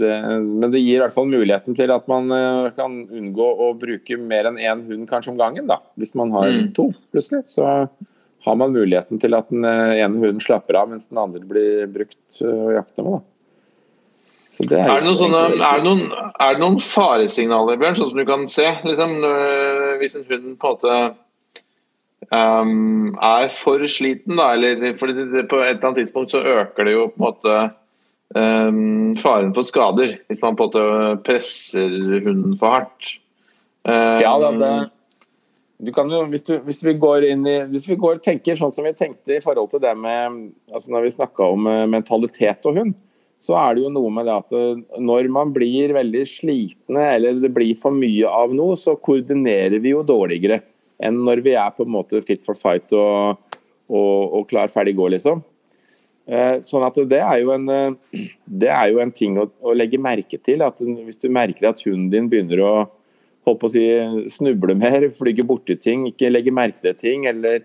det, 0.00 0.12
men 0.42 0.70
det 0.72 0.82
gir 0.82 0.98
i 0.98 1.02
hvert 1.04 1.16
fall 1.16 1.30
muligheten 1.30 1.76
til 1.78 1.92
at 1.94 2.10
man 2.10 2.32
uh, 2.34 2.68
kan 2.76 3.00
unngå 3.06 3.48
å 3.68 3.72
bruke 3.78 4.20
mer 4.20 4.50
enn 4.50 4.60
én 4.60 4.86
hund 4.90 5.08
kanskje 5.10 5.34
om 5.34 5.40
gangen. 5.40 5.68
da. 5.70 5.80
Hvis 6.00 6.16
man 6.18 6.34
har 6.34 6.50
mm. 6.50 6.70
to 6.78 6.90
plutselig, 7.12 7.44
så 7.52 7.88
har 8.46 8.56
man 8.58 8.74
muligheten 8.74 9.20
til 9.20 9.36
at 9.38 9.50
den 9.52 9.66
uh, 9.66 9.94
ene 9.94 10.18
hunden 10.18 10.42
slapper 10.42 10.80
av 10.80 10.90
mens 10.90 11.10
den 11.10 11.20
andre 11.20 11.44
blir 11.46 11.90
brukt 11.92 12.42
og 12.42 12.70
å 12.70 12.78
jakte 12.80 13.04
med. 13.04 13.20
da. 13.20 13.37
Er, 14.58 14.90
er, 14.90 15.04
det 15.04 15.14
sånne, 15.20 15.44
er, 15.54 15.78
det 15.78 15.86
noen, 15.86 16.04
er, 16.10 16.56
det 16.56 16.62
noen, 16.62 16.78
faresignaler, 16.82 17.78
Bjørn, 17.78 17.98
sånn 17.98 18.10
som 18.10 18.18
du 18.18 18.26
kan 18.26 18.46
se? 18.50 18.66
Liksom, 18.86 19.16
hvis 20.00 20.18
en 20.18 20.26
hund 20.28 20.48
på 20.58 20.72
en 20.72 20.74
måte 20.74 20.98
um, 22.34 23.14
er 23.14 23.48
for 23.54 23.84
sliten, 23.90 24.38
da, 24.38 24.52
eller 24.56 24.80
det, 24.80 24.94
på 24.98 25.08
et 25.10 25.20
eller 25.20 25.78
annet 25.78 26.02
tidspunkt 26.02 26.34
så 26.34 26.42
øker 26.42 26.88
det 26.88 26.96
jo 26.96 27.06
på 27.12 27.20
en 27.20 27.26
måte 27.28 27.56
um, 28.34 29.16
faren 29.20 29.54
for 29.56 29.68
skader 29.68 30.18
hvis 30.28 30.42
man 30.42 30.58
på 30.58 30.68
en 30.68 30.70
måte 30.70 31.24
presser 31.26 31.88
hunden 32.26 32.58
for 32.60 32.78
hardt. 32.78 33.16
Um, 33.88 34.20
ja, 34.24 34.34
det, 34.42 34.72
du 35.78 35.92
kan 35.94 36.10
jo, 36.10 36.24
hvis, 36.32 36.42
du, 36.42 36.56
hvis, 36.66 36.80
vi 36.82 36.96
går 36.98 37.28
inn 37.30 37.46
i, 37.46 37.60
hvis 37.70 37.86
vi 37.88 37.96
går, 38.00 38.18
tenker 38.24 38.58
sånn 38.58 38.74
som 38.74 38.86
vi 38.86 38.96
tenkte 38.98 39.36
i 39.36 39.42
forhold 39.44 39.70
til 39.70 39.82
det 39.82 39.94
med 39.94 40.48
altså 40.74 40.90
Når 40.90 41.04
vi 41.06 41.12
snakka 41.14 41.46
om 41.54 41.68
eh, 41.70 41.84
mentalitet 41.86 42.66
og 42.66 42.80
hund, 42.80 42.96
så 43.38 43.54
er 43.60 43.76
det 43.76 43.84
jo 43.84 43.92
noe 43.94 44.10
med 44.12 44.26
det 44.26 44.34
at 44.34 44.56
eh, 44.56 44.80
når 44.98 45.28
man 45.34 45.52
blir 45.54 45.94
veldig 45.96 46.24
slitne 46.26 47.04
eller 47.14 47.38
det 47.42 47.52
blir 47.54 47.78
for 47.78 47.94
mye 47.94 48.26
av 48.26 48.54
noe, 48.56 48.78
så 48.78 48.96
koordinerer 48.98 49.78
vi 49.82 49.94
jo 49.94 50.02
dårligere 50.06 50.60
enn 50.98 51.20
når 51.26 51.44
vi 51.44 51.54
er 51.54 51.70
på 51.76 51.86
en 51.86 51.94
måte 51.94 52.22
fit 52.26 52.42
for 52.42 52.58
fight 52.58 52.90
og, 52.96 53.38
og, 53.86 54.34
og 54.40 54.48
klar, 54.50 54.70
ferdig, 54.72 54.96
gå, 54.98 55.06
liksom. 55.14 55.44
Eh, 56.26 56.58
sånn 56.66 56.84
at 56.84 56.98
det 57.08 57.20
er 57.22 57.38
jo 57.44 57.54
en, 57.54 57.70
det 58.44 58.72
er 58.74 58.90
jo 58.90 58.98
en 59.04 59.14
ting 59.14 59.38
å, 59.38 59.46
å 59.62 59.76
legge 59.78 60.02
merke 60.02 60.40
til. 60.42 60.64
at 60.66 60.82
Hvis 60.82 61.22
du 61.22 61.30
merker 61.32 61.70
at 61.70 61.84
hunden 61.86 62.10
din 62.12 62.30
begynner 62.30 62.64
å 62.66 62.72
å 63.48 63.70
si, 63.70 63.84
snuble 64.28 64.74
mer, 64.78 65.08
flyge 65.16 65.46
borti 65.46 65.76
ting, 65.80 66.06
ikke 66.10 66.30
legge 66.32 66.54
merke 66.54 66.82
til 66.82 66.96
ting, 66.98 67.26
eller 67.30 67.62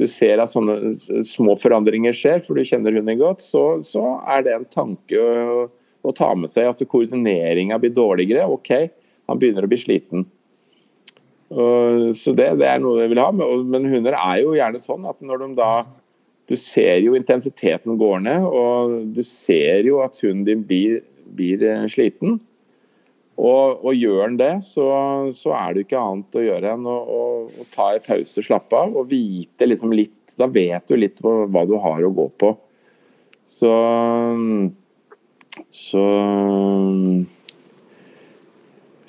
du 0.00 0.06
ser 0.10 0.42
at 0.42 0.50
sånne 0.50 1.22
små 1.26 1.54
forandringer 1.60 2.14
skjer, 2.16 2.42
for 2.42 2.58
du 2.58 2.66
kjenner 2.66 2.96
hunden 2.96 3.20
godt, 3.20 3.44
så, 3.44 3.64
så 3.86 4.16
er 4.30 4.42
det 4.46 4.54
en 4.56 4.68
tanke 4.70 5.20
å, 5.20 5.66
å 6.02 6.14
ta 6.16 6.32
med 6.38 6.50
seg 6.50 6.70
at 6.70 6.82
koordineringa 6.90 7.78
blir 7.82 7.94
dårligere. 7.94 8.48
OK, 8.50 8.72
han 9.30 9.40
begynner 9.40 9.66
å 9.66 9.70
bli 9.70 9.78
sliten. 9.80 10.26
Og, 11.54 12.10
så 12.18 12.32
det, 12.34 12.48
det, 12.58 12.66
er 12.66 12.80
noe 12.82 13.04
jeg 13.04 13.12
vil 13.12 13.22
ha. 13.22 13.28
Men 13.34 13.90
hunder 13.92 14.16
er 14.18 14.40
jo 14.42 14.56
gjerne 14.58 14.80
sånn 14.82 15.06
at 15.10 15.20
når 15.22 15.44
de 15.44 15.52
da 15.60 15.74
Du 16.44 16.58
ser 16.60 16.98
jo 17.00 17.14
intensiteten 17.16 17.94
går 17.96 18.18
ned, 18.20 18.42
og 18.44 18.98
du 19.16 19.22
ser 19.24 19.86
jo 19.86 20.02
at 20.04 20.18
hunden 20.20 20.42
din 20.44 20.64
blir, 20.68 20.98
blir 21.32 21.62
eh, 21.64 21.86
sliten. 21.88 22.34
Og, 23.34 23.80
og, 23.82 23.90
gjør 23.98 24.20
han 24.22 24.36
det, 24.38 24.52
så, 24.62 24.86
så, 25.34 25.54
er 25.58 25.74
det 25.74 25.84
ikke 25.84 25.98
annet 25.98 26.36
å 26.38 26.44
gjøre 26.44 26.74
enn 26.76 26.86
å, 26.86 26.94
å, 26.94 27.22
å 27.50 27.66
ta 27.74 27.88
en 27.90 28.04
pause, 28.04 28.44
slappe 28.46 28.78
av 28.78 28.94
og 28.94 29.08
vite 29.10 29.66
liksom 29.66 29.94
litt 29.94 30.36
Da 30.38 30.46
vet 30.50 30.86
du 30.90 30.96
litt 30.98 31.18
hva, 31.22 31.44
hva, 31.50 31.64
du 31.66 31.74
har 31.82 32.02
å 32.06 32.12
gå 32.14 32.28
på. 32.42 32.52
Så 33.46 33.72
Så 35.74 36.04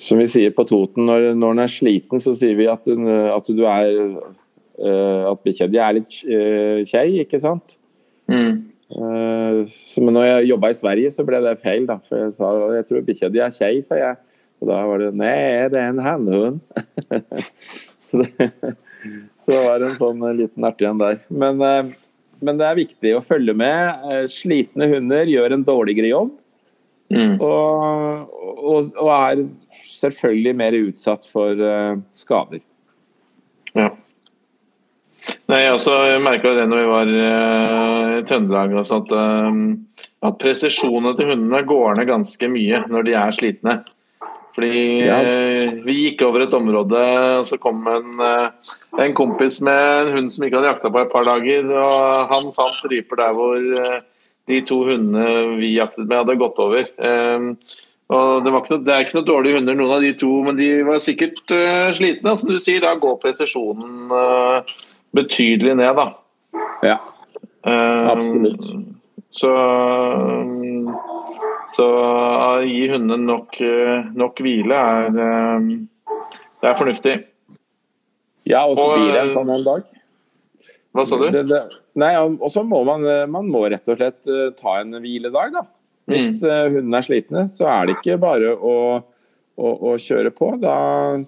Som 0.06 0.22
vi 0.22 0.26
sier 0.30 0.54
på 0.54 0.66
Toten, 0.68 1.06
når, 1.06 1.32
når 1.38 1.54
den 1.54 1.64
er 1.64 1.72
sliten, 1.72 2.22
så 2.22 2.34
sier 2.38 2.58
vi 2.58 2.68
at, 2.70 2.86
at 2.86 3.50
du 3.50 3.64
er 3.66 3.90
eh, 3.94 5.22
At 5.30 5.42
bikkja 5.46 5.70
di 5.70 5.80
er 5.82 5.98
litt 6.00 6.18
uh, 6.26 6.82
kjei, 6.86 7.22
ikke 7.22 7.40
sant? 7.42 7.78
Mm. 8.30 8.75
Uh, 8.86 9.66
men 9.98 10.14
når 10.14 10.26
jeg 10.28 10.48
jobba 10.52 10.70
i 10.70 10.78
Sverige, 10.78 11.10
så 11.14 11.24
ble 11.26 11.40
det 11.42 11.58
feil. 11.62 11.86
da, 11.88 11.98
for 12.06 12.20
Jeg 12.20 12.34
sa 12.36 12.52
jeg 12.76 12.88
tror 12.88 13.06
bikkja 13.08 13.30
di 13.32 13.42
er 13.42 13.54
kjei, 13.54 13.74
sa 13.84 13.98
jeg. 13.98 14.18
Og 14.62 14.70
da 14.70 14.80
var 14.88 15.02
det 15.02 15.12
Nei, 15.18 15.66
det 15.72 15.80
er 15.80 15.92
en 15.92 16.02
hannhund. 16.04 16.60
så, 18.06 18.22
det, 18.22 18.50
så 19.42 19.52
det 19.52 19.62
var 19.66 19.84
en 19.84 19.98
sånn 19.98 20.24
liten 20.38 20.68
artig 20.68 20.88
en 20.88 21.02
der. 21.02 21.20
Men, 21.28 21.60
uh, 21.60 21.92
men, 22.40 22.60
det 22.60 22.68
er 22.68 22.80
viktig 22.80 23.14
å 23.16 23.24
følge 23.24 23.56
med. 23.58 24.06
Slitne 24.32 24.88
hunder 24.92 25.28
gjør 25.28 25.56
en 25.56 25.66
dårligere 25.66 26.12
jobb. 26.12 26.34
Mm. 27.14 27.36
Og, 27.38 28.32
og, 28.66 28.88
og, 28.98 29.10
er 29.14 29.44
selvfølgelig 29.94 30.56
mer 30.58 30.74
utsatt 30.80 31.28
for 31.30 31.60
skader. 32.14 32.64
Ja. 33.76 33.92
Nei, 35.46 35.60
jeg 35.62 35.74
også 35.76 35.96
merka 36.18 36.50
det 36.56 36.64
når 36.66 36.80
vi 36.80 36.86
var 36.90 37.10
uh, 37.14 38.14
i 38.18 38.22
Trøndelag 38.26 38.72
også, 38.80 38.98
at, 39.04 39.12
uh, 39.14 40.08
at 40.26 40.40
presisjonen 40.42 41.14
til 41.14 41.28
hundene 41.30 41.60
går 41.68 42.00
ned 42.00 42.08
ganske 42.08 42.48
mye 42.50 42.82
når 42.90 43.06
de 43.06 43.14
er 43.14 43.36
slitne. 43.36 43.76
Fordi 44.56 44.80
ja. 45.04 45.20
uh, 45.22 45.76
vi 45.86 45.98
gikk 46.00 46.24
over 46.26 46.42
et 46.42 46.56
område, 46.56 47.02
og 47.38 47.46
så 47.46 47.60
kom 47.62 47.86
en, 47.92 48.24
en, 48.24 49.14
kompis 49.14 49.60
med 49.62 49.82
en 50.00 50.12
hund 50.16 50.32
som 50.34 50.46
ikke 50.46 50.58
hadde 50.58 50.72
jakta 50.72 50.90
på 50.90 51.04
et 51.04 51.14
par 51.14 51.30
dager. 51.30 51.70
og 51.70 52.26
Han 52.32 52.50
fant 52.56 52.90
ryper 52.90 53.22
der 53.22 53.38
hvor 53.38 54.02
de 54.46 54.60
to 54.66 54.80
hundene 54.88 55.60
vi 55.60 55.76
jaktet 55.76 56.08
med, 56.08 56.24
hadde 56.24 56.38
gått 56.42 56.58
over. 56.62 56.82
og 56.86 58.42
det, 58.42 58.50
noe, 58.50 58.80
det, 58.80 58.92
er 58.94 59.06
ikke 59.06 59.18
noe 59.20 59.30
dårlige 59.30 59.60
hunder, 59.60 59.78
noen 59.78 59.94
av 59.94 60.02
de 60.02 60.12
to, 60.18 60.32
men 60.46 60.58
de 60.58 60.68
var 60.86 61.02
sikkert 61.02 61.54
slitne. 61.94 62.34
Som 62.34 62.50
du 62.50 62.58
sier, 62.58 62.82
da 62.82 62.96
går 62.98 63.18
presisjonen 63.22 64.10
betydelig 65.16 65.76
ned, 65.78 65.98
da. 65.98 66.06
Ja, 66.86 66.98
ehm, 67.66 68.10
absolutt. 68.12 68.68
Så, 69.36 69.50
så 71.76 71.86
å 71.86 72.52
gi 72.64 72.86
hundene 72.92 73.26
nok, 73.26 73.58
nok 74.16 74.40
hvile 74.44 74.78
er, 74.80 75.10
det 76.62 76.70
er 76.70 76.78
fornuftig. 76.78 77.18
Ja, 78.46 78.62
og 78.64 78.78
så 78.78 78.86
blir 78.94 79.12
det 79.12 79.24
en 79.26 79.32
sånn 79.34 79.52
en 79.52 79.66
dag. 79.66 79.86
Hva 80.96 81.04
sa 81.04 81.18
du? 81.20 81.26
Det, 81.34 81.42
det, 81.50 81.60
nei, 82.00 82.12
og 82.16 82.48
så 82.54 82.62
må 82.64 82.80
man, 82.88 83.04
man 83.28 83.50
må 83.52 83.66
rett 83.68 83.88
og 83.92 83.98
slett 83.98 84.30
eh, 84.32 84.52
ta 84.56 84.78
en 84.80 84.96
hviledag, 85.02 85.52
da. 85.52 85.66
Hvis 86.08 86.38
mm. 86.40 86.48
Eh, 86.48 86.66
hundene 86.76 87.00
er 87.00 87.06
slitne, 87.06 87.44
så 87.52 87.68
er 87.68 87.88
det 87.88 87.98
ikke 87.98 88.16
bare 88.22 88.54
å 88.54 88.76
å, 89.56 89.72
å 89.90 89.94
kjøre 90.00 90.32
på. 90.36 90.50
Da, 90.62 90.76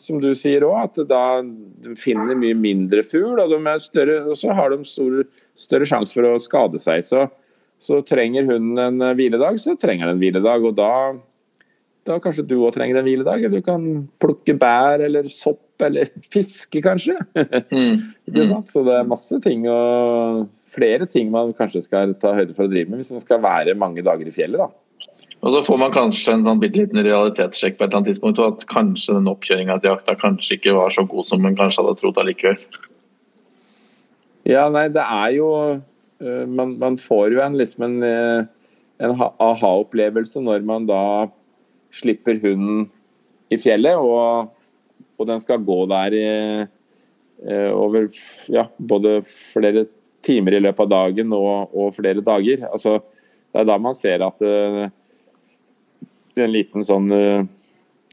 som 0.04 0.20
du 0.22 0.30
sier 0.36 0.66
òg, 0.68 0.78
at 0.84 1.02
da 1.10 1.40
de 1.42 1.96
finner 2.00 2.38
mye 2.38 2.56
mindre 2.58 3.04
fugl, 3.06 3.40
og, 3.40 3.68
større, 3.84 4.20
og 4.28 4.36
så 4.38 4.56
har 4.56 4.74
de 4.74 4.82
stor, 4.88 5.22
større 5.58 5.88
sjanse 5.88 6.16
for 6.16 6.28
å 6.28 6.36
skade 6.42 6.80
seg. 6.82 7.04
Så, 7.06 7.24
så 7.82 8.02
trenger 8.06 8.48
hunden 8.48 8.78
en 8.82 9.16
hviledag, 9.18 9.60
så 9.62 9.78
trenger 9.80 10.08
den 10.08 10.18
en 10.18 10.22
hviledag. 10.22 10.66
Og 10.68 10.76
da, 10.78 10.92
da 12.08 12.18
kanskje 12.22 12.46
du 12.48 12.58
òg 12.60 12.74
trenger 12.76 13.00
en 13.00 13.08
hviledag. 13.08 13.48
Du 13.52 13.62
kan 13.64 13.88
plukke 14.20 14.56
bær 14.60 15.04
eller 15.08 15.30
sopp 15.32 15.64
eller 15.86 16.10
fiske, 16.34 16.84
kanskje. 16.84 17.18
Mm. 17.72 18.06
Mm. 18.28 18.50
Så 18.68 18.82
det 18.84 18.92
er 18.92 19.06
masse 19.08 19.38
ting 19.40 19.62
og 19.72 20.50
flere 20.74 21.06
ting 21.08 21.30
man 21.32 21.54
kanskje 21.56 21.80
skal 21.86 22.10
ta 22.20 22.34
høyde 22.36 22.52
for 22.52 22.66
å 22.66 22.68
drive 22.68 22.92
med 22.92 23.00
hvis 23.00 23.14
man 23.14 23.22
skal 23.22 23.40
være 23.40 23.72
mange 23.72 24.04
dager 24.04 24.28
i 24.28 24.34
fjellet. 24.36 24.60
da. 24.60 24.66
Og 25.38 25.54
så 25.54 25.60
får 25.62 25.78
man 25.78 25.94
kanskje 25.94 26.34
en 26.34 26.44
sånn 26.46 26.60
liten 26.64 26.98
realitetssjekk 27.04 27.76
på 27.78 27.84
et 27.84 27.88
eller 27.88 28.00
annet 28.00 28.10
tidspunkt, 28.10 28.40
og 28.42 28.56
at 28.56 28.66
kanskje 28.72 29.14
den 29.14 29.30
oppkjøringa 29.30 29.78
til 29.78 29.92
jakta 29.92 30.16
kanskje 30.18 30.58
ikke 30.58 30.74
var 30.74 30.94
så 30.94 31.04
god 31.06 31.28
som 31.28 31.42
man 31.44 31.58
kanskje 31.58 31.84
hadde 31.84 32.00
trodd 32.00 32.18
allikevel. 32.22 32.58
Ja, 34.48 34.66
nei, 34.72 34.88
det 34.90 35.04
er 35.04 35.34
jo 35.36 35.48
eh, 35.76 36.44
Man, 36.48 36.78
man 36.80 36.96
får 36.98 37.34
jo 37.36 37.42
en, 37.44 37.58
liksom 37.60 37.84
en, 37.86 37.96
eh, 38.06 38.46
en 39.04 39.14
aha-opplevelse 39.14 40.42
når 40.42 40.64
man 40.66 40.88
da 40.88 41.02
slipper 41.94 42.40
hunden 42.42 42.88
i 43.52 43.58
fjellet, 43.60 44.00
og, 44.00 44.50
og 45.18 45.28
den 45.28 45.40
skal 45.44 45.62
gå 45.64 45.78
der 45.92 46.16
i, 46.18 46.26
eh, 47.46 47.70
over 47.70 48.10
ja, 48.50 48.66
både 48.78 49.20
flere 49.54 49.86
timer 50.26 50.58
i 50.58 50.64
løpet 50.64 50.88
av 50.88 50.90
dagen 50.96 51.30
og, 51.36 51.70
og 51.70 51.94
flere 51.96 52.24
dager. 52.26 52.66
Altså, 52.72 52.98
det 53.54 53.62
er 53.62 53.70
da 53.70 53.78
man 53.80 53.94
ser 53.96 54.24
at 54.26 54.42
en 56.44 56.54
liten 56.54 56.86
sånn 56.86 57.12
uh, 57.12 57.46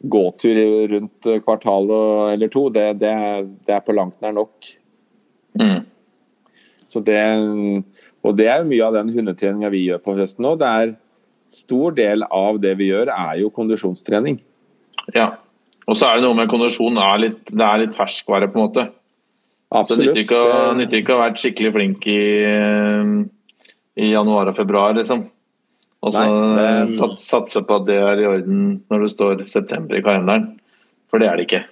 gåtur 0.01 0.59
rundt 0.91 1.29
kvartalet 1.45 2.33
eller 2.35 2.51
to, 2.51 2.67
det, 2.73 2.87
det, 3.01 3.13
det, 3.65 3.77
er 3.77 3.85
på 3.85 3.95
langt 3.95 4.19
nær 4.23 4.35
nok. 4.35 4.69
Mm. 5.59 5.85
Så 6.91 7.01
det, 7.05 7.21
og 8.25 8.37
det 8.37 8.49
er 8.51 8.67
mye 8.67 8.85
av 8.85 8.97
den 8.97 9.13
hundetreninga 9.15 9.71
vi 9.73 9.87
gjør 9.87 10.03
på 10.03 10.17
høsten 10.19 10.45
nå. 10.45 10.55
Det 10.59 10.69
er 10.69 10.95
Stor 11.55 11.93
del 11.95 12.25
av 12.33 12.57
det 12.59 12.73
vi 12.79 12.89
gjør, 12.89 13.11
er 13.13 13.39
jo 13.39 13.51
kondisjonstrening. 13.53 14.39
Ja. 15.13 15.35
Og 15.85 15.97
så 15.97 16.09
er 16.09 16.17
det 16.17 16.25
noe 16.25 16.37
med 16.37 16.49
kondisjon 16.49 16.97
er 16.99 17.21
litt, 17.21 17.41
det 17.51 17.65
er 17.65 17.83
litt 17.83 17.95
ferskvare, 17.95 18.49
på 18.51 18.59
en 18.59 18.65
måte. 18.65 18.85
Absolutt. 19.69 20.09
Det 20.15 20.23
nytter 20.79 20.99
ikke, 20.99 21.13
å 21.13 21.19
ha 21.19 21.27
vært 21.27 21.41
skikkelig 21.41 21.71
flink 21.75 22.07
i, 22.11 22.19
i 24.01 24.09
januar 24.11 24.51
og 24.51 24.57
februar, 24.57 24.97
liksom. 24.97 25.27
Og 26.05 26.13
så 26.13 26.25
sats, 26.93 27.23
satse 27.31 27.63
på 27.65 27.79
at 27.79 27.87
det 27.87 27.95
er 27.97 28.21
i 28.21 28.27
orden 28.29 28.65
når 28.91 29.05
det 29.05 29.13
står 29.15 29.47
september 29.49 29.97
i 29.97 30.03
kalenderen. 30.05 30.51
For 31.09 31.21
det 31.21 31.29
er 31.31 31.39
det 31.39 31.47
ikke. 31.47 31.63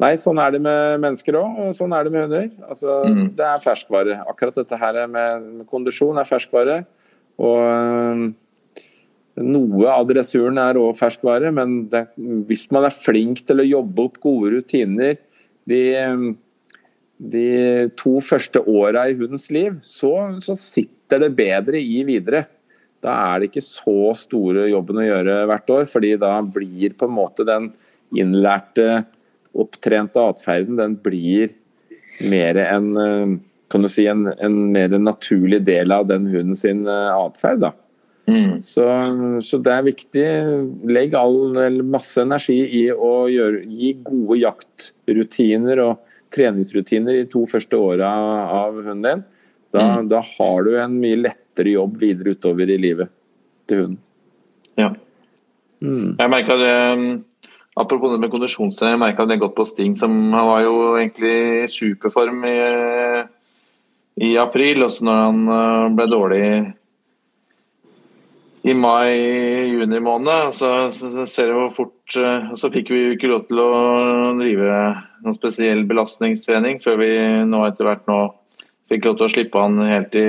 Nei, 0.00 0.12
sånn 0.20 0.40
er 0.40 0.52
det 0.52 0.60
med 0.64 1.00
mennesker 1.00 1.38
òg, 1.40 1.60
og 1.60 1.76
sånn 1.76 1.94
er 1.96 2.04
det 2.04 2.12
med 2.12 2.26
hunder. 2.26 2.48
Altså, 2.68 2.98
mm. 3.08 3.22
Det 3.36 3.44
er 3.48 3.62
ferskvare. 3.64 4.18
Akkurat 4.28 4.58
dette 4.60 4.80
her 4.80 4.98
med, 5.08 5.46
med 5.60 5.68
kondisjon 5.70 6.20
er 6.20 6.28
ferskvare. 6.28 6.82
Og 7.40 7.62
øh, 7.64 8.26
noe 9.44 9.92
av 9.92 10.08
dressuren 10.08 10.60
er 10.60 10.80
òg 10.80 10.96
ferskvare, 11.00 11.52
men 11.52 11.78
det, 11.92 12.06
hvis 12.48 12.66
man 12.72 12.88
er 12.88 12.96
flink 12.96 13.44
til 13.48 13.60
å 13.60 13.68
jobbe 13.68 14.08
opp 14.08 14.20
gode 14.24 14.52
rutiner 14.56 15.16
de, 15.68 15.82
de 17.16 17.48
to 18.00 18.18
første 18.24 18.62
åra 18.64 19.08
i 19.08 19.16
hundens 19.16 19.48
liv, 19.52 19.80
så, 19.84 20.12
så 20.44 20.56
sitter 20.60 21.24
det 21.24 21.34
bedre 21.36 21.80
i 21.80 22.02
videre 22.08 22.46
da 23.06 23.16
er 23.30 23.40
det 23.40 23.50
ikke 23.50 23.64
så 23.64 24.12
store 24.18 24.66
jobben 24.72 24.98
å 25.00 25.06
gjøre 25.06 25.42
hvert 25.50 25.72
år. 25.76 25.84
fordi 25.90 26.16
da 26.20 26.40
blir 26.42 26.96
på 26.98 27.08
en 27.08 27.16
måte 27.16 27.46
den 27.46 27.70
innlærte, 28.16 29.04
opptrente 29.56 30.20
atferden 30.20 30.76
den 30.76 30.98
blir 31.00 31.54
mer 32.30 32.58
en 32.60 32.90
eh, 33.00 33.36
kan 33.72 33.82
du 33.82 33.88
si, 33.90 34.06
en, 34.06 34.28
en 34.38 34.58
mer 34.72 34.92
naturlig 34.98 35.64
del 35.66 35.90
av 35.94 36.06
den 36.06 36.28
hunden 36.30 36.54
sin 36.58 36.84
eh, 36.86 37.14
atferd. 37.14 37.64
Mm. 38.26 38.58
Så, 38.62 38.84
så, 39.42 39.58
det 39.62 39.72
er 39.72 39.86
viktig. 39.86 40.26
Legg 40.90 41.14
all, 41.18 41.56
masse 41.86 42.22
energi 42.22 42.58
i 42.82 42.84
å 42.90 43.26
gjøre, 43.30 43.64
gi 43.70 43.92
gode 44.06 44.38
jaktrutiner 44.42 45.82
og 45.82 46.02
treningsrutiner 46.34 47.20
de 47.20 47.26
to 47.30 47.44
første 47.50 47.78
åra 47.78 48.10
av 48.60 48.78
hunden 48.82 49.02
din, 49.06 49.26
da, 49.74 49.82
Mm. 49.86 50.08
da 50.08 50.22
har 50.24 50.62
du 50.64 50.76
en 50.78 50.94
mye 51.02 51.18
lettere 51.20 51.45
jobb 51.64 51.96
videre 52.00 52.34
utover 52.36 52.70
i 52.70 52.76
livet 52.80 53.08
til 53.68 53.82
hunden. 53.82 54.02
Ja. 54.76 54.92
Mm. 55.80 56.16
Jeg 56.18 56.32
merka 56.32 56.56
det 56.60 56.74
um, 56.92 57.24
Apropos 57.76 58.08
det 58.08 58.22
med 58.22 58.30
kondisjonstrening, 58.32 58.94
jeg 58.94 59.00
merka 59.02 59.26
det 59.28 59.36
godt 59.40 59.54
på 59.56 59.64
Sting. 59.68 59.96
Som, 60.00 60.32
han 60.32 60.46
var 60.48 60.62
jo 60.64 60.96
egentlig 60.96 61.34
i 61.60 61.66
superform 61.68 62.44
i, 62.48 62.56
i 64.24 64.30
april, 64.40 64.86
og 64.86 64.94
så 64.94 65.04
når 65.04 65.18
han 65.26 65.42
uh, 65.50 65.90
ble 65.92 66.06
dårlig 66.08 66.46
i 68.66 68.74
mai-juni 68.74 70.00
måned, 70.00 70.54
så, 70.56 70.70
så, 70.90 71.10
så 71.12 71.26
ser 71.28 71.52
vi 71.52 71.58
hvor 71.60 71.74
fort 71.76 72.16
Og 72.16 72.56
så 72.58 72.70
fikk 72.74 72.90
vi 72.90 73.02
jo 73.02 73.12
ikke 73.14 73.28
lov 73.30 73.44
til 73.46 73.60
å 73.62 73.70
drive 74.40 74.78
noen 75.22 75.36
spesiell 75.36 75.84
belastningstrening 75.86 76.80
før 76.82 76.98
vi 76.98 77.10
nå 77.46 77.60
etter 77.66 77.86
hvert 77.86 78.08
nå 78.10 78.18
fikk 78.90 79.06
lov 79.06 79.18
til 79.18 79.26
å 79.26 79.32
slippe 79.34 79.62
han 79.62 79.78
helt 79.86 80.16
i 80.18 80.26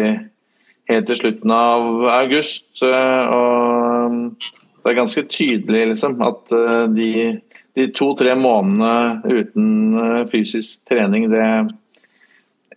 helt 0.87 1.07
til 1.09 1.19
slutten 1.19 1.51
av 1.53 2.05
august. 2.13 2.69
uh, 2.81 3.23
Og 3.33 4.83
det 4.83 4.93
er 4.93 4.99
ganske 5.01 5.23
tydelig 5.27 5.83
liksom, 5.93 6.17
at 6.23 6.53
uh, 6.55 6.85
de, 6.93 7.39
de 7.75 7.87
to-tre 7.95 8.35
månedene 8.39 9.21
uten 9.27 10.27
fysisk 10.31 10.85
trening, 10.87 11.29
det 11.33 11.47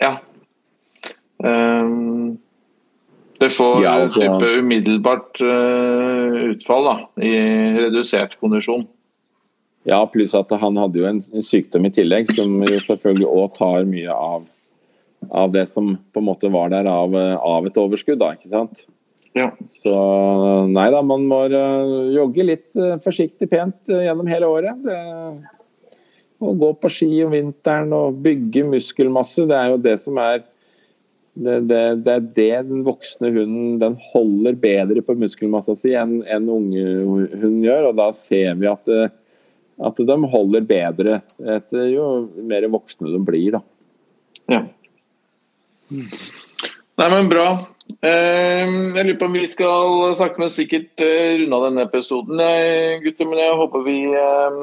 Ja. 0.01 0.17
Det 3.41 3.49
får 3.57 3.83
Ja, 3.83 3.91
altså- 4.03 4.21
type 4.21 4.49
umiddelbart 4.61 5.41
utfall 5.41 6.85
da, 6.85 6.97
i 7.25 7.31
redusert 7.79 8.37
kondisjon. 8.41 8.85
Ja, 9.89 10.05
pluss 10.07 10.35
at 10.37 10.51
han 10.61 10.77
hadde 10.77 11.01
jo 11.01 11.07
en 11.09 11.21
sykdom 11.41 11.87
i 11.89 11.93
tillegg, 11.95 12.29
som 12.37 12.59
selvfølgelig 12.69 13.29
òg 13.31 13.55
tar 13.57 13.87
mye 13.89 14.13
av, 14.13 14.45
av 15.29 15.53
det 15.53 15.67
som 15.69 15.93
på 16.13 16.23
en 16.23 16.29
måte 16.31 16.49
var 16.53 16.73
der 16.73 16.89
av, 16.91 17.15
av 17.15 17.69
et 17.69 17.79
overskudd, 17.79 18.19
da, 18.23 18.33
ikke 18.37 18.51
sant. 18.53 18.85
Ja. 19.37 19.51
Så 19.71 19.95
nei 20.71 20.89
da, 20.91 21.03
man 21.07 21.27
må 21.31 21.45
eh, 21.47 21.91
jogge 22.17 22.47
litt 22.47 22.79
eh, 22.79 22.97
forsiktig 23.03 23.47
pent 23.53 23.91
eh, 23.91 24.07
gjennom 24.09 24.31
hele 24.31 24.49
året. 24.51 24.81
Det, 24.83 24.97
å 26.41 26.55
gå 26.57 26.71
på 26.81 26.91
ski 26.91 27.11
om 27.27 27.35
vinteren 27.37 27.93
og 27.95 28.19
bygge 28.25 28.65
muskelmasse, 28.73 29.45
det 29.47 29.59
er 29.59 29.75
jo 29.75 29.83
det 29.85 29.97
som 30.03 30.19
er 30.23 30.41
det, 31.41 31.61
det, 31.71 31.83
det 32.05 32.15
er 32.15 32.25
det 32.37 32.55
den 32.73 32.83
voksne 32.85 33.31
hunden 33.31 33.77
den 33.81 33.95
holder 34.11 34.57
bedre 34.59 35.05
på 35.05 35.15
muskelmassa 35.21 35.77
si 35.79 35.93
enn 35.97 36.19
en 36.27 36.49
unge 36.51 36.83
hund 37.39 37.63
gjør. 37.65 37.93
Og 37.93 38.01
da 38.01 38.09
ser 38.17 38.59
vi 38.59 38.67
at, 38.69 38.91
at 38.91 40.03
de 40.11 40.17
holder 40.35 40.67
bedre 40.67 41.21
etter 41.55 41.87
jo 41.93 42.09
mer 42.51 42.67
voksne 42.73 43.15
de 43.15 43.23
blir. 43.25 43.61
da. 43.61 43.63
Ja. 44.51 44.65
Nei, 45.91 47.09
men 47.11 47.29
bra. 47.31 47.47
Eh, 48.07 48.67
Jeg 48.95 49.07
lurer 49.07 49.17
på 49.19 49.27
om 49.27 49.35
vi 49.35 49.47
skal 49.51 50.13
sakte, 50.19 50.39
men 50.43 50.53
sikkert 50.53 51.03
eh, 51.03 51.41
runde 51.41 51.57
av 51.59 51.65
denne 51.69 51.87
episoden, 51.89 52.39
jeg, 52.45 53.01
gutter. 53.07 53.27
Men 53.31 53.41
jeg 53.43 53.57
håper 53.59 53.83
vi 53.87 53.97
eh, 54.15 54.61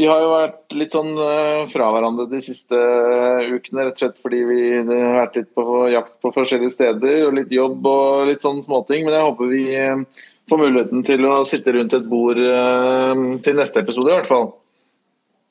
Vi 0.00 0.06
har 0.08 0.20
jo 0.24 0.32
vært 0.32 0.76
litt 0.76 0.92
sånn 0.94 1.12
eh, 1.20 1.62
fra 1.72 1.88
hverandre 1.94 2.26
de 2.30 2.40
siste 2.44 2.76
ukene, 2.76 3.84
rett 3.86 3.96
og 3.96 4.02
slett 4.02 4.20
fordi 4.24 4.42
vi 4.48 4.60
har 4.80 5.18
vært 5.22 5.36
litt 5.40 5.50
på 5.56 5.86
jakt 5.92 6.14
på 6.24 6.32
forskjellige 6.34 6.72
steder, 6.74 7.16
og 7.28 7.36
litt 7.38 7.52
jobb 7.52 7.86
og 7.88 8.28
litt 8.32 8.44
sånn 8.44 8.62
småting. 8.64 9.04
Men 9.06 9.16
jeg 9.18 9.26
håper 9.28 9.52
vi 9.52 9.62
eh, 9.76 10.04
får 10.50 10.62
muligheten 10.64 11.04
til 11.06 11.28
å 11.28 11.38
sitte 11.48 11.76
rundt 11.76 11.96
et 11.96 12.08
bord 12.08 12.40
eh, 12.40 13.24
til 13.44 13.56
neste 13.60 13.84
episode, 13.84 14.10
i 14.12 14.16
hvert 14.18 14.28
fall. 14.32 14.50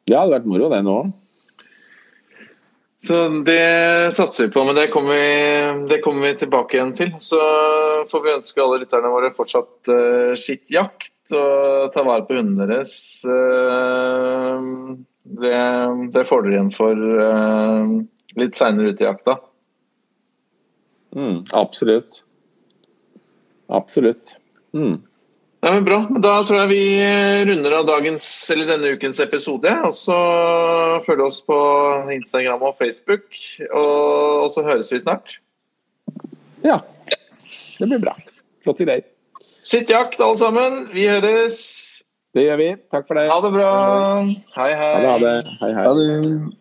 Det 0.09 0.17
hadde 0.17 0.33
vært 0.35 0.49
moro, 0.49 0.69
det 0.73 0.81
nå. 0.85 0.97
Så 3.01 3.17
det 3.45 4.13
satser 4.13 4.45
vi 4.45 4.53
på, 4.53 4.63
men 4.65 4.75
det 4.77 4.87
kommer 4.93 5.15
vi, 5.17 5.87
det 5.89 6.01
kommer 6.05 6.27
vi 6.27 6.35
tilbake 6.37 6.77
igjen 6.77 6.93
til. 6.93 7.13
Så 7.17 7.39
får 8.11 8.25
vi 8.25 8.33
ønske 8.35 8.61
alle 8.61 8.83
lytterne 8.83 9.09
våre 9.09 9.31
fortsatt 9.33 9.89
uh, 9.89 10.33
skittjakt 10.37 11.33
og 11.33 11.89
ta 11.95 12.03
vare 12.05 12.27
på 12.27 12.37
hundene 12.37 12.67
deres. 12.69 12.93
Uh, 13.25 14.93
det, 15.41 15.61
det 16.13 16.27
får 16.29 16.45
dere 16.45 16.59
igjen 16.59 16.73
for 16.75 17.01
uh, 17.01 17.95
litt 18.37 18.59
seinere 18.59 18.93
ute 18.93 19.07
i 19.07 19.09
jakta. 19.09 19.39
Mm, 21.17 21.39
absolutt. 21.57 22.21
Absolutt. 23.71 24.35
Mm. 24.77 25.01
Nei, 25.61 25.71
men 25.75 25.85
bra. 25.85 25.99
Da 26.25 26.39
tror 26.41 26.63
jeg 26.63 26.71
vi 26.71 26.85
runder 27.45 27.75
av 27.77 27.85
dagens, 27.85 28.25
eller 28.49 28.65
denne 28.71 28.95
ukens 28.97 29.19
episode. 29.21 29.69
Og 29.85 29.93
så 29.93 30.17
følg 31.05 31.21
oss 31.27 31.43
på 31.45 31.57
Instagram 32.15 32.65
og 32.65 32.79
Facebook, 32.79 33.27
og, 33.69 34.47
og 34.47 34.49
så 34.53 34.65
høres 34.65 34.89
vi 34.93 35.01
snart. 35.03 35.37
Ja. 36.65 36.79
Det 37.77 37.87
blir 37.89 38.01
bra. 38.01 38.15
Flotte 38.65 38.85
Sitt 38.85 39.07
Skittjakt, 39.65 40.17
alle 40.21 40.37
sammen. 40.37 40.81
Vi 40.93 41.05
høres. 41.09 41.59
Det 42.33 42.47
gjør 42.47 42.57
vi. 42.57 42.69
Takk 42.89 43.05
for 43.05 43.19
det. 43.19 43.27
Ha 43.29 43.37
det 43.43 43.53
bra. 43.53 43.71
Hei, 44.57 44.71
hei. 44.71 44.91
Ha 44.95 44.99
det. 45.03 45.11
Ha 45.11 45.17
det. 45.21 45.55
Hei, 45.61 45.71
hei. 45.77 45.85
Ha 45.85 45.93
det. 45.97 46.60